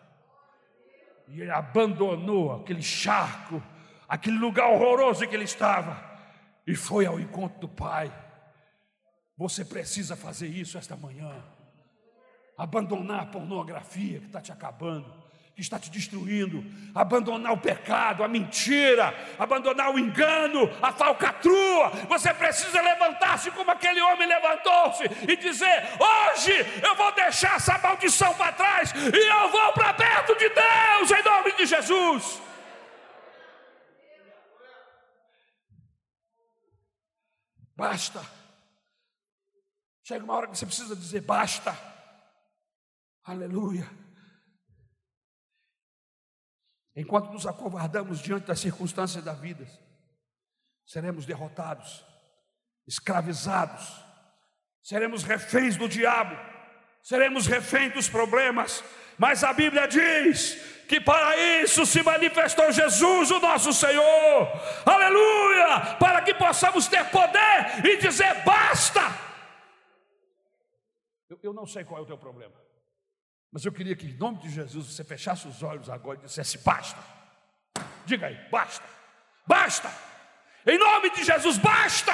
E 1.27 1.41
ele 1.41 1.51
abandonou 1.51 2.61
aquele 2.61 2.81
charco, 2.81 3.61
aquele 4.07 4.37
lugar 4.37 4.69
horroroso 4.69 5.23
em 5.23 5.27
que 5.27 5.35
ele 5.35 5.43
estava, 5.43 6.01
e 6.65 6.75
foi 6.75 7.05
ao 7.05 7.19
encontro 7.19 7.59
do 7.59 7.67
pai. 7.67 8.11
Você 9.37 9.63
precisa 9.63 10.15
fazer 10.15 10.47
isso 10.47 10.77
esta 10.77 10.95
manhã 10.95 11.43
abandonar 12.57 13.21
a 13.21 13.25
pornografia 13.27 14.19
que 14.19 14.25
está 14.25 14.41
te 14.41 14.51
acabando, 14.51 15.13
que 15.57 15.61
está 15.63 15.79
te 15.79 15.89
destruindo, 15.89 16.63
abandonar 16.93 17.51
o 17.51 17.57
pecado, 17.57 18.23
a 18.23 18.27
mentira, 18.27 19.11
abandonar 19.39 19.89
o 19.89 19.97
engano, 19.97 20.69
a 20.79 20.93
falcatrua. 20.93 21.89
Você 22.07 22.31
precisa 22.31 22.79
levantar-se 22.79 23.49
como 23.49 23.71
aquele 23.71 23.99
homem 23.99 24.27
levantou-se 24.27 25.05
e 25.27 25.35
dizer: 25.35 25.83
Hoje 25.99 26.53
eu 26.83 26.95
vou 26.95 27.11
deixar 27.13 27.55
essa 27.55 27.75
maldição 27.79 28.35
para 28.35 28.51
trás 28.51 28.93
e 28.93 29.17
eu 29.17 29.49
vou 29.49 29.73
para 29.73 29.95
perto 29.95 30.35
de 30.37 30.47
Deus, 30.47 31.11
em 31.11 31.23
nome 31.23 31.51
de 31.53 31.65
Jesus. 31.65 32.39
Basta. 37.75 38.23
Chega 40.03 40.23
uma 40.23 40.35
hora 40.35 40.47
que 40.47 40.55
você 40.55 40.67
precisa 40.67 40.95
dizer: 40.95 41.21
Basta. 41.21 41.75
Aleluia. 43.23 44.06
Enquanto 46.97 47.31
nos 47.31 47.45
acovardamos 47.45 48.19
diante 48.19 48.47
das 48.47 48.59
circunstâncias 48.59 49.23
da 49.23 49.33
vida, 49.33 49.67
seremos 50.83 51.27
derrotados, 51.27 52.03
escravizados, 52.87 54.03
seremos 54.81 55.21
reféns 55.21 55.77
do 55.77 55.87
diabo, 55.87 56.35
seremos 57.03 57.45
reféns 57.45 57.93
dos 57.93 58.09
problemas, 58.09 58.83
mas 59.15 59.43
a 59.43 59.53
Bíblia 59.53 59.87
diz 59.87 60.55
que 60.87 60.99
para 60.99 61.37
isso 61.61 61.85
se 61.85 62.01
manifestou 62.01 62.71
Jesus, 62.71 63.29
o 63.29 63.39
nosso 63.39 63.71
Senhor, 63.73 64.51
aleluia, 64.83 65.97
para 65.99 66.23
que 66.23 66.33
possamos 66.33 66.87
ter 66.87 67.05
poder 67.11 67.85
e 67.85 67.97
dizer 67.97 68.43
basta. 68.43 69.01
Eu, 71.29 71.37
eu 71.43 71.53
não 71.53 71.67
sei 71.67 71.83
qual 71.83 71.99
é 71.99 72.03
o 72.03 72.07
teu 72.07 72.17
problema. 72.17 72.66
Mas 73.51 73.65
eu 73.65 73.71
queria 73.71 73.95
que, 73.95 74.07
em 74.07 74.17
nome 74.17 74.39
de 74.39 74.49
Jesus, 74.49 74.87
você 74.87 75.03
fechasse 75.03 75.47
os 75.47 75.63
olhos 75.63 75.89
agora 75.89 76.19
e 76.19 76.23
dissesse: 76.23 76.57
basta. 76.59 77.01
Diga 78.05 78.27
aí, 78.27 78.37
basta. 78.49 78.85
Basta. 79.45 79.91
Em 80.65 80.77
nome 80.77 81.09
de 81.11 81.23
Jesus, 81.23 81.57
basta. 81.57 82.11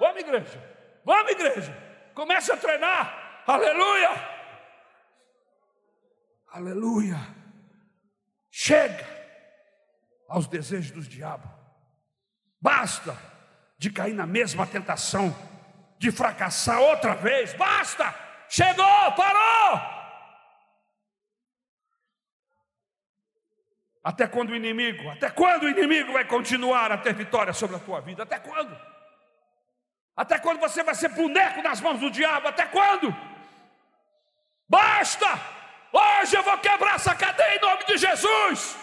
Vamos, 0.00 0.20
igreja. 0.20 0.76
Vamos, 1.04 1.32
igreja. 1.32 1.76
Comece 2.14 2.50
a 2.52 2.56
treinar. 2.56 3.44
Aleluia. 3.46 4.10
Aleluia. 6.52 7.18
Chega 8.50 9.06
aos 10.28 10.46
desejos 10.46 10.90
do 10.90 11.02
diabo. 11.02 11.48
Basta 12.60 13.16
de 13.78 13.90
cair 13.90 14.14
na 14.14 14.26
mesma 14.26 14.66
tentação, 14.66 15.36
de 15.98 16.10
fracassar 16.10 16.80
outra 16.80 17.14
vez. 17.14 17.52
Basta. 17.52 18.14
Chegou, 18.48 19.12
parou. 19.12 19.95
Até 24.06 24.28
quando 24.28 24.50
o 24.50 24.54
inimigo, 24.54 25.10
até 25.10 25.28
quando 25.28 25.64
o 25.64 25.68
inimigo 25.68 26.12
vai 26.12 26.24
continuar 26.24 26.92
a 26.92 26.96
ter 26.96 27.12
vitória 27.12 27.52
sobre 27.52 27.74
a 27.74 27.80
tua 27.80 28.00
vida? 28.00 28.22
Até 28.22 28.38
quando? 28.38 28.72
Até 30.16 30.38
quando 30.38 30.60
você 30.60 30.84
vai 30.84 30.94
ser 30.94 31.08
boneco 31.08 31.60
nas 31.60 31.80
mãos 31.80 31.98
do 31.98 32.08
diabo? 32.08 32.46
Até 32.46 32.66
quando? 32.66 33.12
Basta! 34.68 35.26
Hoje 35.92 36.36
eu 36.36 36.42
vou 36.44 36.56
quebrar 36.58 36.94
essa 36.94 37.16
cadeia 37.16 37.56
em 37.56 37.60
nome 37.60 37.84
de 37.84 37.98
Jesus. 37.98 38.76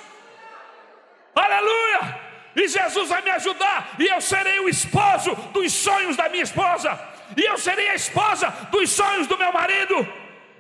Aleluia! 1.34 2.20
E 2.54 2.68
Jesus 2.68 3.08
vai 3.08 3.22
me 3.22 3.30
ajudar, 3.30 3.96
e 3.98 4.06
eu 4.06 4.20
serei 4.20 4.60
o 4.60 4.68
esposo 4.68 5.34
dos 5.54 5.72
sonhos 5.72 6.18
da 6.18 6.28
minha 6.28 6.44
esposa, 6.44 7.00
e 7.38 7.46
eu 7.46 7.58
serei 7.58 7.92
a 7.92 7.96
esposa 7.96 8.50
dos 8.72 8.90
sonhos 8.90 9.26
do 9.26 9.38
meu 9.38 9.54
marido, 9.54 10.06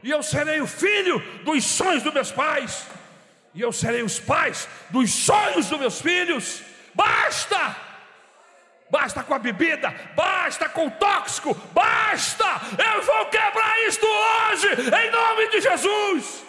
e 0.01 0.09
eu 0.09 0.23
serei 0.23 0.61
o 0.61 0.67
filho 0.67 1.19
dos 1.43 1.65
sonhos 1.65 2.01
dos 2.01 2.13
meus 2.13 2.31
pais 2.31 2.87
e 3.53 3.61
eu 3.61 3.71
serei 3.71 4.01
os 4.01 4.19
pais 4.19 4.67
dos 4.89 5.11
sonhos 5.11 5.69
dos 5.69 5.79
meus 5.79 6.01
filhos. 6.01 6.63
Basta! 6.93 7.93
Basta 8.89 9.23
com 9.23 9.33
a 9.33 9.39
bebida, 9.39 9.89
basta 10.15 10.69
com 10.69 10.85
o 10.85 10.91
tóxico, 10.91 11.55
basta! 11.73 12.45
Eu 12.77 13.01
vou 13.01 13.25
quebrar 13.25 13.79
isto 13.87 14.05
hoje, 14.05 14.67
em 14.67 15.11
nome 15.11 15.49
de 15.49 15.61
Jesus. 15.61 16.45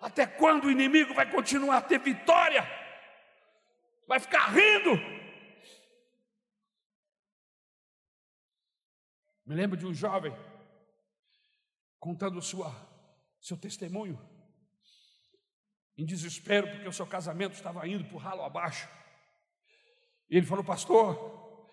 Até 0.00 0.26
quando 0.26 0.64
o 0.64 0.70
inimigo 0.70 1.14
vai 1.14 1.30
continuar 1.30 1.78
a 1.78 1.82
ter 1.82 1.98
vitória? 1.98 2.68
Vai 4.06 4.20
ficar 4.20 4.50
rindo? 4.50 4.96
Me 9.46 9.54
lembro 9.54 9.78
de 9.78 9.86
um 9.86 9.94
jovem 9.94 10.36
contando 11.98 12.42
sua 12.42 12.70
seu 13.44 13.58
testemunho, 13.58 14.18
em 15.98 16.06
desespero, 16.06 16.66
porque 16.66 16.88
o 16.88 16.92
seu 16.92 17.06
casamento 17.06 17.52
estava 17.52 17.86
indo 17.86 18.02
por 18.06 18.16
ralo 18.16 18.42
abaixo. 18.42 18.88
E 20.30 20.38
ele 20.38 20.46
falou, 20.46 20.64
pastor, 20.64 21.68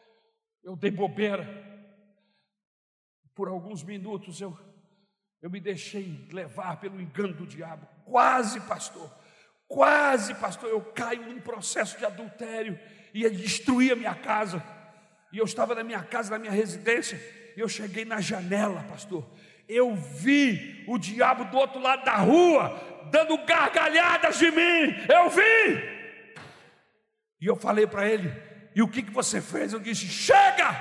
eu 0.62 0.76
dei 0.76 0.92
bobeira. 0.92 1.48
Por 3.34 3.48
alguns 3.48 3.84
minutos 3.84 4.42
eu, 4.42 4.56
eu 5.42 5.50
me 5.50 5.62
deixei 5.62 6.28
levar 6.34 6.78
pelo 6.82 7.00
engano 7.00 7.34
do 7.34 7.48
diabo. 7.48 7.88
Quase, 8.04 8.60
pastor, 8.60 9.10
quase, 9.66 10.36
pastor, 10.36 10.70
eu 10.70 10.82
caio 10.92 11.26
num 11.26 11.40
processo 11.40 11.98
de 11.98 12.06
adultério 12.06 12.78
e 13.14 13.22
ia 13.22 13.32
destruir 13.32 13.94
a 13.94 13.96
minha 13.96 14.14
casa. 14.14 14.62
E 15.32 15.38
eu 15.38 15.46
estava 15.46 15.74
na 15.74 15.86
minha 15.86 16.04
casa, 16.04 16.32
na 16.32 16.38
minha 16.38 16.52
residência, 16.52 17.18
e 17.56 17.62
eu 17.62 17.70
cheguei 17.70 18.04
na 18.04 18.20
janela, 18.20 18.84
pastor, 18.84 19.26
eu 19.72 19.96
vi 19.96 20.84
o 20.88 20.98
diabo 20.98 21.46
do 21.46 21.58
outro 21.58 21.80
lado 21.80 22.04
da 22.04 22.16
rua, 22.16 22.80
dando 23.10 23.38
gargalhadas 23.46 24.38
de 24.38 24.52
mim, 24.52 24.96
eu 25.10 25.30
vi. 25.30 25.92
E 27.40 27.48
eu 27.48 27.56
falei 27.56 27.88
para 27.88 28.08
ele: 28.08 28.32
E 28.76 28.82
o 28.82 28.88
que, 28.88 29.02
que 29.02 29.12
você 29.12 29.42
fez? 29.42 29.74
Eu 29.74 29.80
disse: 29.80 30.08
Chega, 30.08 30.76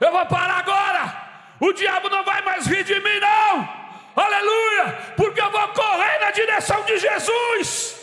eu 0.00 0.12
vou 0.12 0.24
parar 0.26 0.58
agora. 0.58 1.28
O 1.60 1.72
diabo 1.72 2.08
não 2.08 2.24
vai 2.24 2.40
mais 2.42 2.66
rir 2.66 2.84
de 2.84 2.94
mim, 2.94 3.20
não. 3.20 3.78
Aleluia, 4.14 5.14
porque 5.16 5.40
eu 5.40 5.50
vou 5.50 5.68
correr 5.68 6.18
na 6.20 6.30
direção 6.30 6.82
de 6.84 6.98
Jesus. 6.98 7.96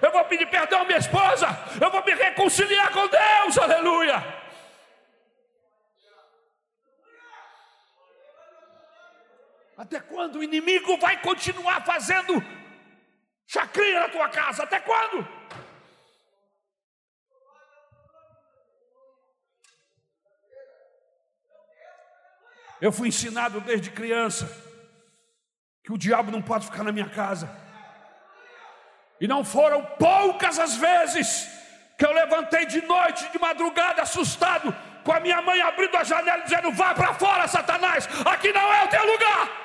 Eu 0.00 0.12
vou 0.12 0.24
pedir 0.24 0.46
perdão 0.46 0.82
à 0.82 0.84
minha 0.84 0.98
esposa, 0.98 1.46
eu 1.80 1.90
vou 1.90 2.04
me 2.04 2.12
reconciliar 2.12 2.90
com 2.90 3.06
Deus, 3.06 3.58
aleluia. 3.58 4.43
Até 9.84 10.00
quando 10.00 10.36
o 10.36 10.42
inimigo 10.42 10.96
vai 10.96 11.20
continuar 11.20 11.84
fazendo 11.84 12.42
chacrinha 13.46 14.00
na 14.00 14.08
tua 14.08 14.30
casa? 14.30 14.62
Até 14.62 14.80
quando? 14.80 15.28
Eu 22.80 22.90
fui 22.90 23.08
ensinado 23.08 23.60
desde 23.60 23.90
criança 23.90 24.46
que 25.82 25.92
o 25.92 25.98
diabo 25.98 26.30
não 26.30 26.40
pode 26.40 26.64
ficar 26.64 26.82
na 26.82 26.90
minha 26.90 27.10
casa. 27.10 27.46
E 29.20 29.28
não 29.28 29.44
foram 29.44 29.84
poucas 29.98 30.58
as 30.58 30.76
vezes 30.76 31.46
que 31.98 32.06
eu 32.06 32.12
levantei 32.12 32.64
de 32.64 32.80
noite, 32.86 33.30
de 33.30 33.38
madrugada, 33.38 34.00
assustado, 34.00 34.74
com 35.04 35.12
a 35.12 35.20
minha 35.20 35.42
mãe 35.42 35.60
abrindo 35.60 35.94
a 35.98 36.04
janela 36.04 36.42
dizendo: 36.42 36.72
Vá 36.72 36.94
para 36.94 37.12
fora, 37.12 37.46
Satanás, 37.46 38.08
aqui 38.24 38.50
não 38.50 38.72
é 38.72 38.84
o 38.84 38.88
teu 38.88 39.04
lugar. 39.04 39.63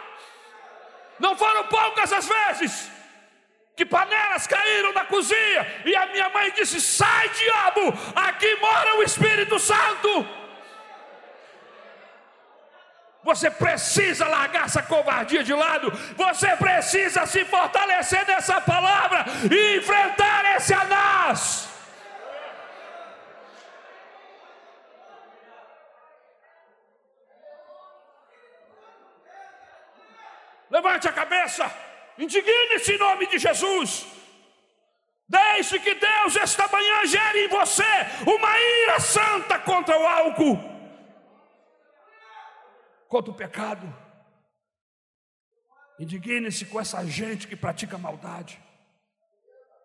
Não 1.19 1.35
foram 1.35 1.65
poucas 1.65 2.11
as 2.13 2.27
vezes 2.27 2.89
que 3.75 3.85
panelas 3.85 4.45
caíram 4.45 4.91
na 4.93 5.05
cozinha 5.05 5.81
e 5.85 5.95
a 5.95 6.05
minha 6.07 6.29
mãe 6.29 6.51
disse: 6.51 6.81
Sai, 6.81 7.29
diabo, 7.29 7.93
aqui 8.15 8.55
mora 8.55 8.97
o 8.97 9.03
Espírito 9.03 9.57
Santo. 9.57 10.27
Você 13.23 13.51
precisa 13.51 14.27
largar 14.27 14.65
essa 14.65 14.81
covardia 14.81 15.43
de 15.43 15.53
lado, 15.53 15.91
você 16.15 16.55
precisa 16.55 17.25
se 17.25 17.43
fortalecer 17.45 18.25
nessa 18.25 18.59
palavra 18.61 19.25
e 19.51 19.77
enfrentar 19.77 20.55
esse 20.55 20.73
anás. 20.73 21.69
Levante 30.69 31.07
a 31.07 31.11
cabeça, 31.39 31.71
indigne-se 32.17 32.93
em 32.93 32.97
nome 32.97 33.27
de 33.27 33.39
Jesus. 33.39 34.05
Deixe 35.27 35.79
que 35.79 35.93
Deus 35.93 36.35
esta 36.35 36.67
manhã 36.67 37.05
gere 37.05 37.45
em 37.45 37.47
você 37.47 37.83
uma 38.27 38.59
ira 38.59 38.99
santa 38.99 39.59
contra 39.59 39.97
o 39.97 40.05
álcool, 40.05 40.57
contra 43.07 43.31
o 43.31 43.35
pecado. 43.35 43.87
Indigne-se 45.99 46.65
com 46.65 46.79
essa 46.79 47.05
gente 47.05 47.47
que 47.47 47.55
pratica 47.55 47.97
maldade. 47.97 48.59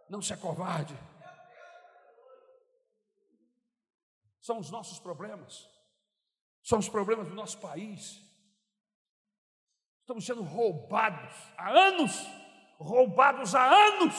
Não 0.08 0.22
se 0.22 0.32
acovarde. 0.32 0.96
São 4.40 4.58
os 4.58 4.70
nossos 4.70 4.98
problemas, 4.98 5.66
são 6.62 6.78
os 6.78 6.88
problemas 6.88 7.28
do 7.28 7.34
nosso 7.34 7.58
país, 7.58 8.23
Estamos 10.04 10.26
sendo 10.26 10.42
roubados 10.42 11.34
há 11.56 11.70
anos, 11.70 12.12
roubados 12.76 13.54
há 13.54 13.64
anos. 13.64 14.14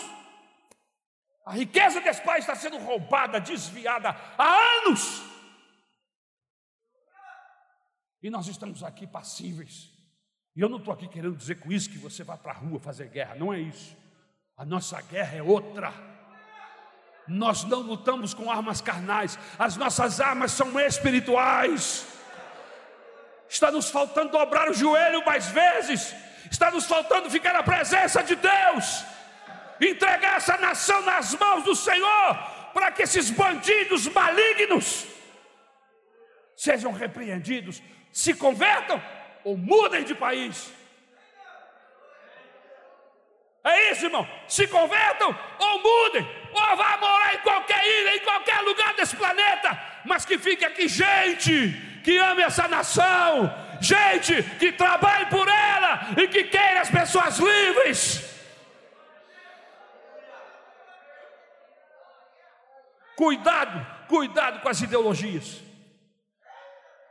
A 1.45 1.51
riqueza 1.51 2.01
desse 2.01 2.23
país 2.23 2.39
está 2.39 2.55
sendo 2.55 2.79
roubada, 2.79 3.39
desviada 3.39 4.09
há 4.35 4.79
anos. 4.79 5.21
E 8.19 8.31
nós 8.31 8.47
estamos 8.47 8.83
aqui 8.83 9.05
passíveis. 9.05 9.91
E 10.55 10.61
eu 10.61 10.67
não 10.67 10.79
estou 10.79 10.91
aqui 10.91 11.07
querendo 11.07 11.37
dizer 11.37 11.59
com 11.59 11.71
isso 11.71 11.91
que 11.91 11.99
você 11.99 12.23
vá 12.23 12.35
para 12.35 12.53
a 12.53 12.55
rua 12.55 12.79
fazer 12.79 13.09
guerra, 13.09 13.35
não 13.35 13.53
é 13.53 13.59
isso. 13.59 13.95
A 14.57 14.65
nossa 14.65 14.99
guerra 15.03 15.37
é 15.37 15.43
outra. 15.43 15.93
Nós 17.27 17.63
não 17.63 17.81
lutamos 17.81 18.33
com 18.33 18.49
armas 18.49 18.81
carnais, 18.81 19.37
as 19.59 19.77
nossas 19.77 20.19
armas 20.19 20.51
são 20.51 20.79
espirituais. 20.79 22.14
Está 23.49 23.71
nos 23.71 23.89
faltando 23.89 24.31
dobrar 24.31 24.69
o 24.69 24.73
joelho 24.73 25.23
mais 25.25 25.47
vezes, 25.47 26.15
está 26.51 26.71
nos 26.71 26.85
faltando 26.85 27.29
ficar 27.29 27.53
na 27.53 27.63
presença 27.63 28.23
de 28.23 28.35
Deus, 28.35 29.03
entregar 29.79 30.37
essa 30.37 30.57
nação 30.57 31.01
nas 31.01 31.33
mãos 31.35 31.63
do 31.63 31.75
Senhor, 31.75 32.37
para 32.73 32.91
que 32.91 33.03
esses 33.03 33.29
bandidos 33.29 34.07
malignos 34.07 35.05
sejam 36.55 36.91
repreendidos, 36.91 37.81
se 38.11 38.33
convertam 38.33 39.01
ou 39.43 39.55
mudem 39.57 40.03
de 40.03 40.15
país. 40.15 40.71
É 43.63 43.91
isso, 43.91 44.05
irmão. 44.05 44.27
Se 44.47 44.67
convertam 44.67 45.37
ou 45.59 45.79
mudem, 45.81 46.27
ou 46.51 46.77
vá 46.77 46.97
morar 46.97 47.35
em 47.35 47.39
qualquer 47.39 47.83
ilha, 47.83 48.15
em 48.15 48.19
qualquer 48.19 48.61
lugar 48.61 48.93
desse 48.93 49.15
planeta, 49.15 49.79
mas 50.05 50.23
que 50.23 50.37
fique 50.37 50.63
aqui 50.63 50.87
gente 50.87 51.94
que 52.05 52.19
ame 52.19 52.43
essa 52.43 52.67
nação, 52.67 53.51
gente 53.81 54.43
que 54.59 54.71
trabalhe 54.71 55.25
por 55.25 55.47
ela 55.47 56.11
e 56.21 56.27
que 56.27 56.43
queira 56.43 56.81
as 56.81 56.89
pessoas 56.91 57.39
livres. 57.39 58.23
Cuidado, 63.15 64.05
cuidado 64.07 64.61
com 64.61 64.69
as 64.69 64.79
ideologias. 64.81 65.63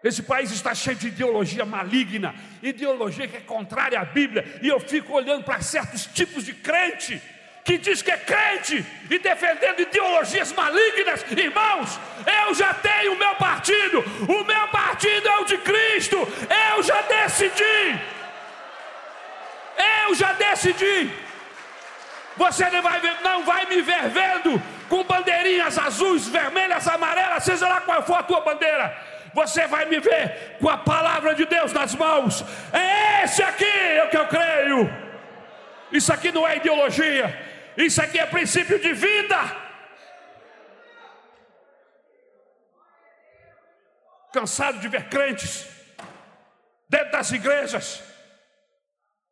Esse 0.04 0.22
país 0.22 0.52
está 0.52 0.72
cheio 0.72 0.96
de 0.96 1.08
ideologia 1.08 1.64
maligna, 1.64 2.32
ideologia 2.62 3.26
que 3.26 3.38
é 3.38 3.40
contrária 3.40 3.98
à 3.98 4.04
Bíblia, 4.04 4.60
e 4.62 4.68
eu 4.68 4.78
fico 4.78 5.12
olhando 5.12 5.42
para 5.42 5.60
certos 5.60 6.06
tipos 6.06 6.44
de 6.44 6.54
crente 6.54 7.20
que 7.64 7.78
diz 7.78 8.02
que 8.02 8.10
é 8.10 8.18
crente 8.18 8.84
e 9.10 9.18
defendendo 9.18 9.80
ideologias 9.80 10.52
malignas, 10.52 11.24
irmãos, 11.30 11.98
eu 12.46 12.54
já 12.54 12.74
tenho 12.74 13.14
o 13.14 13.18
meu 13.18 13.34
partido, 13.36 14.04
o 14.28 14.44
meu 14.44 14.68
partido 14.68 15.26
é 15.26 15.38
o 15.38 15.44
de 15.44 15.56
Cristo, 15.58 16.16
eu 16.16 16.82
já 16.82 17.00
decidi, 17.00 18.00
eu 20.04 20.14
já 20.14 20.34
decidi. 20.34 21.10
Você 22.36 22.68
não 22.68 22.82
vai, 22.82 23.00
não 23.22 23.44
vai 23.44 23.64
me 23.64 23.80
ver 23.80 24.08
vendo 24.10 24.62
com 24.90 25.02
bandeirinhas 25.04 25.78
azuis, 25.78 26.28
vermelhas, 26.28 26.86
amarelas, 26.86 27.44
seja 27.44 27.66
lá 27.66 27.80
qual 27.80 28.02
for 28.02 28.18
a 28.18 28.22
tua 28.22 28.42
bandeira 28.42 29.14
você 29.32 29.66
vai 29.66 29.84
me 29.86 29.98
ver 29.98 30.56
com 30.60 30.68
a 30.68 30.78
palavra 30.78 31.34
de 31.34 31.44
Deus 31.44 31.72
nas 31.72 31.92
mãos. 31.96 32.44
É 32.72 33.24
esse 33.24 33.42
aqui 33.42 33.64
é 33.64 34.04
o 34.04 34.08
que 34.08 34.16
eu 34.16 34.28
creio. 34.28 35.04
Isso 35.90 36.12
aqui 36.12 36.30
não 36.30 36.46
é 36.46 36.56
ideologia, 36.56 37.36
isso 37.76 38.00
aqui 38.00 38.18
é 38.18 38.26
princípio 38.26 38.78
de 38.78 38.92
vida. 38.92 39.36
Cansado 44.32 44.78
de 44.78 44.88
ver 44.88 45.08
crentes 45.08 45.66
dentro 46.88 47.12
das 47.12 47.30
igrejas, 47.32 48.02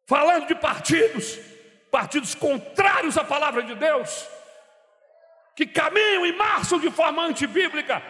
falando 0.06 0.46
de 0.46 0.54
partidos, 0.54 1.38
partidos 1.90 2.34
contrários 2.34 3.16
à 3.16 3.24
palavra 3.24 3.62
de 3.62 3.74
Deus, 3.74 4.26
que 5.54 5.66
caminham 5.66 6.24
e 6.26 6.32
marcham 6.32 6.78
de 6.78 6.90
forma 6.90 7.22
antibíblica, 7.22 8.02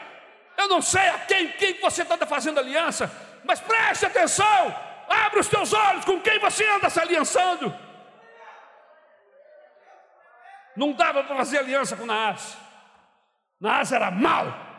eu 0.57 0.68
não 0.68 0.80
sei 0.80 1.09
a 1.09 1.18
quem, 1.18 1.49
quem 1.53 1.80
você 1.80 2.03
está 2.03 2.26
fazendo 2.26 2.61
aliança, 2.61 3.11
mas 3.45 3.61
preste 3.61 4.07
atenção, 4.07 4.74
abre 5.09 5.41
os 5.41 5.49
teus 5.49 5.72
olhos 5.72 6.05
com 6.05 6.20
quem 6.20 6.39
você 6.39 6.64
anda 6.68 6.89
se 6.89 7.01
aliançando. 7.01 7.74
Não 10.77 10.93
dava 10.93 11.23
para 11.25 11.37
fazer 11.37 11.59
aliança 11.59 11.97
com 11.97 12.07
Naas. 12.07 12.57
Naas 13.61 13.93
era 13.93 14.11
mal. 14.11 14.70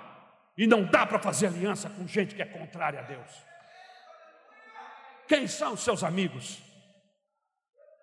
E 0.57 0.67
não 0.67 0.83
dá 0.83 1.05
para 1.05 1.19
fazer 1.19 1.47
aliança 1.47 1.89
com 1.89 2.07
gente 2.07 2.35
que 2.35 2.41
é 2.41 2.45
contrária 2.45 2.99
a 2.99 3.03
Deus. 3.03 3.29
Quem 5.27 5.47
são 5.47 5.73
os 5.73 5.83
seus 5.83 6.03
amigos? 6.03 6.61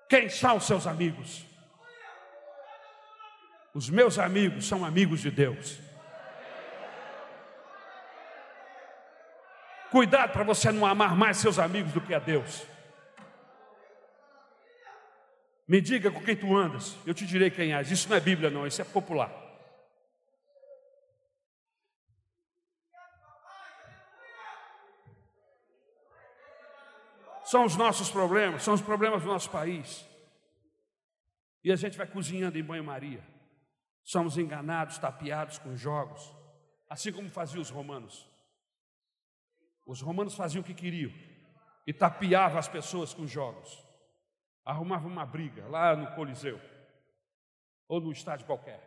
Quem 0.09 0.29
são 0.29 0.57
os 0.57 0.65
seus 0.65 0.87
amigos? 0.87 1.45
Os 3.73 3.89
meus 3.89 4.19
amigos 4.19 4.67
são 4.67 4.85
amigos 4.85 5.21
de 5.21 5.31
Deus. 5.31 5.79
Cuidado 9.91 10.33
para 10.33 10.45
você 10.45 10.73
não 10.73 10.87
amar 10.87 11.17
mais 11.17 11.37
seus 11.37 11.59
amigos 11.59 11.93
do 11.93 12.01
que 12.01 12.15
a 12.15 12.19
Deus. 12.19 12.65
Me 15.71 15.81
diga 15.81 16.11
com 16.11 16.21
quem 16.21 16.35
tu 16.35 16.57
andas, 16.57 16.97
eu 17.07 17.15
te 17.15 17.25
direi 17.25 17.49
quem 17.49 17.73
és. 17.73 17.93
Isso 17.93 18.09
não 18.09 18.17
é 18.17 18.21
Bíblia, 18.21 18.51
não, 18.51 18.67
isso 18.67 18.83
é 18.83 18.85
popular. 18.85 19.31
São 27.45 27.65
os 27.65 27.77
nossos 27.77 28.11
problemas, 28.11 28.65
são 28.65 28.75
os 28.75 28.81
problemas 28.81 29.23
do 29.23 29.29
nosso 29.29 29.49
país. 29.49 30.05
E 31.63 31.71
a 31.71 31.77
gente 31.77 31.97
vai 31.97 32.09
cozinhando 32.09 32.59
em 32.59 32.65
banho-maria. 32.65 33.25
Somos 34.03 34.37
enganados, 34.37 34.99
tapeados 34.99 35.59
com 35.59 35.77
jogos, 35.77 36.35
assim 36.89 37.13
como 37.13 37.31
faziam 37.31 37.63
os 37.63 37.71
romanos. 37.71 38.29
Os 39.87 40.01
romanos 40.01 40.35
faziam 40.35 40.63
o 40.63 40.65
que 40.65 40.75
queriam 40.75 41.13
e 41.87 41.93
tapeavam 41.93 42.59
as 42.59 42.67
pessoas 42.67 43.15
com 43.15 43.25
jogos. 43.25 43.89
Arrumavam 44.71 45.11
uma 45.11 45.27
briga 45.27 45.67
lá 45.67 45.97
no 45.97 46.15
Coliseu 46.15 46.61
ou 47.89 48.01
no 48.01 48.13
estádio 48.13 48.47
qualquer. 48.47 48.81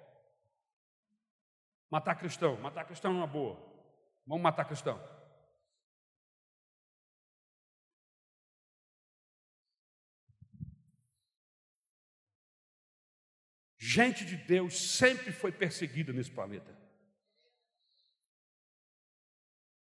Matar 1.92 2.16
cristão, 2.16 2.56
matar 2.62 2.86
cristão 2.86 3.12
é 3.12 3.16
uma 3.16 3.28
boa. 3.28 3.60
Vamos 4.26 4.42
matar 4.42 4.64
cristão. 4.64 4.98
Gente 13.78 14.24
de 14.24 14.38
Deus 14.38 14.92
sempre 14.92 15.34
foi 15.34 15.52
perseguida 15.52 16.14
nesse 16.14 16.32
planeta. 16.32 16.74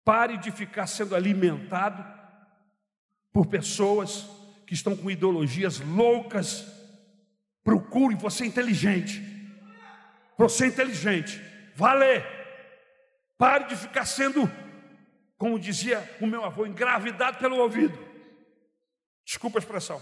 Pare 0.03 0.39
de 0.39 0.51
ficar 0.51 0.87
sendo 0.87 1.15
alimentado 1.15 2.03
por 3.31 3.47
pessoas 3.47 4.42
que 4.73 4.77
estão 4.77 4.97
com 4.97 5.11
ideologias 5.11 5.81
loucas. 5.81 6.67
Procure, 7.63 8.15
você 8.15 8.45
é 8.45 8.47
inteligente. 8.47 9.23
Você 10.39 10.65
é 10.65 10.69
inteligente. 10.69 11.39
Vale. 11.77 12.25
Pare 13.37 13.65
de 13.65 13.77
ficar 13.77 14.07
sendo, 14.07 14.51
como 15.37 15.59
dizia 15.59 16.03
o 16.23 16.27
meu 16.27 16.43
avô, 16.43 16.65
engravidado 16.65 17.37
pelo 17.37 17.59
ouvido. 17.59 17.99
Desculpa 19.27 19.59
a 19.59 19.61
expressão. 19.61 20.01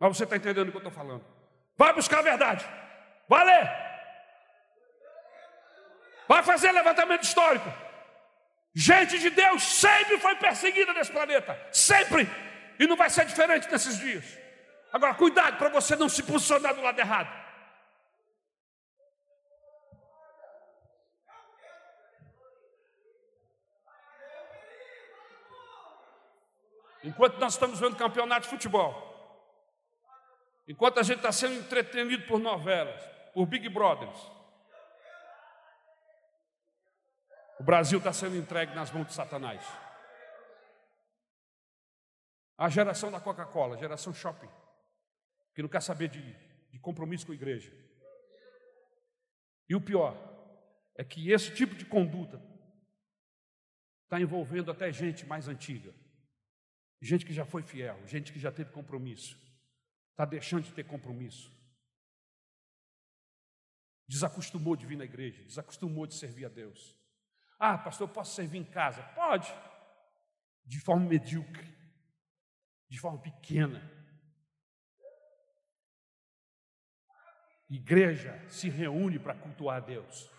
Mas 0.00 0.16
você 0.16 0.24
está 0.24 0.36
entendendo 0.36 0.68
o 0.68 0.70
que 0.70 0.78
eu 0.78 0.88
estou 0.88 0.90
falando. 0.90 1.22
Vai 1.76 1.92
buscar 1.92 2.20
a 2.20 2.22
verdade. 2.22 2.66
Vale. 3.28 3.68
Vai 6.26 6.42
fazer 6.42 6.72
levantamento 6.72 7.24
histórico. 7.24 7.70
Gente 8.74 9.18
de 9.18 9.28
Deus 9.28 9.62
sempre 9.62 10.18
foi 10.18 10.34
perseguida 10.36 10.94
nesse 10.94 11.12
planeta, 11.12 11.60
sempre, 11.70 12.26
e 12.78 12.86
não 12.86 12.96
vai 12.96 13.10
ser 13.10 13.24
diferente 13.26 13.70
nesses 13.70 13.98
dias. 13.98 14.38
Agora, 14.92 15.14
cuidado 15.14 15.58
para 15.58 15.68
você 15.68 15.96
não 15.96 16.08
se 16.08 16.22
posicionar 16.22 16.74
do 16.74 16.82
lado 16.82 16.98
errado. 16.98 17.44
Enquanto 27.02 27.38
nós 27.38 27.52
estamos 27.52 27.78
vendo 27.78 27.96
campeonato 27.96 28.42
de 28.42 28.48
futebol, 28.48 29.12
enquanto 30.66 31.00
a 31.00 31.02
gente 31.02 31.18
está 31.18 31.30
sendo 31.30 31.56
entretenido 31.56 32.26
por 32.26 32.38
novelas, 32.38 33.02
por 33.34 33.44
Big 33.44 33.68
Brothers, 33.68 34.18
O 37.58 37.62
Brasil 37.62 37.98
está 37.98 38.12
sendo 38.12 38.36
entregue 38.36 38.74
nas 38.74 38.90
mãos 38.90 39.06
de 39.06 39.14
Satanás. 39.14 39.64
A 42.56 42.68
geração 42.68 43.10
da 43.10 43.20
Coca-Cola, 43.20 43.76
geração 43.76 44.12
shopping, 44.12 44.48
que 45.54 45.62
não 45.62 45.68
quer 45.68 45.82
saber 45.82 46.08
de, 46.08 46.22
de 46.70 46.78
compromisso 46.78 47.26
com 47.26 47.32
a 47.32 47.34
igreja. 47.34 47.72
E 49.68 49.74
o 49.74 49.80
pior 49.80 50.16
é 50.94 51.04
que 51.04 51.30
esse 51.30 51.52
tipo 51.54 51.74
de 51.74 51.84
conduta 51.84 52.40
está 54.04 54.20
envolvendo 54.20 54.70
até 54.70 54.92
gente 54.92 55.26
mais 55.26 55.48
antiga, 55.48 55.92
Gente 57.04 57.26
que 57.26 57.34
já 57.34 57.44
foi 57.44 57.62
fiel, 57.62 58.00
gente 58.06 58.32
que 58.32 58.38
já 58.38 58.50
teve 58.50 58.70
compromisso, 58.70 59.38
está 60.12 60.24
deixando 60.24 60.62
de 60.64 60.72
ter 60.72 60.84
compromisso. 60.84 61.52
Desacostumou 64.08 64.74
de 64.74 64.86
vir 64.86 64.96
na 64.96 65.04
igreja, 65.04 65.42
desacostumou 65.42 66.06
de 66.06 66.14
servir 66.14 66.46
a 66.46 66.48
Deus. 66.48 66.96
Ah, 67.58 67.76
pastor, 67.76 68.08
posso 68.08 68.34
servir 68.34 68.56
em 68.56 68.64
casa? 68.64 69.02
Pode, 69.14 69.54
de 70.64 70.80
forma 70.80 71.04
medíocre, 71.06 71.73
de 72.94 73.00
forma 73.00 73.18
pequena. 73.18 73.82
Igreja 77.68 78.40
se 78.48 78.68
reúne 78.68 79.18
para 79.18 79.34
cultuar 79.34 79.78
a 79.78 79.80
Deus. 79.80 80.30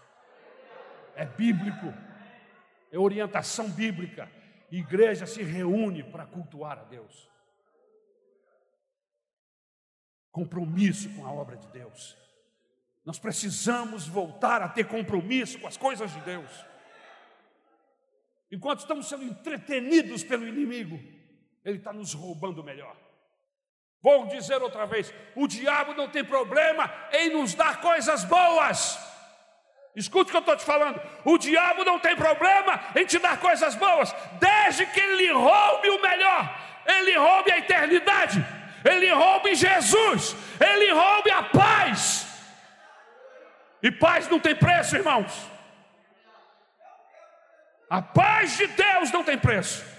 É 1.16 1.26
bíblico, 1.26 1.94
é 2.90 2.98
orientação 2.98 3.70
bíblica. 3.70 4.32
Igreja 4.72 5.26
se 5.26 5.44
reúne 5.44 6.02
para 6.02 6.26
cultuar 6.26 6.80
a 6.80 6.84
Deus. 6.86 7.30
Compromisso 10.32 11.14
com 11.14 11.26
a 11.26 11.32
obra 11.34 11.58
de 11.58 11.68
Deus. 11.68 12.18
Nós 13.04 13.20
precisamos 13.20 14.08
voltar 14.08 14.62
a 14.62 14.70
ter 14.70 14.88
compromisso 14.88 15.60
com 15.60 15.68
as 15.68 15.76
coisas 15.76 16.10
de 16.14 16.22
Deus. 16.22 16.66
Enquanto 18.50 18.80
estamos 18.80 19.10
sendo 19.10 19.26
entretenidos 19.26 20.24
pelo 20.24 20.48
inimigo, 20.48 21.15
ele 21.66 21.78
está 21.78 21.92
nos 21.92 22.14
roubando 22.14 22.64
melhor. 22.64 22.96
Vou 24.02 24.28
dizer 24.28 24.62
outra 24.62 24.86
vez: 24.86 25.12
o 25.36 25.48
diabo 25.48 25.96
não 25.96 26.08
tem 26.08 26.24
problema 26.24 26.94
em 27.12 27.32
nos 27.32 27.56
dar 27.56 27.82
coisas 27.82 28.24
boas. 28.24 29.00
Escute 29.96 30.30
o 30.30 30.32
que 30.32 30.38
eu 30.38 30.42
estou 30.42 30.58
te 30.58 30.64
falando. 30.64 31.02
O 31.24 31.38
diabo 31.38 31.84
não 31.84 32.00
tem 32.00 32.16
problema 32.16 32.80
em 32.96 33.06
te 33.06 33.18
dar 33.18 33.40
coisas 33.40 33.74
boas, 33.76 34.14
desde 34.40 34.86
que 34.86 35.00
ele 35.00 35.32
roube 35.32 35.90
o 35.90 36.02
melhor, 36.02 36.56
ele 36.86 37.18
roube 37.18 37.52
a 37.52 37.58
eternidade, 37.58 38.46
ele 38.84 39.10
roube 39.12 39.56
Jesus, 39.56 40.36
ele 40.60 40.92
roube 40.92 41.32
a 41.32 41.44
paz. 41.44 42.28
E 43.82 43.90
paz 43.90 44.28
não 44.28 44.40
tem 44.40 44.56
preço, 44.56 44.98
irmãos. 44.98 45.50
A 47.90 48.02
paz 48.02 48.58
de 48.58 48.68
Deus 48.68 49.12
não 49.12 49.24
tem 49.24 49.38
preço. 49.38 49.95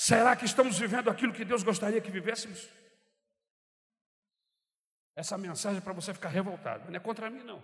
Será 0.00 0.34
que 0.34 0.46
estamos 0.46 0.78
vivendo 0.78 1.10
aquilo 1.10 1.30
que 1.30 1.44
Deus 1.44 1.62
gostaria 1.62 2.00
que 2.00 2.10
vivêssemos? 2.10 2.66
Essa 5.14 5.36
mensagem 5.36 5.76
é 5.76 5.80
para 5.82 5.92
você 5.92 6.14
ficar 6.14 6.30
revoltado, 6.30 6.88
não 6.88 6.96
é 6.96 6.98
contra 6.98 7.28
mim, 7.28 7.42
não. 7.42 7.62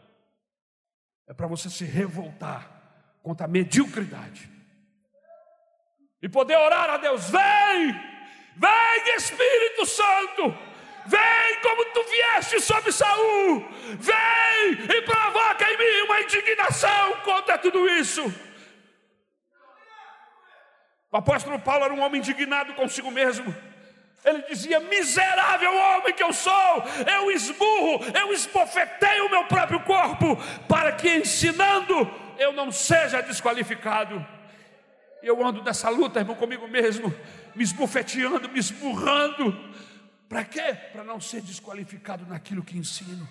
É 1.27 1.33
para 1.33 1.47
você 1.47 1.71
se 1.71 1.87
revoltar 1.87 2.71
contra 3.23 3.47
a 3.47 3.49
mediocridade 3.49 4.51
e 6.21 6.29
poder 6.29 6.59
orar 6.59 6.91
a 6.91 6.99
Deus: 6.99 7.31
vem, 7.31 7.93
vem 8.55 9.17
Espírito 9.17 9.87
Santo, 9.87 10.43
vem 11.07 11.61
como 11.63 11.87
tu 11.87 12.03
vieste 12.05 12.61
sobre 12.61 12.93
Saul, 12.93 13.67
vem 13.99 14.73
e 14.95 15.03
provoca 15.07 15.73
em 15.73 15.79
mim 15.79 16.03
uma 16.05 16.21
indignação 16.21 17.19
contra 17.25 17.57
tudo 17.57 17.89
isso. 17.89 18.23
O 21.17 21.19
apóstolo 21.19 21.59
Paulo 21.59 21.83
era 21.83 21.95
um 21.95 22.03
homem 22.03 22.21
indignado 22.21 22.75
consigo 22.75 23.11
mesmo. 23.11 23.57
Ele 24.23 24.43
dizia: 24.43 24.79
Miserável 24.81 25.75
homem 25.75 26.13
que 26.13 26.23
eu 26.23 26.31
sou, 26.31 26.85
eu 27.11 27.31
esburro, 27.31 28.05
eu 28.15 28.35
esbofetei 28.35 29.23
o 29.23 29.31
meu 29.31 29.45
próprio 29.45 29.81
corpo, 29.81 30.37
para 30.69 30.93
que 30.93 31.09
ensinando 31.09 31.95
eu 32.39 32.53
não 32.53 32.71
seja 32.71 33.23
desqualificado. 33.23 34.25
Eu 35.23 35.43
ando 35.43 35.63
nessa 35.63 35.89
luta, 35.89 36.21
irmão, 36.21 36.37
comigo 36.37 36.69
mesmo, 36.69 37.09
me 37.55 37.65
esbofeteando, 37.65 38.51
me 38.51 38.59
esburrando, 38.59 39.59
para 40.29 40.45
quê? 40.45 40.77
Para 40.93 41.03
não 41.03 41.19
ser 41.19 41.41
desqualificado 41.41 42.27
naquilo 42.27 42.63
que 42.63 42.77
ensino. 42.77 43.27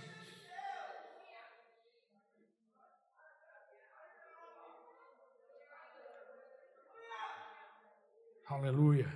Aleluia. 8.47 9.11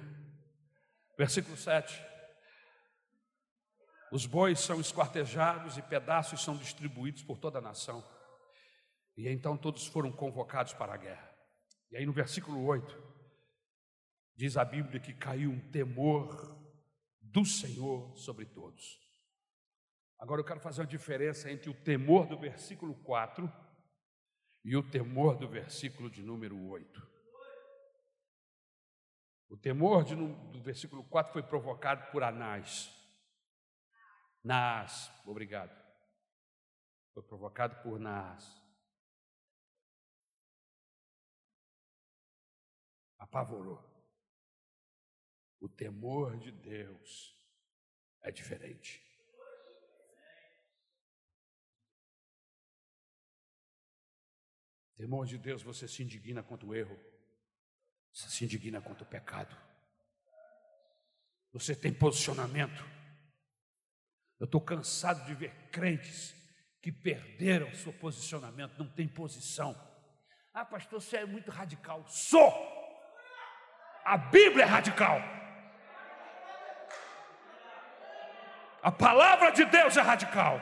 Versículo 1.16 1.56
7. 1.56 2.04
Os 4.12 4.26
bois 4.26 4.60
são 4.60 4.82
esquartejados 4.82 5.78
e 5.78 5.84
pedaços 5.84 6.44
são 6.44 6.58
distribuídos 6.58 7.22
por 7.22 7.38
toda 7.38 7.60
a 7.60 7.62
nação. 7.62 8.04
E 9.16 9.30
então 9.30 9.56
todos 9.56 9.86
foram 9.86 10.12
convocados 10.12 10.74
para 10.74 10.96
a 10.96 10.98
guerra. 10.98 11.32
E 11.92 11.98
aí 11.98 12.08
no 12.08 12.12
versículo 12.12 12.66
8, 12.66 12.98
diz 14.36 14.58
a 14.58 14.66
Bíblia 14.66 15.00
que 15.00 15.14
caiu 15.14 15.52
um 15.52 15.70
temor 15.70 16.60
do 17.22 17.46
Senhor 17.46 18.18
sobre 18.18 18.48
todos. 18.48 19.00
Agora 20.18 20.42
eu 20.42 20.46
quero 20.46 20.60
fazer 20.60 20.82
uma 20.82 20.88
diferença 20.88 21.52
entre 21.52 21.70
o 21.70 21.84
temor 21.84 22.26
do 22.26 22.40
versículo 22.40 22.96
4 23.04 23.48
e 24.66 24.76
o 24.76 24.90
temor 24.90 25.38
do 25.38 25.48
versículo 25.48 26.10
de 26.10 26.24
número 26.24 26.60
8. 26.68 27.19
O 29.50 29.58
temor 29.58 30.04
de, 30.04 30.16
do 30.16 30.62
versículo 30.62 31.04
4 31.04 31.34
foi 31.34 31.42
provocado 31.42 32.12
por 32.12 32.22
Anás. 32.22 32.96
Nas, 34.44 35.12
obrigado. 35.26 35.76
Foi 37.14 37.24
provocado 37.24 37.82
por 37.82 38.00
Nas. 38.00 38.62
Apavorou. 43.18 43.84
O 45.60 45.68
temor 45.68 46.38
de 46.38 46.52
Deus 46.52 47.36
é 48.22 48.32
diferente. 48.32 49.04
Temor 54.96 55.26
de 55.26 55.38
Deus, 55.38 55.64
você 55.64 55.88
se 55.88 56.04
indigna 56.04 56.44
contra 56.44 56.68
o 56.68 56.76
erro, 56.76 56.98
você 58.20 58.30
se 58.30 58.44
indigna 58.44 58.82
contra 58.82 59.04
o 59.04 59.08
pecado, 59.08 59.56
você 61.54 61.74
tem 61.74 61.94
posicionamento. 61.94 62.84
Eu 64.40 64.46
estou 64.46 64.60
cansado 64.60 65.26
de 65.26 65.34
ver 65.34 65.52
crentes 65.72 66.36
que 66.82 66.92
perderam 66.92 67.74
seu 67.74 67.94
posicionamento, 67.94 68.78
não 68.78 68.90
tem 68.90 69.08
posição. 69.08 69.76
Ah, 70.54 70.66
pastor, 70.66 71.02
você 71.02 71.18
é 71.18 71.26
muito 71.26 71.50
radical. 71.50 72.06
Sou! 72.08 72.52
A 74.04 74.18
Bíblia 74.18 74.66
é 74.66 74.68
radical. 74.68 75.20
A 78.82 78.92
palavra 78.92 79.52
de 79.52 79.64
Deus 79.66 79.96
é 79.96 80.02
radical. 80.02 80.60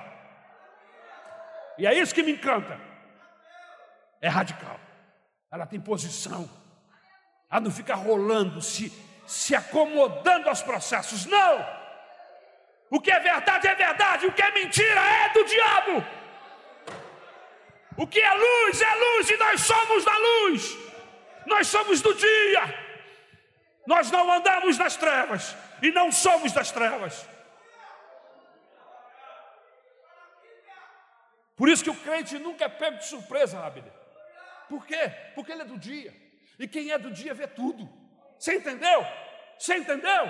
E 1.77 1.87
é 1.87 1.93
isso 1.93 2.13
que 2.13 2.23
me 2.23 2.33
encanta. 2.33 2.79
É 4.21 4.27
radical. 4.27 4.79
Ela 5.51 5.65
tem 5.65 5.79
posição. 5.79 6.66
Ela 7.49 7.61
não 7.61 7.71
fica 7.71 7.95
rolando, 7.95 8.61
se, 8.61 8.91
se 9.25 9.55
acomodando 9.55 10.49
aos 10.49 10.61
processos. 10.61 11.25
Não! 11.25 11.77
O 12.89 13.01
que 13.01 13.11
é 13.11 13.19
verdade 13.19 13.67
é 13.67 13.75
verdade, 13.75 14.25
o 14.25 14.33
que 14.33 14.41
é 14.41 14.51
mentira 14.51 15.01
é 15.01 15.29
do 15.29 15.43
diabo. 15.43 16.05
O 17.97 18.05
que 18.05 18.19
é 18.19 18.33
luz 18.33 18.81
é 18.81 18.95
luz 18.95 19.29
e 19.29 19.37
nós 19.37 19.61
somos 19.61 20.05
da 20.05 20.17
luz. 20.17 20.77
Nós 21.45 21.67
somos 21.67 22.01
do 22.01 22.13
dia. 22.13 22.87
Nós 23.85 24.11
não 24.11 24.31
andamos 24.31 24.77
nas 24.77 24.95
trevas 24.95 25.55
e 25.81 25.91
não 25.91 26.11
somos 26.11 26.51
das 26.51 26.71
trevas. 26.71 27.27
Por 31.55 31.67
isso 31.69 31.83
que 31.83 31.89
o 31.89 31.95
crente 31.95 32.37
nunca 32.37 32.65
é 32.65 32.69
pego 32.69 32.97
de 32.97 33.07
surpresa, 33.07 33.65
Abner. 33.65 33.91
Por 34.69 34.85
quê? 34.85 35.09
Porque 35.33 35.51
ele 35.51 35.63
é 35.63 35.65
do 35.65 35.77
dia. 35.77 36.13
E 36.59 36.67
quem 36.67 36.91
é 36.91 36.97
do 36.97 37.11
dia 37.11 37.33
vê 37.33 37.47
tudo. 37.47 37.87
Você 38.37 38.55
entendeu? 38.55 39.05
Você 39.57 39.75
entendeu? 39.77 40.25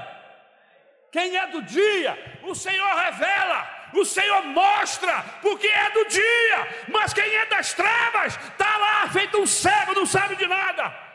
Quem 1.11 1.38
é 1.38 1.47
do 1.47 1.61
dia, 1.61 2.17
o 2.43 2.53
Senhor 2.53 2.93
revela, 2.95 3.89
o 3.93 4.03
Senhor 4.03 4.43
mostra, 4.43 5.23
porque 5.41 5.67
é 5.67 5.89
do 5.91 6.05
dia. 6.05 6.86
Mas 6.89 7.13
quem 7.13 7.36
é 7.36 7.45
das 7.45 7.73
trevas, 7.73 8.36
está 8.36 8.78
lá 8.78 9.09
feito 9.09 9.38
um 9.38 9.47
cego, 9.47 9.93
não 9.93 10.05
sabe 10.05 10.36
de 10.36 10.45
nada. 10.47 11.07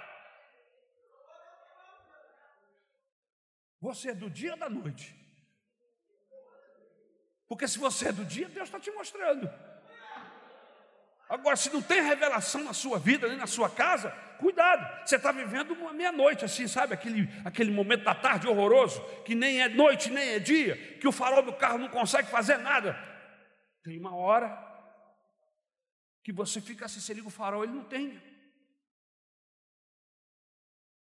Você 3.80 4.10
é 4.10 4.14
do 4.14 4.30
dia 4.30 4.52
ou 4.52 4.58
da 4.58 4.70
noite? 4.70 5.14
Porque 7.48 7.68
se 7.68 7.78
você 7.78 8.08
é 8.08 8.12
do 8.12 8.24
dia, 8.24 8.48
Deus 8.48 8.68
está 8.68 8.80
te 8.80 8.90
mostrando. 8.92 9.50
Agora, 11.32 11.56
se 11.56 11.72
não 11.72 11.80
tem 11.80 12.02
revelação 12.02 12.62
na 12.62 12.74
sua 12.74 12.98
vida, 12.98 13.26
nem 13.26 13.38
na 13.38 13.46
sua 13.46 13.70
casa, 13.70 14.10
cuidado, 14.38 14.86
você 15.08 15.16
está 15.16 15.32
vivendo 15.32 15.70
uma 15.70 15.90
meia-noite, 15.90 16.44
assim, 16.44 16.68
sabe? 16.68 16.92
Aquele, 16.92 17.26
aquele 17.42 17.70
momento 17.70 18.04
da 18.04 18.14
tarde 18.14 18.46
horroroso, 18.46 19.00
que 19.24 19.34
nem 19.34 19.62
é 19.62 19.66
noite, 19.66 20.10
nem 20.10 20.34
é 20.34 20.38
dia, 20.38 20.76
que 20.98 21.08
o 21.08 21.12
farol 21.12 21.42
do 21.42 21.54
carro 21.54 21.78
não 21.78 21.88
consegue 21.88 22.28
fazer 22.28 22.58
nada. 22.58 22.94
Tem 23.82 23.98
uma 23.98 24.14
hora 24.14 24.46
que 26.22 26.34
você 26.34 26.60
fica 26.60 26.84
assim, 26.84 27.00
você 27.00 27.14
liga 27.14 27.28
o 27.28 27.30
farol, 27.30 27.64
ele 27.64 27.72
não 27.72 27.84
tem. 27.84 28.20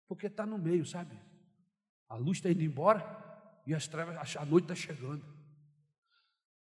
Porque 0.08 0.28
está 0.28 0.46
no 0.46 0.60
meio, 0.60 0.86
sabe? 0.86 1.20
A 2.08 2.18
luz 2.18 2.38
está 2.38 2.52
indo 2.52 2.62
embora 2.62 3.04
e 3.66 3.74
as 3.74 3.88
trevas, 3.88 4.36
a 4.36 4.46
noite 4.46 4.66
está 4.66 4.76
chegando. 4.76 5.26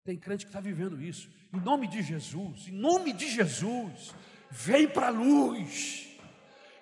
Tem 0.05 0.17
crente 0.17 0.45
que 0.47 0.51
está 0.51 0.61
vivendo 0.61 1.01
isso. 1.01 1.31
Em 1.53 1.61
nome 1.61 1.87
de 1.87 2.03
Jesus, 2.03 2.69
em 2.69 2.73
nome 2.73 3.13
de 3.13 3.29
Jesus, 3.29 4.15
vem 4.51 4.89
para 4.89 5.09
a 5.09 5.11
luz, 5.11 6.09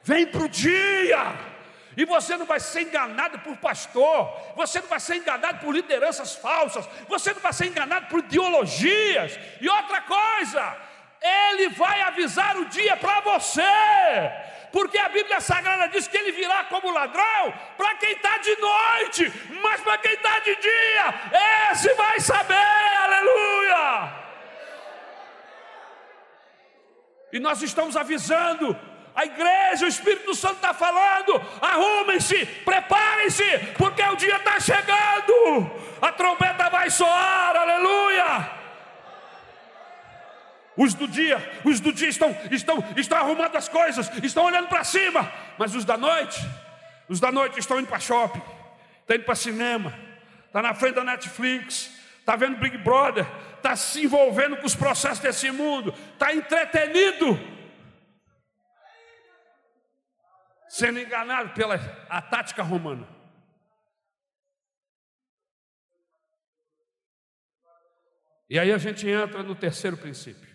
vem 0.02 0.26
para 0.26 0.44
o 0.44 0.48
dia. 0.48 1.56
E 1.96 2.04
você 2.04 2.36
não 2.36 2.46
vai 2.46 2.60
ser 2.60 2.82
enganado 2.82 3.40
por 3.40 3.56
pastor, 3.56 4.32
você 4.54 4.80
não 4.80 4.88
vai 4.88 5.00
ser 5.00 5.16
enganado 5.16 5.58
por 5.58 5.74
lideranças 5.74 6.36
falsas, 6.36 6.88
você 7.08 7.32
não 7.32 7.40
vai 7.40 7.52
ser 7.52 7.66
enganado 7.66 8.06
por 8.06 8.20
ideologias. 8.20 9.36
E 9.60 9.68
outra 9.68 10.02
coisa, 10.02 10.76
ele 11.20 11.70
vai 11.70 12.00
avisar 12.02 12.56
o 12.56 12.66
dia 12.66 12.96
para 12.96 13.20
você, 13.22 13.62
porque 14.72 14.98
a 14.98 15.08
Bíblia 15.08 15.40
Sagrada 15.40 15.88
diz 15.88 16.06
que 16.06 16.16
ele 16.16 16.32
virá 16.32 16.64
como 16.64 16.90
ladrão 16.90 17.52
para 17.76 17.94
quem 17.96 18.12
está 18.12 18.38
de 18.38 18.56
noite, 18.56 19.32
mas 19.62 19.80
para 19.80 19.98
quem 19.98 20.12
está 20.12 20.38
de 20.40 20.56
dia, 20.56 21.14
esse 21.70 21.92
vai 21.94 22.20
saber, 22.20 22.54
aleluia. 22.54 24.12
E 27.32 27.38
nós 27.38 27.62
estamos 27.62 27.96
avisando 27.96 28.76
a 29.14 29.24
igreja, 29.24 29.84
o 29.84 29.88
Espírito 29.88 30.34
Santo 30.34 30.56
está 30.56 30.72
falando: 30.72 31.40
arrumem-se, 31.60 32.46
preparem-se, 32.46 33.58
porque 33.76 34.02
o 34.02 34.16
dia 34.16 34.36
está 34.36 34.60
chegando, 34.60 35.70
a 36.00 36.12
trombeta 36.12 36.70
vai 36.70 36.88
soar, 36.88 37.56
aleluia. 37.56 38.57
Os 40.78 40.94
do 40.94 41.08
dia, 41.08 41.38
os 41.64 41.80
do 41.80 41.92
dia 41.92 42.08
estão, 42.08 42.30
estão, 42.52 42.84
estão 42.96 43.18
arrumando 43.18 43.56
as 43.56 43.68
coisas, 43.68 44.08
estão 44.22 44.44
olhando 44.44 44.68
para 44.68 44.84
cima, 44.84 45.28
mas 45.58 45.74
os 45.74 45.84
da 45.84 45.96
noite, 45.96 46.40
os 47.08 47.18
da 47.18 47.32
noite 47.32 47.58
estão 47.58 47.80
indo 47.80 47.88
para 47.88 47.98
shopping, 47.98 48.40
estão 49.00 49.16
indo 49.16 49.24
para 49.24 49.34
cinema, 49.34 49.92
está 50.46 50.62
na 50.62 50.72
frente 50.74 50.94
da 50.94 51.02
Netflix, 51.02 51.90
está 52.20 52.36
vendo 52.36 52.58
Big 52.58 52.78
Brother, 52.78 53.26
está 53.56 53.74
se 53.74 54.04
envolvendo 54.04 54.56
com 54.56 54.66
os 54.66 54.76
processos 54.76 55.18
desse 55.18 55.50
mundo, 55.50 55.92
está 56.12 56.32
entretenido 56.32 57.36
sendo 60.68 61.00
enganado 61.00 61.54
pela 61.54 61.74
a 62.08 62.22
tática 62.22 62.62
romana. 62.62 63.08
E 68.48 68.56
aí 68.60 68.70
a 68.70 68.78
gente 68.78 69.08
entra 69.08 69.42
no 69.42 69.56
terceiro 69.56 69.96
princípio. 69.96 70.47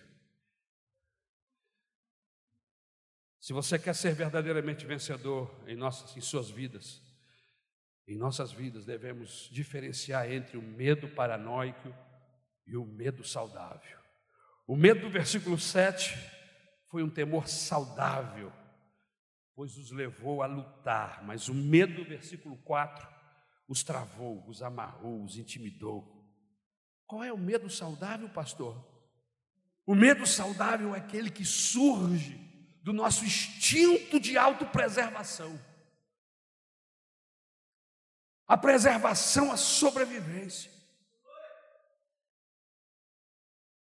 Se 3.44 3.52
você 3.52 3.78
quer 3.78 3.94
ser 3.94 4.14
verdadeiramente 4.14 4.86
vencedor 4.86 5.54
em 5.66 5.76
nossas 5.76 6.16
em 6.16 6.20
suas 6.22 6.48
vidas, 6.48 7.02
em 8.08 8.16
nossas 8.16 8.50
vidas 8.50 8.86
devemos 8.86 9.50
diferenciar 9.52 10.32
entre 10.32 10.56
o 10.56 10.62
medo 10.62 11.10
paranoico 11.10 11.94
e 12.66 12.74
o 12.74 12.86
medo 12.86 13.22
saudável. 13.22 13.98
O 14.66 14.74
medo 14.74 15.02
do 15.02 15.10
versículo 15.10 15.58
7 15.58 16.16
foi 16.88 17.02
um 17.02 17.10
temor 17.10 17.46
saudável 17.46 18.50
pois 19.54 19.76
os 19.76 19.90
levou 19.90 20.42
a 20.42 20.46
lutar, 20.46 21.22
mas 21.22 21.50
o 21.50 21.54
medo, 21.54 22.02
versículo 22.02 22.56
4, 22.64 23.06
os 23.68 23.82
travou, 23.82 24.42
os 24.48 24.62
amarrou, 24.62 25.22
os 25.22 25.36
intimidou. 25.36 26.26
Qual 27.06 27.22
é 27.22 27.30
o 27.30 27.36
medo 27.36 27.68
saudável, 27.68 28.26
pastor? 28.30 28.82
O 29.84 29.94
medo 29.94 30.26
saudável 30.26 30.94
é 30.94 30.98
aquele 30.98 31.30
que 31.30 31.44
surge 31.44 32.53
do 32.84 32.92
nosso 32.92 33.24
instinto 33.24 34.20
de 34.20 34.36
autopreservação. 34.36 35.58
A 38.46 38.58
preservação, 38.58 39.50
a 39.50 39.56
sobrevivência. 39.56 40.70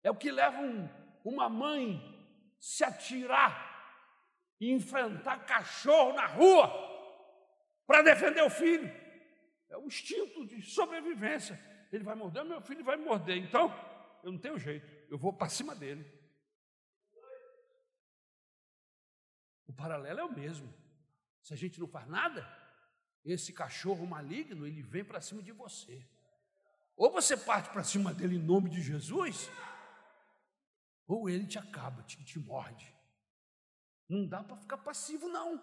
É 0.02 0.10
o 0.10 0.16
que 0.16 0.32
leva 0.32 0.60
um, 0.60 0.88
uma 1.24 1.48
mãe 1.48 2.00
se 2.58 2.82
atirar 2.82 3.70
e 4.60 4.72
enfrentar 4.72 5.46
cachorro 5.46 6.12
na 6.14 6.26
rua 6.26 6.68
para 7.86 8.02
defender 8.02 8.42
o 8.42 8.50
filho. 8.50 8.92
É 9.68 9.76
o 9.76 9.86
instinto 9.86 10.44
de 10.48 10.62
sobrevivência. 10.62 11.58
Ele 11.92 12.02
vai 12.02 12.16
morder, 12.16 12.44
meu 12.44 12.60
filho 12.60 12.82
vai 12.82 12.96
morder. 12.96 13.36
Então, 13.36 13.72
eu 14.24 14.32
não 14.32 14.38
tenho 14.38 14.58
jeito, 14.58 14.84
eu 15.08 15.16
vou 15.16 15.32
para 15.32 15.48
cima 15.48 15.76
dele. 15.76 16.04
O 19.70 19.72
paralelo 19.72 20.18
é 20.18 20.24
o 20.24 20.32
mesmo. 20.32 20.74
Se 21.40 21.54
a 21.54 21.56
gente 21.56 21.78
não 21.78 21.86
faz 21.86 22.08
nada, 22.08 22.44
esse 23.24 23.52
cachorro 23.52 24.04
maligno, 24.04 24.66
ele 24.66 24.82
vem 24.82 25.04
para 25.04 25.20
cima 25.20 25.40
de 25.40 25.52
você. 25.52 26.04
Ou 26.96 27.08
você 27.12 27.36
parte 27.36 27.70
para 27.70 27.84
cima 27.84 28.12
dele 28.12 28.34
em 28.34 28.42
nome 28.42 28.68
de 28.68 28.82
Jesus, 28.82 29.48
ou 31.06 31.30
ele 31.30 31.46
te 31.46 31.56
acaba, 31.56 32.02
te, 32.02 32.22
te 32.24 32.36
morde. 32.40 32.92
Não 34.08 34.26
dá 34.26 34.42
para 34.42 34.56
ficar 34.56 34.78
passivo, 34.78 35.28
não. 35.28 35.62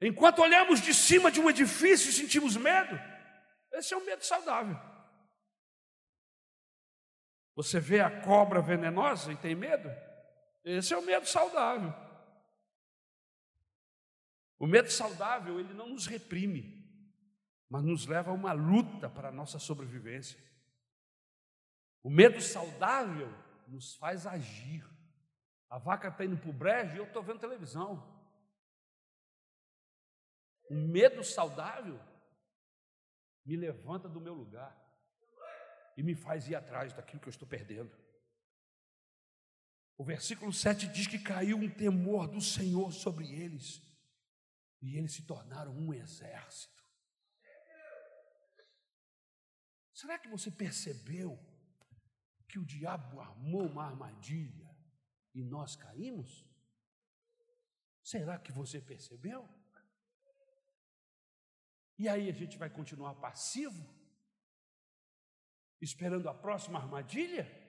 Enquanto 0.00 0.42
olhamos 0.42 0.80
de 0.80 0.94
cima 0.94 1.28
de 1.32 1.40
um 1.40 1.50
edifício 1.50 2.08
e 2.08 2.12
sentimos 2.12 2.56
medo, 2.56 2.96
esse 3.72 3.92
é 3.94 3.96
um 3.96 4.04
medo 4.04 4.24
saudável. 4.24 4.78
Você 7.56 7.80
vê 7.80 7.98
a 7.98 8.22
cobra 8.22 8.62
venenosa 8.62 9.32
e 9.32 9.36
tem 9.36 9.56
medo? 9.56 9.90
Esse 10.64 10.94
é 10.94 10.96
o 10.98 11.02
medo 11.02 11.26
saudável. 11.26 11.92
O 14.58 14.66
medo 14.66 14.90
saudável, 14.90 15.58
ele 15.58 15.74
não 15.74 15.88
nos 15.88 16.06
reprime, 16.06 16.86
mas 17.68 17.82
nos 17.82 18.06
leva 18.06 18.30
a 18.30 18.34
uma 18.34 18.52
luta 18.52 19.10
para 19.10 19.28
a 19.28 19.32
nossa 19.32 19.58
sobrevivência. 19.58 20.38
O 22.02 22.08
medo 22.10 22.40
saudável 22.40 23.28
nos 23.66 23.96
faz 23.96 24.26
agir. 24.26 24.84
A 25.68 25.78
vaca 25.78 26.08
está 26.08 26.24
indo 26.24 26.36
para 26.36 26.50
o 26.50 26.52
brejo 26.52 26.94
e 26.94 26.98
eu 26.98 27.04
estou 27.04 27.22
vendo 27.22 27.40
televisão. 27.40 28.08
O 30.70 30.74
medo 30.74 31.24
saudável 31.24 32.00
me 33.44 33.56
levanta 33.56 34.08
do 34.08 34.20
meu 34.20 34.34
lugar 34.34 34.76
e 35.96 36.02
me 36.02 36.14
faz 36.14 36.48
ir 36.48 36.54
atrás 36.54 36.92
daquilo 36.92 37.20
que 37.20 37.28
eu 37.28 37.32
estou 37.32 37.48
perdendo. 37.48 37.90
O 40.02 40.04
versículo 40.04 40.52
7 40.52 40.88
diz 40.88 41.06
que 41.06 41.16
caiu 41.16 41.56
um 41.56 41.70
temor 41.70 42.26
do 42.26 42.40
Senhor 42.40 42.92
sobre 42.92 43.24
eles, 43.32 43.80
e 44.80 44.96
eles 44.96 45.12
se 45.12 45.24
tornaram 45.24 45.72
um 45.72 45.94
exército. 45.94 46.82
Será 49.94 50.18
que 50.18 50.26
você 50.26 50.50
percebeu 50.50 51.38
que 52.48 52.58
o 52.58 52.64
diabo 52.64 53.20
armou 53.20 53.64
uma 53.64 53.84
armadilha 53.84 54.76
e 55.32 55.44
nós 55.44 55.76
caímos? 55.76 56.44
Será 58.02 58.40
que 58.40 58.50
você 58.50 58.80
percebeu? 58.80 59.48
E 61.96 62.08
aí 62.08 62.28
a 62.28 62.34
gente 62.34 62.58
vai 62.58 62.68
continuar 62.68 63.14
passivo, 63.20 63.88
esperando 65.80 66.28
a 66.28 66.34
próxima 66.34 66.80
armadilha? 66.80 67.61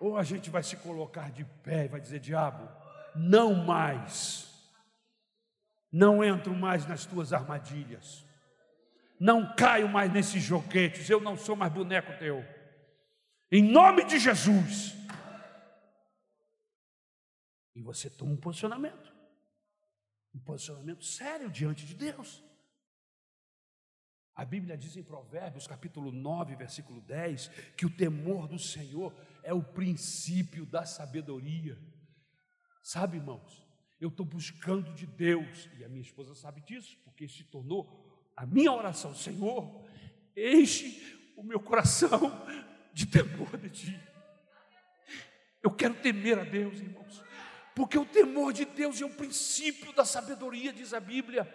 Ou 0.00 0.16
a 0.16 0.22
gente 0.22 0.48
vai 0.48 0.62
se 0.62 0.76
colocar 0.78 1.30
de 1.30 1.44
pé 1.62 1.84
e 1.84 1.88
vai 1.88 2.00
dizer: 2.00 2.18
Diabo, 2.18 2.66
não 3.14 3.54
mais, 3.54 4.48
não 5.92 6.24
entro 6.24 6.54
mais 6.54 6.86
nas 6.86 7.04
tuas 7.04 7.34
armadilhas, 7.34 8.24
não 9.20 9.54
caio 9.54 9.88
mais 9.88 10.10
nesses 10.10 10.42
joguetes, 10.42 11.10
eu 11.10 11.20
não 11.20 11.36
sou 11.36 11.54
mais 11.54 11.70
boneco 11.70 12.18
teu, 12.18 12.42
em 13.52 13.62
nome 13.62 14.04
de 14.04 14.18
Jesus. 14.18 14.96
E 17.74 17.82
você 17.82 18.08
toma 18.08 18.32
um 18.32 18.36
posicionamento. 18.36 19.14
Um 20.34 20.38
posicionamento 20.38 21.04
sério 21.04 21.50
diante 21.50 21.84
de 21.84 21.94
Deus. 21.94 22.42
A 24.34 24.44
Bíblia 24.44 24.76
diz 24.76 24.96
em 24.96 25.02
Provérbios, 25.02 25.66
capítulo 25.66 26.10
9, 26.10 26.56
versículo 26.56 27.00
10, 27.02 27.48
que 27.76 27.84
o 27.84 27.94
temor 27.94 28.48
do 28.48 28.58
Senhor 28.58 29.14
é 29.42 29.52
o 29.52 29.62
princípio 29.62 30.66
da 30.66 30.84
sabedoria. 30.84 31.78
Sabe, 32.82 33.16
irmãos, 33.16 33.66
eu 34.00 34.08
estou 34.08 34.24
buscando 34.24 34.92
de 34.94 35.06
Deus, 35.06 35.68
e 35.78 35.84
a 35.84 35.88
minha 35.88 36.02
esposa 36.02 36.34
sabe 36.34 36.60
disso, 36.62 36.98
porque 37.04 37.28
se 37.28 37.44
tornou 37.44 38.08
a 38.36 38.46
minha 38.46 38.72
oração: 38.72 39.14
Senhor, 39.14 39.84
enche 40.36 41.32
o 41.36 41.42
meu 41.42 41.60
coração 41.60 42.32
de 42.92 43.06
temor 43.06 43.56
de 43.56 43.70
Ti. 43.70 44.00
Eu 45.62 45.70
quero 45.70 45.94
temer 45.94 46.38
a 46.38 46.44
Deus, 46.44 46.80
irmãos 46.80 47.30
porque 47.80 47.98
o 47.98 48.04
temor 48.04 48.52
de 48.52 48.66
Deus 48.66 49.00
é 49.00 49.06
o 49.06 49.08
princípio 49.08 49.90
da 49.94 50.04
sabedoria, 50.04 50.70
diz 50.70 50.92
a 50.92 51.00
Bíblia. 51.00 51.48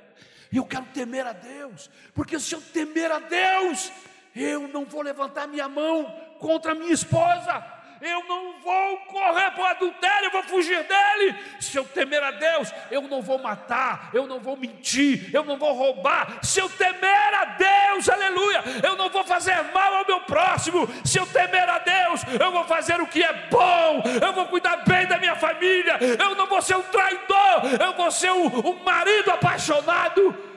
Eu 0.52 0.66
quero 0.66 0.86
temer 0.88 1.24
a 1.26 1.34
Deus, 1.34 1.88
porque 2.16 2.40
se 2.40 2.56
eu 2.56 2.62
temer 2.62 3.12
a 3.12 3.20
Deus, 3.20 3.92
eu 4.36 4.68
não 4.68 4.86
vou 4.86 5.04
levantar 5.04 5.48
minha 5.48 5.70
mão 5.70 6.06
contra 6.40 6.76
minha 6.76 6.94
esposa, 6.94 7.64
eu 8.02 8.24
não 8.26 8.60
vou 8.60 8.98
correr 9.08 9.52
para 9.52 9.64
o 9.64 9.66
adultério, 9.66 10.26
eu 10.28 10.32
vou 10.32 10.44
fugir 10.44 10.84
dele. 10.84 11.36
Se 11.60 11.78
eu 11.78 11.84
temer 11.86 12.22
a 12.22 12.32
Deus, 12.32 12.72
eu 12.92 13.02
não 13.02 13.22
vou 13.22 13.38
matar, 13.40 14.10
eu 14.14 14.28
não 14.28 14.40
vou 14.40 14.58
mentir, 14.58 15.30
eu 15.34 15.44
não 15.44 15.58
vou 15.58 15.74
roubar. 15.74 16.40
Se 16.44 16.60
eu 16.60 16.70
temer 16.70 17.34
a 17.34 17.46
Deus, 17.46 18.10
aleluia, 18.10 18.64
eu 18.84 18.96
não 18.96 19.10
vou 19.10 19.24
fazer 19.24 19.56
mal 19.74 19.96
ao 19.96 20.06
meu 20.06 20.22
próximo. 20.22 20.88
Se 21.04 21.18
eu 21.18 21.26
temer 21.26 21.70
a 21.70 21.80
Deus, 21.80 22.22
eu 22.40 22.52
vou 22.52 22.66
fazer 22.66 23.02
o 23.02 23.08
que 23.08 23.24
é 23.24 23.34
bom, 23.50 24.04
eu 24.22 24.34
vou 24.34 24.46
cuidar 24.48 24.78
bem 24.78 25.06
da 25.08 25.18
minha 25.18 25.36
família, 25.36 25.98
eu 26.20 26.36
não 26.36 26.48
vou 26.48 26.62
ser 26.62 26.76
um 26.76 26.84
traidor, 26.84 27.62
eu 27.80 27.94
vou 27.94 28.12
ser 28.12 28.32
um, 28.32 28.46
um 28.46 28.84
marido 28.84 29.32
apaixonado. 29.32 30.55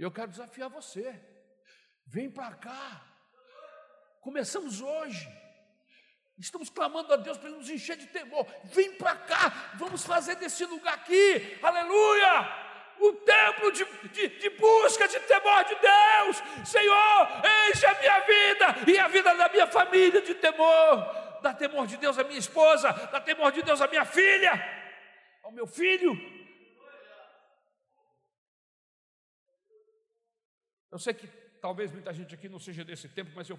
Eu 0.00 0.10
quero 0.10 0.30
desafiar 0.30 0.70
você. 0.70 1.14
Vem 2.06 2.30
para 2.30 2.54
cá. 2.54 3.02
Começamos 4.22 4.80
hoje. 4.80 5.28
Estamos 6.38 6.70
clamando 6.70 7.12
a 7.12 7.16
Deus 7.16 7.36
para 7.36 7.50
Ele 7.50 7.58
nos 7.58 7.68
encher 7.68 7.98
de 7.98 8.06
temor. 8.06 8.46
Vem 8.64 8.96
para 8.96 9.14
cá. 9.14 9.74
Vamos 9.74 10.06
fazer 10.06 10.36
desse 10.36 10.64
lugar 10.64 10.94
aqui. 10.94 11.58
Aleluia 11.62 12.70
o 12.98 13.12
templo 13.12 13.72
de, 13.72 13.84
de, 14.08 14.28
de, 14.38 14.50
busca, 14.50 15.06
de 15.06 15.20
temor 15.20 15.64
de 15.64 15.74
Deus. 15.74 16.68
Senhor, 16.68 17.28
enche 17.68 17.86
a 17.86 17.94
minha 17.98 18.20
vida 18.20 18.90
e 18.92 18.98
a 18.98 19.08
vida 19.08 19.34
da 19.34 19.48
minha 19.50 19.66
família 19.66 20.22
de 20.22 20.34
temor. 20.34 21.40
Dá 21.42 21.52
temor 21.54 21.86
de 21.86 21.96
Deus 21.98 22.18
à 22.18 22.24
minha 22.24 22.38
esposa, 22.38 22.92
dá 23.10 23.20
temor 23.20 23.52
de 23.52 23.62
Deus 23.62 23.80
à 23.80 23.86
minha 23.86 24.04
filha, 24.04 24.52
ao 25.42 25.52
meu 25.52 25.66
filho. 25.66 26.39
Eu 30.90 30.98
sei 30.98 31.14
que 31.14 31.26
talvez 31.60 31.92
muita 31.92 32.12
gente 32.12 32.34
aqui 32.34 32.48
não 32.48 32.58
seja 32.58 32.84
desse 32.84 33.08
tempo, 33.08 33.30
mas 33.34 33.48
eu, 33.48 33.58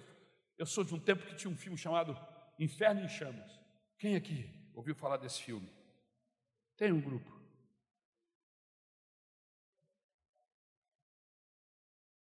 eu 0.58 0.66
sou 0.66 0.84
de 0.84 0.94
um 0.94 1.00
tempo 1.00 1.24
que 1.26 1.34
tinha 1.34 1.50
um 1.50 1.56
filme 1.56 1.78
chamado 1.78 2.16
Inferno 2.58 3.00
em 3.00 3.08
Chamas. 3.08 3.58
Quem 3.98 4.16
aqui 4.16 4.50
ouviu 4.74 4.94
falar 4.94 5.16
desse 5.16 5.42
filme? 5.42 5.68
Tem 6.76 6.92
um 6.92 7.00
grupo. 7.00 7.40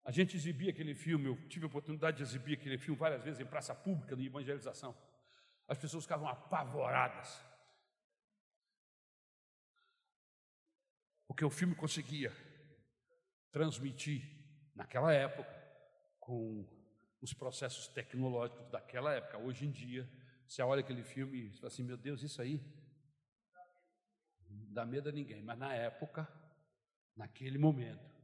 A 0.03 0.11
gente 0.11 0.37
exibia 0.37 0.69
aquele 0.69 0.95
filme, 0.95 1.25
eu 1.25 1.35
tive 1.49 1.65
a 1.65 1.67
oportunidade 1.67 2.17
de 2.17 2.23
exibir 2.23 2.53
aquele 2.53 2.77
filme 2.77 2.97
várias 2.97 3.21
vezes 3.23 3.41
em 3.41 3.45
praça 3.45 3.75
pública, 3.75 4.15
de 4.15 4.25
evangelização. 4.25 4.95
As 5.67 5.77
pessoas 5.77 6.05
ficavam 6.05 6.27
apavoradas. 6.27 7.43
Porque 11.27 11.43
o 11.43 11.49
filme 11.49 11.75
conseguia 11.75 12.33
transmitir 13.51 14.36
naquela 14.77 15.11
época, 15.11 15.51
com 16.19 16.63
os 17.19 17.33
processos 17.33 17.87
tecnológicos 17.87 18.69
daquela 18.69 19.13
época. 19.13 19.39
Hoje 19.39 19.65
em 19.65 19.71
dia, 19.71 20.07
você 20.47 20.61
olha 20.61 20.81
aquele 20.81 21.03
filme 21.03 21.47
e 21.47 21.53
fala 21.55 21.67
assim: 21.67 21.83
meu 21.83 21.97
Deus, 21.97 22.21
isso 22.21 22.41
aí 22.41 22.61
não 24.47 24.71
dá 24.71 24.85
medo 24.85 25.09
a 25.09 25.11
ninguém. 25.11 25.41
Mas 25.41 25.57
na 25.57 25.73
época, 25.73 26.27
naquele 27.15 27.57
momento, 27.57 28.15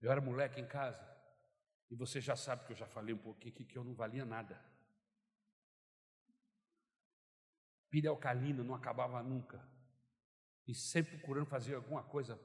eu 0.00 0.10
era 0.10 0.20
moleque 0.20 0.60
em 0.60 0.66
casa, 0.66 1.04
e 1.90 1.96
você 1.96 2.20
já 2.20 2.36
sabe 2.36 2.64
que 2.64 2.72
eu 2.72 2.76
já 2.76 2.86
falei 2.86 3.12
um 3.12 3.18
pouquinho 3.18 3.52
aqui 3.52 3.64
que 3.64 3.76
eu 3.76 3.84
não 3.84 3.94
valia 3.94 4.24
nada. 4.24 4.64
Pilha 7.90 8.08
alcalina 8.08 8.62
não 8.64 8.74
acabava 8.74 9.22
nunca 9.22 9.72
e 10.66 10.74
sempre 10.74 11.16
procurando 11.16 11.46
fazer 11.46 11.74
alguma 11.74 12.02
coisa 12.02 12.40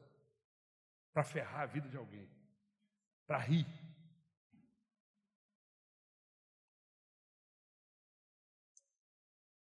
para 1.14 1.24
ferrar 1.24 1.62
a 1.62 1.66
vida 1.66 1.88
de 1.90 1.98
alguém, 1.98 2.30
para 3.26 3.40
rir. 3.40 3.66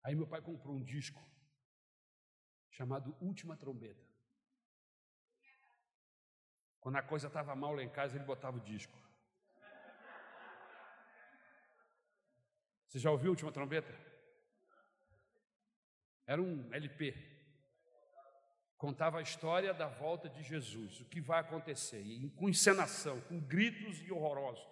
Aí 0.04 0.14
meu 0.14 0.26
pai 0.26 0.40
comprou 0.40 0.74
um 0.74 0.82
disco 0.82 1.22
chamado 2.70 3.16
Última 3.20 3.56
Trombeta. 3.56 4.04
Quando 6.80 6.96
a 6.96 7.02
coisa 7.02 7.28
estava 7.28 7.54
mal 7.54 7.74
lá 7.74 7.82
em 7.82 7.88
casa, 7.88 8.16
ele 8.16 8.24
botava 8.24 8.56
o 8.56 8.60
disco. 8.60 8.98
Você 12.88 12.98
já 12.98 13.10
ouviu 13.10 13.28
a 13.28 13.30
Última 13.30 13.52
Trombeta? 13.52 13.92
Era 16.26 16.42
um 16.42 16.72
LP 16.74 17.31
contava 18.82 19.20
a 19.20 19.22
história 19.22 19.72
da 19.72 19.86
volta 19.86 20.28
de 20.28 20.42
Jesus, 20.42 20.98
o 20.98 21.04
que 21.04 21.20
vai 21.20 21.38
acontecer, 21.38 22.02
e 22.02 22.28
com 22.30 22.48
encenação, 22.48 23.20
com 23.20 23.38
gritos 23.38 24.02
e 24.02 24.10
horrorosos. 24.10 24.66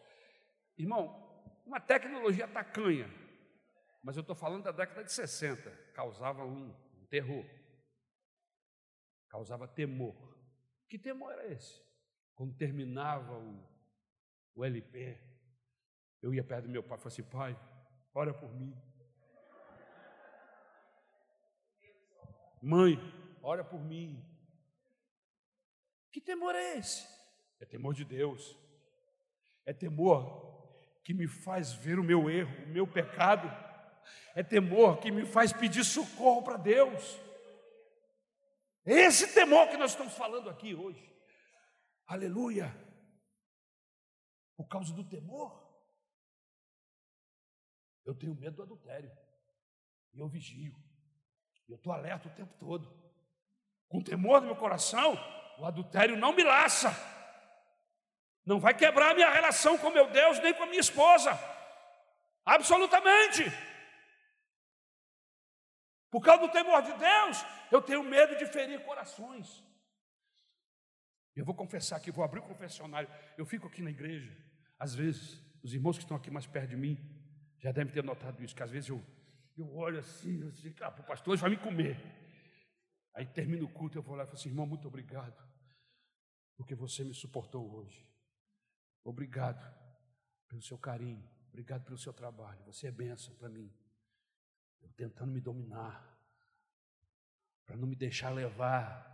Irmão, 0.77 1.17
uma 1.65 1.79
tecnologia 1.79 2.49
tacanha, 2.49 3.09
mas 4.03 4.17
eu 4.17 4.23
estou 4.23 4.35
falando 4.35 4.65
da 4.65 4.73
década 4.73 5.05
de 5.05 5.13
60, 5.13 5.71
causava 5.95 6.45
um, 6.45 6.75
um 7.01 7.07
terror, 7.07 7.47
causava 9.29 9.69
temor. 9.69 10.17
Que 10.89 10.99
temor 10.99 11.31
era 11.31 11.47
esse? 11.47 11.81
Quando 12.35 12.57
terminava 12.57 13.39
o, 13.39 13.65
o 14.57 14.65
LP, 14.65 15.21
eu 16.21 16.35
ia 16.35 16.43
perto 16.43 16.65
do 16.65 16.73
meu 16.73 16.83
pai 16.83 16.99
e 16.99 17.01
falava 17.01 17.07
assim: 17.07 17.23
pai, 17.23 17.57
ora 18.13 18.35
por 18.35 18.53
mim. 18.53 18.77
Mãe, 22.61 22.99
ora 23.43 23.65
por 23.65 23.81
mim. 23.81 24.25
Que 26.13 26.21
temor 26.21 26.55
é 26.55 26.79
esse? 26.79 27.07
É 27.61 27.65
temor 27.65 27.95
de 27.95 28.05
Deus. 28.05 28.57
É 29.65 29.73
temor 29.73 30.49
que 31.05 31.15
me 31.15 31.29
faz 31.29 31.73
ver 31.73 31.99
o 31.99 32.05
meu 32.05 32.29
erro, 32.29 32.65
o 32.65 32.69
meu 32.69 32.87
pecado. 32.87 33.49
É 34.35 34.43
temor 34.43 34.99
que 34.99 35.11
me 35.11 35.25
faz 35.25 35.53
pedir 35.53 35.85
socorro 35.85 36.43
para 36.43 36.57
Deus. 36.57 37.19
É 38.85 38.93
esse 38.93 39.33
temor 39.35 39.69
que 39.69 39.77
nós 39.77 39.93
estamos 39.93 40.15
falando 40.15 40.49
aqui 40.49 40.75
hoje. 40.75 41.09
Aleluia. 42.07 42.75
Por 44.57 44.67
causa 44.67 44.93
do 44.93 45.05
temor, 45.05 45.59
eu 48.05 48.15
tenho 48.15 48.35
medo 48.35 48.57
do 48.57 48.63
adultério. 48.63 49.11
E 50.13 50.19
eu 50.19 50.29
vigio. 50.29 50.75
Eu 51.69 51.77
estou 51.77 51.93
alerta 51.93 52.29
o 52.29 52.35
tempo 52.35 52.53
todo 52.59 53.00
com 53.91 54.01
temor 54.01 54.41
no 54.41 54.47
meu 54.47 54.57
coração, 54.57 55.19
o 55.59 55.67
adultério 55.67 56.17
não 56.17 56.33
me 56.33 56.45
laça, 56.45 56.91
não 58.47 58.59
vai 58.59 58.73
quebrar 58.73 59.11
a 59.11 59.15
minha 59.15 59.29
relação 59.29 59.77
com 59.77 59.91
meu 59.91 60.09
Deus, 60.11 60.39
nem 60.39 60.55
com 60.55 60.63
a 60.63 60.67
minha 60.67 60.81
esposa, 60.81 61.39
absolutamente. 62.47 63.45
Por 66.09 66.23
causa 66.23 66.47
do 66.47 66.53
temor 66.53 66.83
de 66.83 66.93
Deus, 66.93 67.45
eu 67.71 67.83
tenho 67.83 68.03
medo 68.03 68.37
de 68.37 68.47
ferir 68.47 68.81
corações. 68.85 69.63
Eu 71.35 71.45
vou 71.45 71.55
confessar 71.55 71.97
aqui, 71.97 72.13
vou 72.13 72.25
abrir 72.25 72.41
o 72.41 72.45
confessionário. 72.45 73.09
Eu 73.37 73.45
fico 73.45 73.67
aqui 73.67 73.83
na 73.83 73.91
igreja, 73.91 74.33
às 74.79 74.95
vezes, 74.95 75.43
os 75.63 75.75
irmãos 75.75 75.97
que 75.97 76.05
estão 76.05 76.17
aqui 76.17 76.31
mais 76.31 76.47
perto 76.47 76.71
de 76.71 76.77
mim 76.77 76.97
já 77.59 77.73
devem 77.73 77.93
ter 77.93 78.05
notado 78.05 78.43
isso, 78.43 78.55
que 78.55 78.63
às 78.63 78.71
vezes 78.71 78.89
eu, 78.89 79.05
eu 79.59 79.77
olho 79.77 79.99
assim, 79.99 80.41
eu 80.43 80.51
digo, 80.53 80.77
ah, 80.83 80.95
o 80.97 81.03
pastor 81.03 81.37
vai 81.37 81.51
me 81.51 81.57
comer. 81.57 81.97
Aí 83.15 83.27
termina 83.27 83.65
o 83.65 83.73
culto, 83.73 83.99
eu 83.99 84.03
vou 84.03 84.15
lá 84.15 84.23
e 84.23 84.27
falo 84.27 84.39
assim, 84.39 84.49
irmão, 84.49 84.67
muito 84.67 84.87
obrigado, 84.87 85.43
porque 86.57 86.75
você 86.75 87.03
me 87.05 87.15
suportou 87.15 87.75
hoje. 87.75 88.09
Obrigado 89.03 89.65
pelo 90.49 90.63
seu 90.63 90.79
carinho, 90.79 91.29
obrigado 91.49 91.85
pelo 91.85 91.99
seu 91.99 92.13
trabalho. 92.13 92.65
Você 92.65 92.87
é 92.87 92.91
bênção 92.93 93.35
para 93.37 93.49
mim. 93.49 93.73
Eu 94.81 94.89
tentando 94.91 95.33
me 95.33 95.41
dominar, 95.41 96.19
para 97.65 97.77
não 97.77 97.87
me 97.87 97.97
deixar 97.97 98.31
levar 98.31 99.09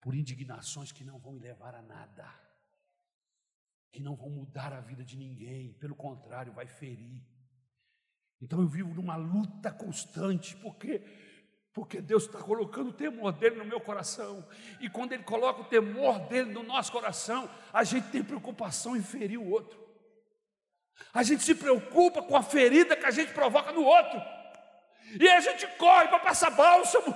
por 0.00 0.14
indignações 0.14 0.92
que 0.92 1.02
não 1.02 1.18
vão 1.18 1.32
me 1.32 1.40
levar 1.40 1.74
a 1.74 1.82
nada, 1.82 2.28
que 3.90 4.02
não 4.02 4.14
vão 4.14 4.28
mudar 4.28 4.72
a 4.72 4.80
vida 4.80 5.04
de 5.04 5.16
ninguém, 5.16 5.72
pelo 5.74 5.94
contrário, 5.94 6.52
vai 6.52 6.66
ferir. 6.66 7.22
Então 8.40 8.60
eu 8.60 8.68
vivo 8.68 8.92
numa 8.92 9.16
luta 9.16 9.72
constante, 9.72 10.56
porque 10.56 10.98
porque 11.74 12.00
Deus 12.00 12.22
está 12.22 12.38
colocando 12.38 12.90
o 12.90 12.92
temor 12.92 13.32
dele 13.32 13.56
no 13.56 13.64
meu 13.64 13.80
coração. 13.80 14.48
E 14.80 14.88
quando 14.88 15.12
Ele 15.12 15.24
coloca 15.24 15.60
o 15.60 15.64
temor 15.64 16.20
dele 16.28 16.52
no 16.52 16.62
nosso 16.62 16.92
coração, 16.92 17.50
a 17.72 17.82
gente 17.82 18.10
tem 18.10 18.22
preocupação 18.22 18.96
em 18.96 19.02
ferir 19.02 19.38
o 19.38 19.50
outro. 19.50 19.82
A 21.12 21.24
gente 21.24 21.42
se 21.42 21.52
preocupa 21.52 22.22
com 22.22 22.36
a 22.36 22.44
ferida 22.44 22.96
que 22.96 23.04
a 23.04 23.10
gente 23.10 23.32
provoca 23.32 23.72
no 23.72 23.82
outro. 23.82 24.22
E 25.20 25.28
a 25.28 25.40
gente 25.40 25.66
corre 25.76 26.06
para 26.06 26.20
passar 26.20 26.50
bálsamo. 26.50 27.12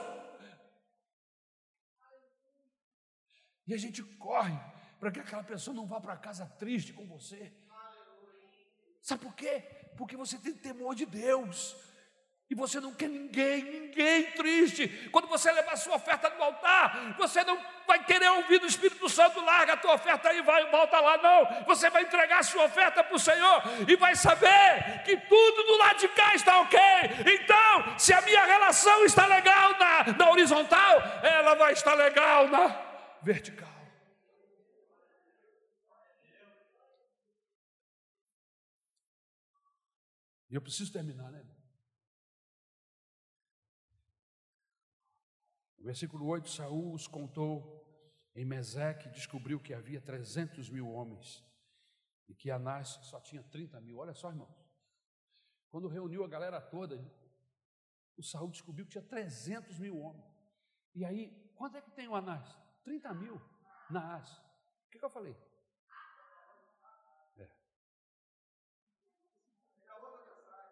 E 3.65 3.73
a 3.73 3.79
gente 3.79 4.03
corre 4.03 4.59
para 4.99 5.13
que 5.13 5.21
aquela 5.21 5.45
pessoa 5.45 5.73
não 5.73 5.87
vá 5.87 6.01
para 6.01 6.17
casa 6.17 6.45
triste 6.59 6.93
com 6.93 7.07
você. 7.07 7.53
Sabe 9.01 9.23
por 9.23 9.35
quê? 9.37 9.61
Porque 9.97 10.17
você 10.17 10.37
tem 10.37 10.53
temor 10.53 10.97
de 10.97 11.07
Deus. 11.07 11.77
E 12.51 12.55
você 12.55 12.81
não 12.81 12.95
quer 12.95 13.11
ninguém, 13.11 13.63
ninguém 13.63 14.33
triste. 14.33 14.89
Quando 15.13 15.29
você 15.29 15.53
levar 15.53 15.77
sua 15.77 15.97
oferta 15.97 16.31
no 16.31 16.43
altar, 16.43 17.15
você 17.19 17.45
não 17.45 17.61
vai 17.87 18.03
querer 18.05 18.31
ouvir 18.31 18.59
do 18.59 18.67
Espírito 18.67 19.07
Santo, 19.07 19.39
larga 19.43 19.75
a 19.75 19.77
tua 19.77 19.93
oferta 19.93 20.31
aí, 20.31 20.41
vai, 20.41 20.71
volta 20.71 20.99
lá. 20.99 21.19
Não, 21.19 21.65
você 21.67 21.91
vai 21.91 22.05
entregar 22.05 22.39
a 22.39 22.43
sua 22.43 22.65
oferta 22.65 23.05
para 23.05 23.15
o 23.15 23.19
Senhor 23.19 23.63
e 23.87 23.97
vai 23.97 24.17
saber 24.17 25.03
que 25.05 25.15
tudo 25.19 25.63
do 25.63 25.77
lado 25.77 25.99
de 25.99 26.09
cá 26.09 26.35
está 26.35 26.61
ok. 26.61 26.81
Então, 27.35 27.99
se 27.99 28.15
a 28.15 28.23
minha 28.23 28.45
relação 28.47 29.05
está 29.05 29.27
legal 29.27 29.79
na, 29.79 30.13
na 30.17 30.31
horizontal, 30.31 31.03
ela 31.23 31.55
vai 31.55 31.75
estar 31.75 31.93
legal 31.93 32.49
na 32.49 32.69
vertical. 33.23 33.69
E 40.51 40.55
eu 40.55 40.63
preciso 40.63 40.91
terminar, 40.91 41.31
né? 41.31 41.48
Versículo 45.89 46.27
8, 46.27 46.51
Saul 46.51 46.93
os 46.93 47.07
contou 47.07 47.83
em 48.35 48.45
Meseque, 48.45 49.09
descobriu 49.09 49.59
que 49.59 49.73
havia 49.73 50.03
300 50.03 50.69
mil 50.69 50.87
homens 50.87 51.43
e 52.29 52.35
que 52.35 52.51
Anás 52.51 52.99
só 53.05 53.19
tinha 53.19 53.43
30 53.43 53.81
mil. 53.81 53.97
Olha 53.97 54.13
só, 54.13 54.29
irmãos. 54.29 54.55
Quando 55.71 55.89
reuniu 55.89 56.23
a 56.25 56.29
galera 56.29 56.61
toda, 56.61 57.03
o 58.19 58.23
Saul 58.23 58.51
descobriu 58.51 58.85
que 58.85 58.93
tinha 58.93 59.03
300 59.03 59.79
mil 59.79 59.99
homens. 59.99 60.31
E 60.95 61.07
aí, 61.07 61.31
quanto 61.57 61.79
é 61.79 61.81
que 61.81 61.91
tem 61.93 62.07
o 62.07 62.15
Anás? 62.15 62.55
30 62.85 63.15
mil 63.15 63.41
na 63.91 64.17
As. 64.17 64.31
O 64.37 64.91
que, 64.91 64.99
que 64.99 65.05
eu 65.07 65.11
falei? 65.11 65.35
É. 67.39 67.49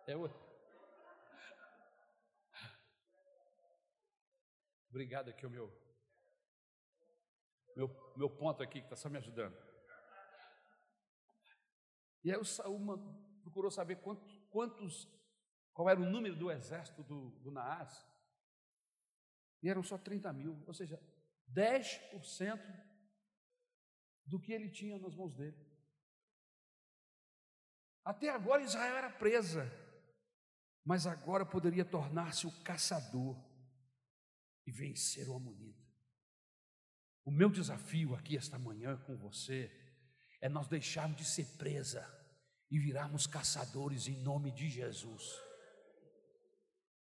É 0.08 0.16
outro. 0.16 0.45
Obrigado 4.96 5.28
aqui, 5.28 5.44
o 5.44 5.50
meu, 5.50 5.70
meu, 7.76 8.14
meu 8.16 8.30
ponto 8.30 8.62
aqui 8.62 8.80
que 8.80 8.86
está 8.86 8.96
só 8.96 9.10
me 9.10 9.18
ajudando. 9.18 9.54
E 12.24 12.32
aí 12.32 12.38
o 12.38 12.44
Saul 12.46 12.80
procurou 13.42 13.70
saber 13.70 13.96
quantos, 13.96 14.38
quantos, 14.48 15.06
qual 15.74 15.90
era 15.90 16.00
o 16.00 16.10
número 16.10 16.34
do 16.34 16.50
exército 16.50 17.02
do, 17.02 17.28
do 17.40 17.50
Naás. 17.50 18.08
E 19.62 19.68
eram 19.68 19.82
só 19.82 19.98
30 19.98 20.32
mil, 20.32 20.64
ou 20.66 20.72
seja, 20.72 20.98
10% 21.52 22.58
do 24.24 24.40
que 24.40 24.50
ele 24.50 24.70
tinha 24.70 24.98
nas 24.98 25.14
mãos 25.14 25.34
dele. 25.34 25.62
Até 28.02 28.30
agora 28.30 28.62
Israel 28.62 28.96
era 28.96 29.10
presa, 29.10 29.70
mas 30.82 31.06
agora 31.06 31.44
poderia 31.44 31.84
tornar-se 31.84 32.46
o 32.46 32.62
caçador 32.64 33.45
e 34.66 34.72
vencer 34.72 35.28
o 35.28 35.36
Amonita. 35.36 35.86
O 37.24 37.30
meu 37.30 37.48
desafio 37.48 38.14
aqui 38.14 38.36
esta 38.36 38.58
manhã 38.58 38.96
com 38.98 39.16
você 39.16 39.70
é 40.40 40.48
nós 40.48 40.68
deixarmos 40.68 41.16
de 41.16 41.24
ser 41.24 41.46
presa 41.56 42.04
e 42.70 42.78
virarmos 42.78 43.26
caçadores 43.26 44.08
em 44.08 44.20
nome 44.22 44.50
de 44.50 44.68
Jesus. 44.68 45.22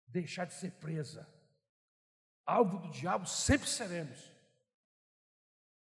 Deixar 0.07 0.45
de 0.45 0.53
ser 0.53 0.71
presa. 0.71 1.27
Alvo 2.45 2.79
do 2.79 2.89
diabo 2.89 3.27
sempre 3.27 3.67
seremos, 3.67 4.19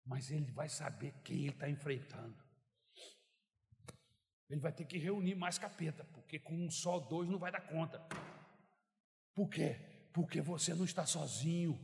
mas 0.04 0.30
ele 0.30 0.50
vai 0.50 0.68
saber 0.68 1.14
quem 1.22 1.42
ele 1.42 1.50
está 1.50 1.68
enfrentando. 1.68 2.36
Ele 4.48 4.60
vai 4.60 4.72
ter 4.72 4.86
que 4.86 4.98
reunir 4.98 5.34
mais 5.34 5.58
capeta, 5.58 6.04
porque 6.06 6.38
com 6.38 6.54
um 6.54 6.70
só, 6.70 6.98
dois 6.98 7.28
não 7.28 7.38
vai 7.38 7.52
dar 7.52 7.60
conta. 7.60 8.00
Por 9.34 9.48
quê? 9.48 9.87
Porque 10.18 10.40
você 10.40 10.74
não 10.74 10.84
está 10.84 11.06
sozinho. 11.06 11.78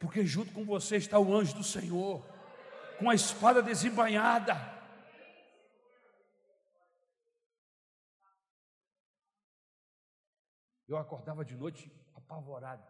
Porque 0.00 0.26
junto 0.26 0.52
com 0.52 0.64
você 0.64 0.96
está 0.96 1.20
o 1.20 1.32
anjo 1.32 1.54
do 1.54 1.62
Senhor, 1.62 2.26
com 2.98 3.08
a 3.08 3.14
espada 3.14 3.62
desembainhada. 3.62 4.54
Eu 10.88 10.96
acordava 10.96 11.44
de 11.44 11.54
noite 11.54 11.92
apavorado, 12.16 12.84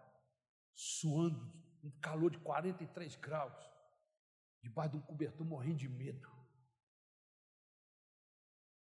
suando, 0.74 1.52
um 1.84 1.90
calor 2.01 2.30
de 2.30 2.38
43 2.38 3.16
graus, 3.16 3.70
debaixo 4.62 4.93
de 4.93 4.97
um 4.97 5.02
cobertor 5.02 5.47
morrendo 5.47 5.76
de 5.76 5.90
medo. 5.90 6.26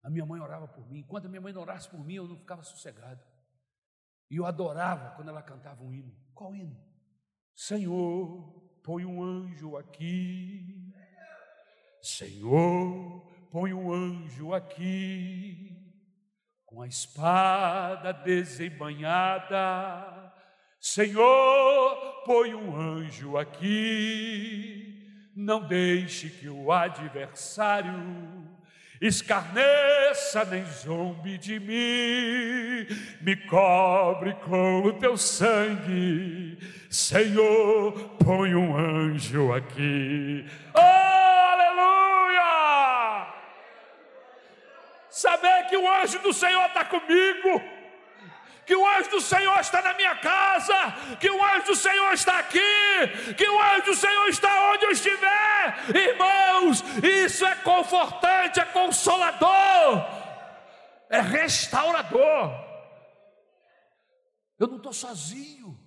A 0.03 0.09
minha 0.11 0.23
mãe 0.23 0.39
orava 0.39 0.67
por 0.67 0.87
mim. 0.87 0.99
Enquanto 0.99 1.25
a 1.25 1.29
minha 1.29 1.41
mãe 1.41 1.51
não 1.51 1.63
orasse 1.63 1.89
por 1.89 2.05
mim, 2.05 2.13
eu 2.13 2.27
não 2.27 2.37
ficava 2.37 2.61
sossegado. 2.61 3.34
E 4.35 4.37
eu 4.37 4.45
adorava 4.45 5.11
quando 5.11 5.29
ela 5.29 5.41
cantava 5.41 5.81
um 5.81 5.93
hino. 5.93 6.13
Qual 6.33 6.53
hino? 6.53 6.77
Senhor, 7.53 8.53
põe 8.83 9.05
um 9.05 9.23
anjo 9.23 9.77
aqui. 9.77 10.93
Senhor, 12.01 13.25
põe 13.49 13.73
um 13.73 13.93
anjo 13.93 14.53
aqui. 14.53 15.81
Com 16.65 16.81
a 16.81 16.87
espada 16.87 18.11
desembanhada. 18.11 19.53
Senhor, 20.81 22.23
põe 22.25 22.53
um 22.53 22.75
anjo 22.75 23.37
aqui. 23.37 25.31
Não 25.33 25.65
deixe 25.65 26.29
que 26.29 26.49
o 26.49 26.73
adversário 26.73 28.53
escarneça 29.01 30.45
nem 30.45 30.65
zombe 30.65 31.37
de 31.37 31.59
mim, 31.59 32.87
me 33.21 33.35
cobre 33.35 34.33
com 34.35 34.81
o 34.83 34.93
teu 34.93 35.17
sangue, 35.17 36.57
Senhor, 36.89 37.91
põe 38.23 38.55
um 38.55 38.75
anjo 38.77 39.53
aqui. 39.53 40.45
Oh, 40.73 40.79
aleluia! 41.53 42.45
Saber 45.09 45.67
que 45.69 45.77
o 45.77 45.89
anjo 46.01 46.19
do 46.19 46.33
Senhor 46.33 46.65
está 46.65 46.85
comigo 46.85 47.74
que 48.65 48.75
o 48.75 48.87
anjo 48.87 49.11
do 49.11 49.21
Senhor 49.21 49.59
está 49.59 49.81
na 49.81 49.93
minha 49.93 50.15
casa, 50.15 50.75
que 51.19 51.29
o 51.29 51.43
anjo 51.43 51.67
do 51.67 51.75
Senhor 51.75 52.13
está 52.13 52.39
aqui, 52.39 52.59
que 53.37 53.47
o 53.47 53.61
anjo 53.61 53.85
do 53.85 53.95
Senhor 53.95 54.27
está 54.27 54.71
onde 54.71 54.85
eu 54.85 54.91
estiver. 54.91 55.75
Irmãos, 55.93 56.83
isso 57.03 57.45
é 57.45 57.55
confortante, 57.55 58.59
é 58.59 58.65
consolador, 58.65 60.05
é 61.09 61.21
restaurador. 61.21 62.65
Eu 64.57 64.67
não 64.67 64.77
estou 64.77 64.93
sozinho, 64.93 65.77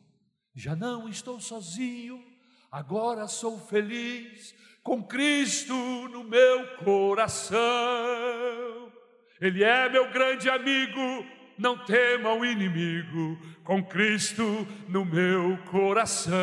já 0.55 0.77
não 0.77 1.09
estou 1.09 1.41
sozinho, 1.41 2.23
agora 2.71 3.27
sou 3.27 3.59
feliz 3.59 4.55
com 4.83 5.03
Cristo 5.03 5.75
no 5.75 6.23
meu 6.23 6.77
coração. 6.77 7.59
Ele 9.41 9.65
é 9.65 9.89
meu 9.89 10.11
grande 10.11 10.49
amigo 10.51 11.38
não 11.59 11.77
tema 11.77 12.33
o 12.33 12.45
inimigo, 12.45 13.37
com 13.65 13.83
Cristo 13.83 14.67
no 14.89 15.05
meu 15.05 15.59
coração. 15.71 16.37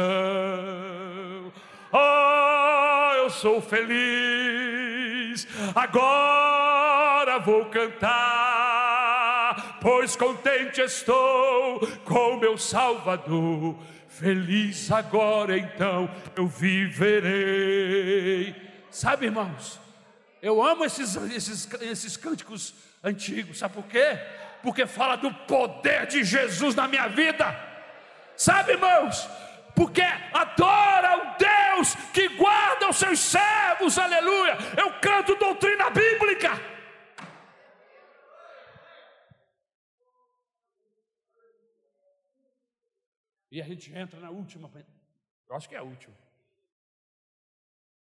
Oh, 1.92 3.14
eu 3.16 3.30
sou 3.30 3.62
feliz, 3.62 5.48
agora 5.74 7.40
vou 7.40 7.66
cantar, 7.68 8.10
pois 9.82 10.18
contente 10.18 10.82
estou 10.82 11.80
com 12.04 12.36
meu 12.38 12.58
Salvador. 12.58 13.78
Feliz 14.10 14.92
agora 14.92 15.58
então 15.58 16.10
eu 16.36 16.48
viverei. 16.48 17.76
Sabe, 18.90 19.26
irmãos, 19.26 19.80
eu 20.42 20.62
amo 20.64 20.86
esses, 20.86 21.16
esses, 21.16 21.68
esses 21.82 22.16
cânticos 22.18 22.74
antigos, 23.04 23.58
sabe 23.58 23.74
por 23.74 23.86
quê? 23.86 24.18
Porque 24.62 24.86
fala 24.86 25.16
do 25.16 25.34
poder 25.46 26.08
de 26.08 26.24
Jesus 26.24 26.76
na 26.76 26.88
minha 26.88 27.08
vida. 27.08 27.46
Sabe, 28.36 28.74
irmãos? 28.74 29.28
Porque 29.76 30.02
adora 30.02 31.18
o 31.18 31.38
Deus 31.38 31.96
que 32.14 32.30
guarda 32.30 32.90
os 32.90 32.98
seus 32.98 33.20
servos, 33.20 33.98
aleluia. 33.98 34.58
Eu 34.78 35.00
canto 35.00 35.36
doutrina 35.36 35.90
bíblica. 35.90 36.52
E 43.52 43.62
a 43.62 43.66
gente 43.66 43.94
entra 43.94 44.20
na 44.20 44.30
última, 44.30 44.70
eu 45.48 45.56
acho 45.56 45.70
que 45.70 45.76
é 45.76 45.78
a 45.78 45.84
última. 45.84 46.16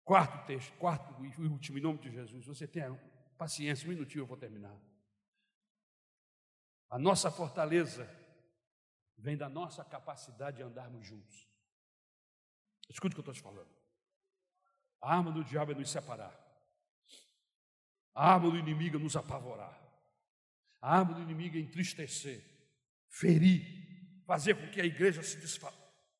Quarto 0.05 0.45
texto, 0.45 0.73
quarto 0.77 1.25
e 1.25 1.41
último, 1.41 1.77
em 1.77 1.81
nome 1.81 1.99
de 1.99 2.11
Jesus. 2.11 2.45
Você 2.45 2.67
tenha 2.67 2.93
paciência, 3.37 3.87
um 3.87 3.89
minutinho 3.89 4.23
eu 4.23 4.25
vou 4.25 4.37
terminar. 4.37 4.73
A 6.93 6.99
nossa 6.99 7.31
fortaleza 7.31 8.07
vem 9.17 9.35
da 9.35 9.49
nossa 9.49 9.83
capacidade 9.83 10.57
de 10.57 10.63
andarmos 10.63 11.03
juntos. 11.03 11.49
Escute 12.87 13.13
o 13.13 13.15
que 13.15 13.27
eu 13.27 13.31
estou 13.31 13.33
te 13.33 13.41
falando. 13.41 13.75
A 15.01 15.15
arma 15.15 15.31
do 15.31 15.43
diabo 15.43 15.71
é 15.71 15.75
nos 15.75 15.89
separar. 15.89 16.39
A 18.13 18.33
arma 18.33 18.51
do 18.51 18.57
inimigo 18.59 18.97
é 18.97 18.99
nos 18.99 19.15
apavorar. 19.15 19.75
A 20.79 20.99
arma 20.99 21.15
do 21.15 21.21
inimigo 21.23 21.57
é 21.57 21.61
entristecer, 21.61 22.43
ferir, 23.09 24.23
fazer 24.27 24.53
com 24.53 24.69
que 24.69 24.79
a 24.79 24.85
igreja 24.85 25.23
se 25.23 25.37
desfa 25.37 25.73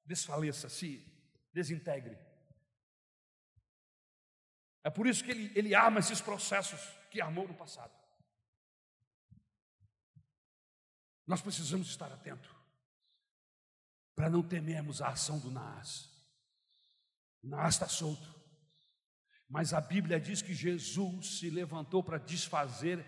desfaleça, 0.04 0.70
se 0.70 1.06
desintegre. 1.54 2.18
É 4.84 4.90
por 4.90 5.06
isso 5.06 5.24
que 5.24 5.30
ele, 5.30 5.52
ele 5.56 5.76
arma 5.76 6.00
esses 6.00 6.20
processos 6.20 6.82
que 7.12 7.22
armou 7.22 7.48
no 7.48 7.54
passado. 7.54 8.03
Nós 11.26 11.42
precisamos 11.42 11.88
estar 11.88 12.12
atentos 12.12 12.50
para 14.16 14.30
não 14.30 14.44
temermos 14.44 15.02
a 15.02 15.10
ação 15.10 15.40
do 15.40 15.50
Naas. 15.50 16.10
O 17.42 17.68
está 17.68 17.88
solto. 17.88 18.34
Mas 19.50 19.74
a 19.74 19.82
Bíblia 19.82 20.20
diz 20.20 20.42
que 20.42 20.54
Jesus 20.54 21.40
se 21.40 21.50
levantou 21.50 22.04
para 22.04 22.18
desfazer 22.18 23.06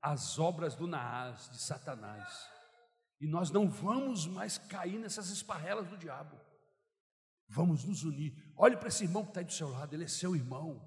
as 0.00 0.38
obras 0.38 0.74
do 0.74 0.86
Naas, 0.86 1.50
de 1.50 1.58
Satanás. 1.58 2.48
E 3.20 3.26
nós 3.26 3.50
não 3.50 3.68
vamos 3.68 4.26
mais 4.26 4.58
cair 4.58 4.98
nessas 4.98 5.30
esparrelas 5.30 5.88
do 5.88 5.96
diabo. 5.96 6.38
Vamos 7.48 7.84
nos 7.84 8.02
unir. 8.04 8.34
Olhe 8.56 8.76
para 8.76 8.88
esse 8.88 9.04
irmão 9.04 9.22
que 9.22 9.30
está 9.30 9.40
aí 9.40 9.46
do 9.46 9.52
seu 9.52 9.68
lado, 9.68 9.94
ele 9.94 10.04
é 10.04 10.08
seu 10.08 10.34
irmão. 10.34 10.82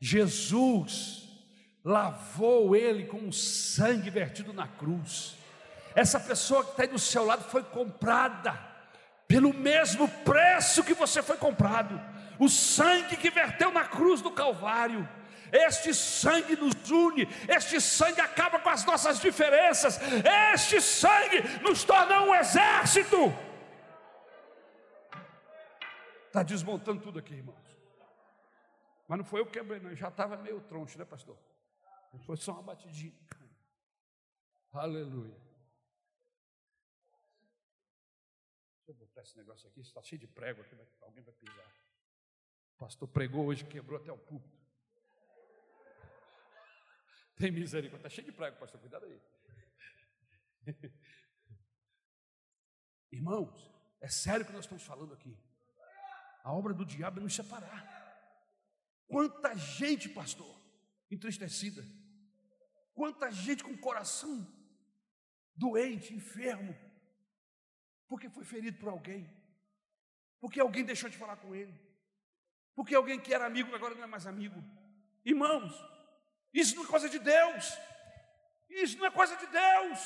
Jesus 0.00 1.28
lavou 1.84 2.74
ele 2.74 3.06
com 3.06 3.28
o 3.28 3.32
sangue 3.32 4.10
vertido 4.10 4.52
na 4.52 4.66
cruz. 4.66 5.36
Essa 5.94 6.20
pessoa 6.20 6.64
que 6.64 6.70
está 6.70 6.82
aí 6.84 6.88
do 6.88 6.98
seu 6.98 7.24
lado 7.24 7.44
foi 7.44 7.62
comprada 7.62 8.58
pelo 9.26 9.52
mesmo 9.52 10.08
preço 10.24 10.84
que 10.84 10.94
você 10.94 11.22
foi 11.22 11.36
comprado. 11.36 12.00
O 12.38 12.48
sangue 12.48 13.16
que 13.16 13.30
verteu 13.30 13.70
na 13.70 13.84
cruz 13.84 14.20
do 14.20 14.30
Calvário. 14.30 15.08
Este 15.52 15.92
sangue 15.92 16.56
nos 16.56 16.90
une, 16.90 17.28
este 17.48 17.80
sangue 17.80 18.20
acaba 18.20 18.60
com 18.60 18.68
as 18.68 18.84
nossas 18.84 19.18
diferenças, 19.18 19.98
este 20.52 20.80
sangue 20.80 21.42
nos 21.60 21.82
torna 21.82 22.22
um 22.22 22.34
exército. 22.34 23.16
Está 26.26 26.44
desmontando 26.44 27.02
tudo 27.02 27.18
aqui, 27.18 27.34
irmãos. 27.34 27.56
Mas 29.08 29.18
não 29.18 29.24
foi 29.24 29.40
eu 29.40 29.46
que 29.46 29.58
quebrei, 29.58 29.80
não. 29.80 29.92
Já 29.96 30.06
estava 30.06 30.36
meio 30.36 30.60
troncho, 30.60 30.96
né, 30.96 31.04
pastor? 31.04 31.36
Foi 32.24 32.36
só 32.36 32.52
uma 32.52 32.62
batidinha. 32.62 33.12
Aleluia. 34.72 35.49
Botar 39.20 39.22
esse 39.22 39.36
negócio 39.36 39.68
aqui, 39.68 39.80
está 39.80 40.02
cheio 40.02 40.18
de 40.18 40.26
prego 40.26 40.62
aqui, 40.62 40.74
alguém 41.02 41.22
vai 41.22 41.34
pisar. 41.34 41.66
O 42.74 42.78
pastor 42.78 43.08
pregou 43.08 43.46
hoje, 43.46 43.64
quebrou 43.64 44.00
até 44.00 44.10
o 44.10 44.18
púlpito. 44.18 44.58
Tem 47.36 47.50
misericórdia, 47.50 48.06
está 48.06 48.08
cheio 48.08 48.26
de 48.26 48.32
prego, 48.32 48.56
pastor, 48.58 48.80
cuidado 48.80 49.04
aí. 49.04 49.20
Irmãos, 53.12 53.70
é 54.00 54.08
sério 54.08 54.46
que 54.46 54.52
nós 54.52 54.64
estamos 54.64 54.84
falando 54.84 55.12
aqui. 55.12 55.36
A 56.42 56.52
obra 56.52 56.72
do 56.72 56.86
diabo 56.86 57.20
é 57.20 57.22
nos 57.22 57.34
separar. 57.34 58.00
Quanta 59.06 59.54
gente, 59.54 60.08
pastor, 60.08 60.58
entristecida. 61.10 61.84
Quanta 62.94 63.30
gente 63.30 63.62
com 63.62 63.72
o 63.72 63.80
coração 63.80 64.46
doente, 65.54 66.14
enfermo, 66.14 66.74
porque 68.10 68.28
foi 68.28 68.44
ferido 68.44 68.76
por 68.76 68.88
alguém, 68.88 69.22
porque 70.40 70.60
alguém 70.60 70.84
deixou 70.84 71.08
de 71.08 71.16
falar 71.16 71.36
com 71.36 71.54
ele, 71.54 71.72
porque 72.74 72.92
alguém 72.92 73.20
que 73.20 73.32
era 73.32 73.46
amigo 73.46 73.72
agora 73.72 73.94
não 73.94 74.02
é 74.02 74.06
mais 74.14 74.26
amigo. 74.26 74.60
Irmãos, 75.24 75.72
isso 76.52 76.74
não 76.74 76.82
é 76.82 76.88
coisa 76.88 77.08
de 77.08 77.20
Deus, 77.20 77.78
isso 78.68 78.98
não 78.98 79.06
é 79.06 79.12
coisa 79.12 79.36
de 79.36 79.46
Deus. 79.46 79.98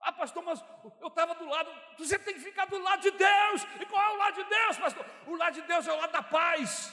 Ah, 0.00 0.12
pastor, 0.12 0.42
mas 0.42 0.64
eu 1.02 1.08
estava 1.08 1.34
do 1.34 1.44
lado, 1.44 1.70
você 1.98 2.18
tem 2.18 2.32
que 2.32 2.40
ficar 2.40 2.64
do 2.64 2.78
lado 2.78 3.02
de 3.02 3.10
Deus. 3.10 3.62
E 3.78 3.84
qual 3.84 4.02
é 4.02 4.14
o 4.14 4.16
lado 4.16 4.34
de 4.42 4.44
Deus, 4.44 4.78
pastor? 4.78 5.06
O 5.26 5.36
lado 5.36 5.54
de 5.54 5.62
Deus 5.62 5.86
é 5.86 5.92
o 5.92 5.96
lado 5.96 6.12
da 6.12 6.22
paz. 6.22 6.92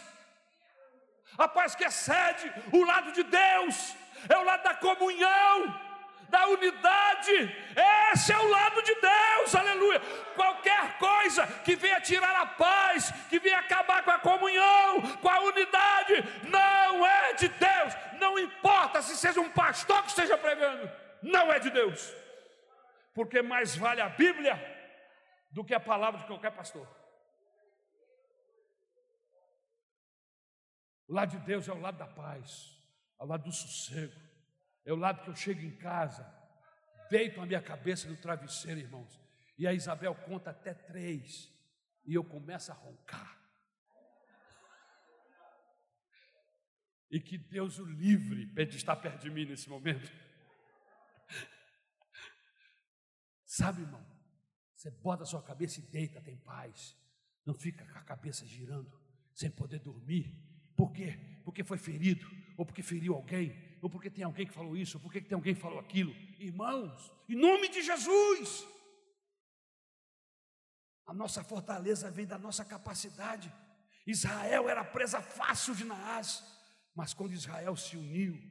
A 1.38 1.48
paz 1.48 1.76
que 1.76 1.86
excede 1.86 2.52
o 2.74 2.84
lado 2.84 3.14
de 3.14 3.24
Deus, 3.24 3.96
é 4.28 4.38
o 4.38 4.44
lado 4.44 4.64
da 4.64 4.76
comunhão, 4.76 5.58
da 6.34 6.48
unidade. 6.48 7.36
Esse 8.12 8.34
é 8.34 8.40
o 8.40 8.50
lado 8.50 8.82
de 8.90 8.96
Deus, 8.96 9.56
aleluia. 9.56 10.00
Qualquer 10.36 10.98
coisa 10.98 11.46
que 11.66 11.76
venha 11.76 12.02
tirar 12.02 12.36
a 12.42 12.46
paz, 12.46 13.12
que 13.30 13.40
venha 13.40 13.60
acabar 13.60 14.04
com 14.04 14.12
a 14.12 14.20
comunhão, 14.20 15.02
com 15.22 15.30
a 15.30 15.40
unidade, 15.52 16.16
não 16.58 17.06
é 17.06 17.34
de 17.42 17.48
Deus. 17.48 17.94
Não 18.20 18.38
importa 18.48 19.02
se 19.02 19.16
seja 19.16 19.40
um 19.40 19.50
pastor 19.50 20.02
que 20.04 20.10
esteja 20.10 20.38
pregando, 20.38 20.92
não 21.22 21.46
é 21.52 21.60
de 21.60 21.70
Deus 21.70 22.24
porque 23.14 23.42
mais 23.42 23.76
vale 23.76 24.02
a 24.02 24.10
Bíblia 24.10 24.56
do 25.52 25.64
que 25.64 25.74
a 25.74 25.80
palavra 25.80 26.20
de 26.20 26.26
qualquer 26.26 26.52
pastor. 26.52 26.88
O 31.08 31.14
lado 31.14 31.38
de 31.38 31.46
Deus 31.46 31.68
é 31.68 31.74
o 31.74 31.80
lado 31.80 31.98
da 31.98 32.08
paz, 32.08 32.76
é 33.20 33.24
o 33.24 33.28
lado 33.28 33.44
do 33.44 33.52
sossego, 33.52 34.20
é 34.86 34.92
o 34.92 34.98
lado 34.98 35.24
que 35.24 35.30
eu 35.30 35.36
chego 35.36 35.62
em 35.62 35.76
casa, 35.78 36.24
deito 37.10 37.40
a 37.40 37.46
minha 37.46 37.62
cabeça 37.62 38.08
no 38.08 38.18
travesseiro, 38.18 38.80
irmãos, 38.80 39.20
e 39.58 39.68
a 39.68 39.74
Isabel 39.74 40.16
conta 40.16 40.50
até 40.50 40.74
três, 40.74 41.52
e 42.06 42.14
eu 42.14 42.24
começo 42.24 42.72
a 42.72 42.76
roncar. 42.76 43.42
E 47.10 47.20
que 47.20 47.38
Deus 47.38 47.78
o 47.78 47.86
livre 47.86 48.48
de 48.48 48.76
estar 48.76 48.96
perto 48.96 49.22
de 49.22 49.30
mim 49.30 49.46
nesse 49.46 49.70
momento. 49.70 50.12
Sabe, 53.46 53.84
irmão? 53.84 54.04
Você 54.76 54.90
bota 54.90 55.22
a 55.22 55.26
sua 55.28 55.44
cabeça 55.44 55.80
e 55.80 55.84
deita, 55.84 56.20
tem 56.22 56.36
paz. 56.38 56.98
Não 57.46 57.54
fica 57.54 57.86
com 57.86 58.00
a 58.00 58.04
cabeça 58.04 58.46
girando, 58.48 58.92
sem 59.34 59.52
poder 59.52 59.80
dormir. 59.80 60.36
Por 60.76 60.92
quê? 60.92 61.40
Porque 61.46 61.64
foi 61.64 61.78
ferido, 61.78 62.28
ou 62.58 62.66
porque 62.66 62.82
feriu 62.82 63.14
alguém, 63.14 63.73
ou 63.84 63.90
porque 63.90 64.10
tem 64.10 64.24
alguém 64.24 64.48
que 64.48 64.54
falou 64.54 64.78
isso, 64.78 64.96
ou 64.96 65.02
porque 65.02 65.20
tem 65.20 65.36
alguém 65.36 65.54
que 65.54 65.60
falou 65.60 65.78
aquilo. 65.78 66.16
Irmãos, 66.40 67.12
em 67.28 67.36
nome 67.36 67.68
de 67.68 67.82
Jesus, 67.82 68.66
a 71.06 71.14
nossa 71.14 71.44
fortaleza 71.44 72.10
vem 72.10 72.26
da 72.26 72.38
nossa 72.38 72.64
capacidade. 72.64 73.54
Israel 74.08 74.70
era 74.70 74.86
presa 74.86 75.22
fácil 75.22 75.76
de 75.76 75.84
Naás, 75.84 76.42
mas 76.96 77.14
quando 77.14 77.34
Israel 77.34 77.76
se 77.76 77.98
uniu, 77.98 78.42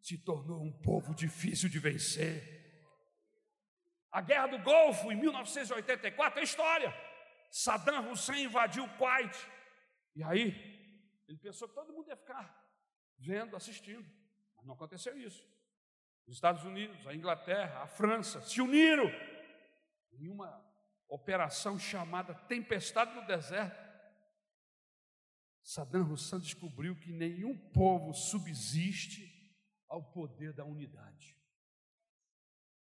se 0.00 0.18
tornou 0.18 0.60
um 0.60 0.72
povo 0.72 1.14
difícil 1.14 1.68
de 1.68 1.78
vencer. 1.78 2.60
A 4.10 4.20
guerra 4.20 4.48
do 4.48 4.58
Golfo, 4.58 5.12
em 5.12 5.16
1984, 5.16 6.40
é 6.40 6.42
história. 6.42 6.92
Saddam 7.52 8.10
Hussein 8.10 8.46
invadiu 8.46 8.82
o 8.82 8.96
Kuwait. 8.96 9.48
E 10.16 10.24
aí, 10.24 11.22
ele 11.28 11.38
pensou 11.38 11.68
que 11.68 11.74
todo 11.74 11.92
mundo 11.92 12.08
ia 12.08 12.16
ficar 12.16 12.52
vendo, 13.16 13.54
assistindo. 13.54 14.21
Mas 14.62 14.66
não 14.68 14.74
aconteceu 14.74 15.18
isso. 15.18 15.44
Os 16.24 16.36
Estados 16.36 16.64
Unidos, 16.64 17.04
a 17.04 17.14
Inglaterra, 17.14 17.82
a 17.82 17.86
França 17.88 18.40
se 18.42 18.60
uniram 18.60 19.10
em 20.12 20.28
uma 20.28 20.64
operação 21.08 21.76
chamada 21.76 22.32
Tempestade 22.32 23.12
no 23.12 23.26
Deserto. 23.26 23.82
Saddam 25.64 26.12
Hussein 26.12 26.38
descobriu 26.38 26.94
que 26.94 27.12
nenhum 27.12 27.56
povo 27.70 28.14
subsiste 28.14 29.28
ao 29.88 30.00
poder 30.00 30.52
da 30.52 30.64
unidade. 30.64 31.36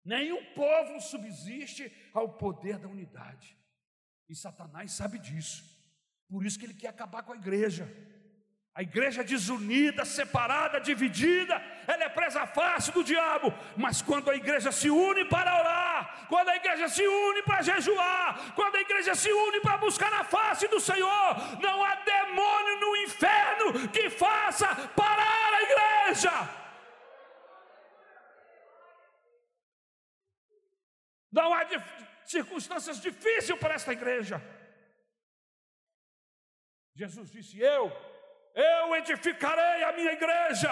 Nenhum 0.04 0.54
povo 0.56 1.00
subsiste 1.00 1.92
ao 2.16 2.38
poder 2.38 2.80
da 2.80 2.88
unidade. 2.88 3.56
E 4.28 4.36
Satanás 4.36 4.94
sabe 4.94 5.20
disso. 5.20 5.64
Por 6.28 6.44
isso 6.44 6.58
que 6.58 6.66
ele 6.66 6.74
quer 6.74 6.88
acabar 6.88 7.22
com 7.22 7.34
a 7.34 7.38
igreja. 7.38 7.86
A 8.78 8.84
igreja 8.84 9.24
desunida, 9.24 10.06
separada, 10.06 10.80
dividida, 10.80 11.56
ela 11.88 12.04
é 12.04 12.10
presa 12.10 12.46
fácil 12.46 12.94
do 12.94 13.04
diabo. 13.04 13.52
Mas 13.76 14.04
quando 14.04 14.30
a 14.30 14.36
igreja 14.36 14.72
se 14.72 14.88
une 14.88 15.26
para 15.26 15.52
orar, 15.62 16.28
quando 16.30 16.50
a 16.50 16.56
igreja 16.56 16.88
se 16.88 17.02
une 17.02 17.42
para 17.42 17.64
jejuar, 17.64 18.54
quando 18.54 18.76
a 18.76 18.82
igreja 18.82 19.16
se 19.16 19.32
une 19.34 19.60
para 19.62 19.78
buscar 19.78 20.14
a 20.14 20.24
face 20.24 20.68
do 20.68 20.80
Senhor, 20.80 21.60
não 21.60 21.84
há 21.84 21.96
demônio 21.96 22.80
no 22.80 22.96
inferno 22.98 23.90
que 23.90 24.12
faça 24.12 24.68
parar 24.96 25.54
a 25.56 25.64
igreja. 25.64 26.32
Não 31.32 31.52
há 31.52 31.66
circunstâncias 32.26 33.02
difíceis 33.02 33.58
para 33.58 33.74
esta 33.74 33.92
igreja. 33.92 34.40
Jesus 36.94 37.32
disse: 37.32 37.60
Eu, 37.60 37.92
eu 38.58 38.96
edificarei 38.96 39.84
a 39.84 39.94
minha 39.94 40.12
igreja, 40.14 40.70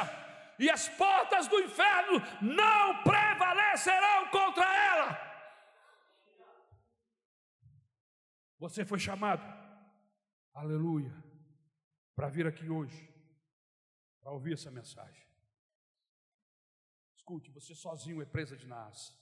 e 0.58 0.70
as 0.70 0.90
portas 0.90 1.48
do 1.48 1.60
inferno 1.60 2.20
não 2.42 3.04
prevalecerão 3.04 4.30
contra 4.32 4.66
ela. 4.66 5.26
Você 8.58 8.84
foi 8.84 8.98
chamado, 8.98 9.44
aleluia, 10.54 11.14
para 12.16 12.30
vir 12.30 12.48
aqui 12.48 12.70
hoje, 12.70 13.14
para 14.20 14.32
ouvir 14.32 14.54
essa 14.54 14.72
mensagem. 14.72 15.24
Escute, 17.18 17.52
você 17.52 17.76
sozinho 17.76 18.22
é 18.22 18.26
presa 18.26 18.58
de 18.58 18.66
nas. 18.66 19.14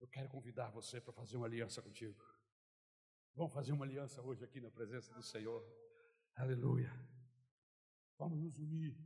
Eu 0.00 0.08
quero 0.08 0.28
convidar 0.28 0.70
você 0.70 1.00
para 1.00 1.12
fazer 1.12 1.36
uma 1.36 1.46
aliança 1.46 1.80
contigo. 1.80 2.20
Vamos 3.34 3.52
fazer 3.52 3.72
uma 3.72 3.84
aliança 3.84 4.22
hoje 4.22 4.44
aqui 4.44 4.60
na 4.60 4.70
presença 4.70 5.12
do 5.14 5.22
Senhor. 5.22 5.62
Aleluia. 6.36 6.92
Vamos 8.18 8.38
nos 8.38 8.58
unir 8.58 8.96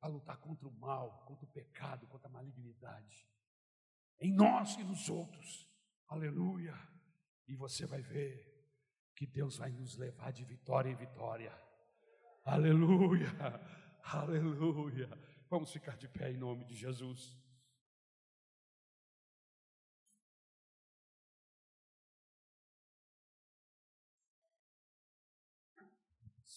a 0.00 0.08
lutar 0.08 0.38
contra 0.38 0.68
o 0.68 0.72
mal, 0.72 1.24
contra 1.24 1.44
o 1.44 1.52
pecado, 1.52 2.06
contra 2.06 2.28
a 2.28 2.32
malignidade. 2.32 3.28
Em 4.20 4.32
nós 4.32 4.76
e 4.76 4.84
nos 4.84 5.08
outros. 5.08 5.68
Aleluia. 6.08 6.74
E 7.46 7.54
você 7.54 7.86
vai 7.86 8.02
ver 8.02 8.50
que 9.14 9.26
Deus 9.26 9.58
vai 9.58 9.70
nos 9.70 9.96
levar 9.96 10.32
de 10.32 10.44
vitória 10.44 10.90
em 10.90 10.96
vitória. 10.96 11.52
Aleluia. 12.44 13.28
Aleluia. 14.02 15.08
Vamos 15.48 15.72
ficar 15.72 15.96
de 15.96 16.08
pé 16.08 16.32
em 16.32 16.36
nome 16.36 16.64
de 16.64 16.74
Jesus. 16.74 17.39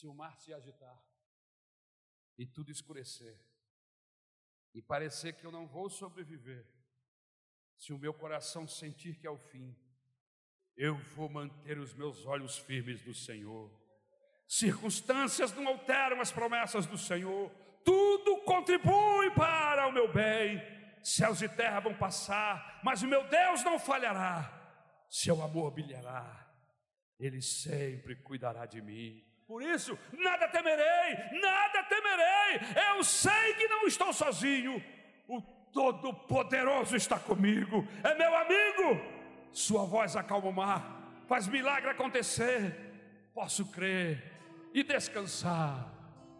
Se 0.04 0.08
o 0.08 0.14
mar 0.14 0.38
se 0.38 0.54
agitar 0.54 1.02
e 2.38 2.46
tudo 2.46 2.70
escurecer, 2.70 3.40
e 4.74 4.82
parecer 4.82 5.32
que 5.32 5.46
eu 5.46 5.52
não 5.52 5.66
vou 5.66 5.90
sobreviver, 5.90 6.68
se 7.78 7.94
o 7.94 7.98
meu 7.98 8.14
coração 8.14 8.68
sentir 8.68 9.18
que 9.18 9.26
é 9.26 9.30
o 9.30 9.38
fim, 9.38 9.74
eu 10.76 10.98
vou 11.16 11.30
manter 11.30 11.80
os 11.80 11.94
meus 11.94 12.26
olhos 12.26 12.58
firmes 12.58 13.02
no 13.06 13.14
Senhor. 13.14 13.72
Circunstâncias 14.46 15.54
não 15.54 15.70
alteram 15.70 16.20
as 16.20 16.34
promessas 16.34 16.86
do 16.86 16.98
Senhor, 16.98 17.50
tudo 17.86 18.44
contribui 18.44 19.32
para 19.32 19.88
o 19.88 19.94
meu 19.94 20.12
bem. 20.12 20.62
Céus 21.02 21.42
e 21.42 21.48
terra 21.48 21.80
vão 21.80 21.98
passar, 21.98 22.82
mas 22.84 23.02
o 23.04 23.08
meu 23.08 23.26
Deus 23.30 23.64
não 23.64 23.80
falhará. 23.80 24.52
Seu 25.10 25.42
amor 25.42 25.72
brilhará, 25.72 26.54
Ele 27.18 27.42
sempre 27.42 28.18
cuidará 28.18 28.66
de 28.66 28.82
mim. 28.82 29.33
Por 29.48 29.62
isso, 29.62 29.98
nada 30.14 30.48
temerei, 30.48 31.40
nada 31.42 31.84
temerei. 31.84 32.60
Eu 32.90 33.04
sei 33.04 33.54
que 33.56 33.68
não 33.68 33.86
estou 33.86 34.14
sozinho. 34.14 34.84
O 35.28 35.42
Todo-Poderoso 35.42 36.96
está 36.96 37.20
comigo, 37.20 37.88
é 38.04 38.16
meu 38.16 38.36
amigo. 38.36 39.02
Sua 39.52 39.86
voz 39.86 40.16
acalma 40.16 40.50
o 40.50 40.54
mar, 40.54 41.12
faz 41.28 41.48
milagre 41.48 41.90
acontecer. 41.90 42.76
Posso 43.34 43.66
crer 43.72 44.32
e 44.74 44.84
descansar 44.84 45.92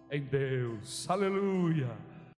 em 0.10 0.22
Deus. 0.22 1.10
Aleluia. 1.10 2.13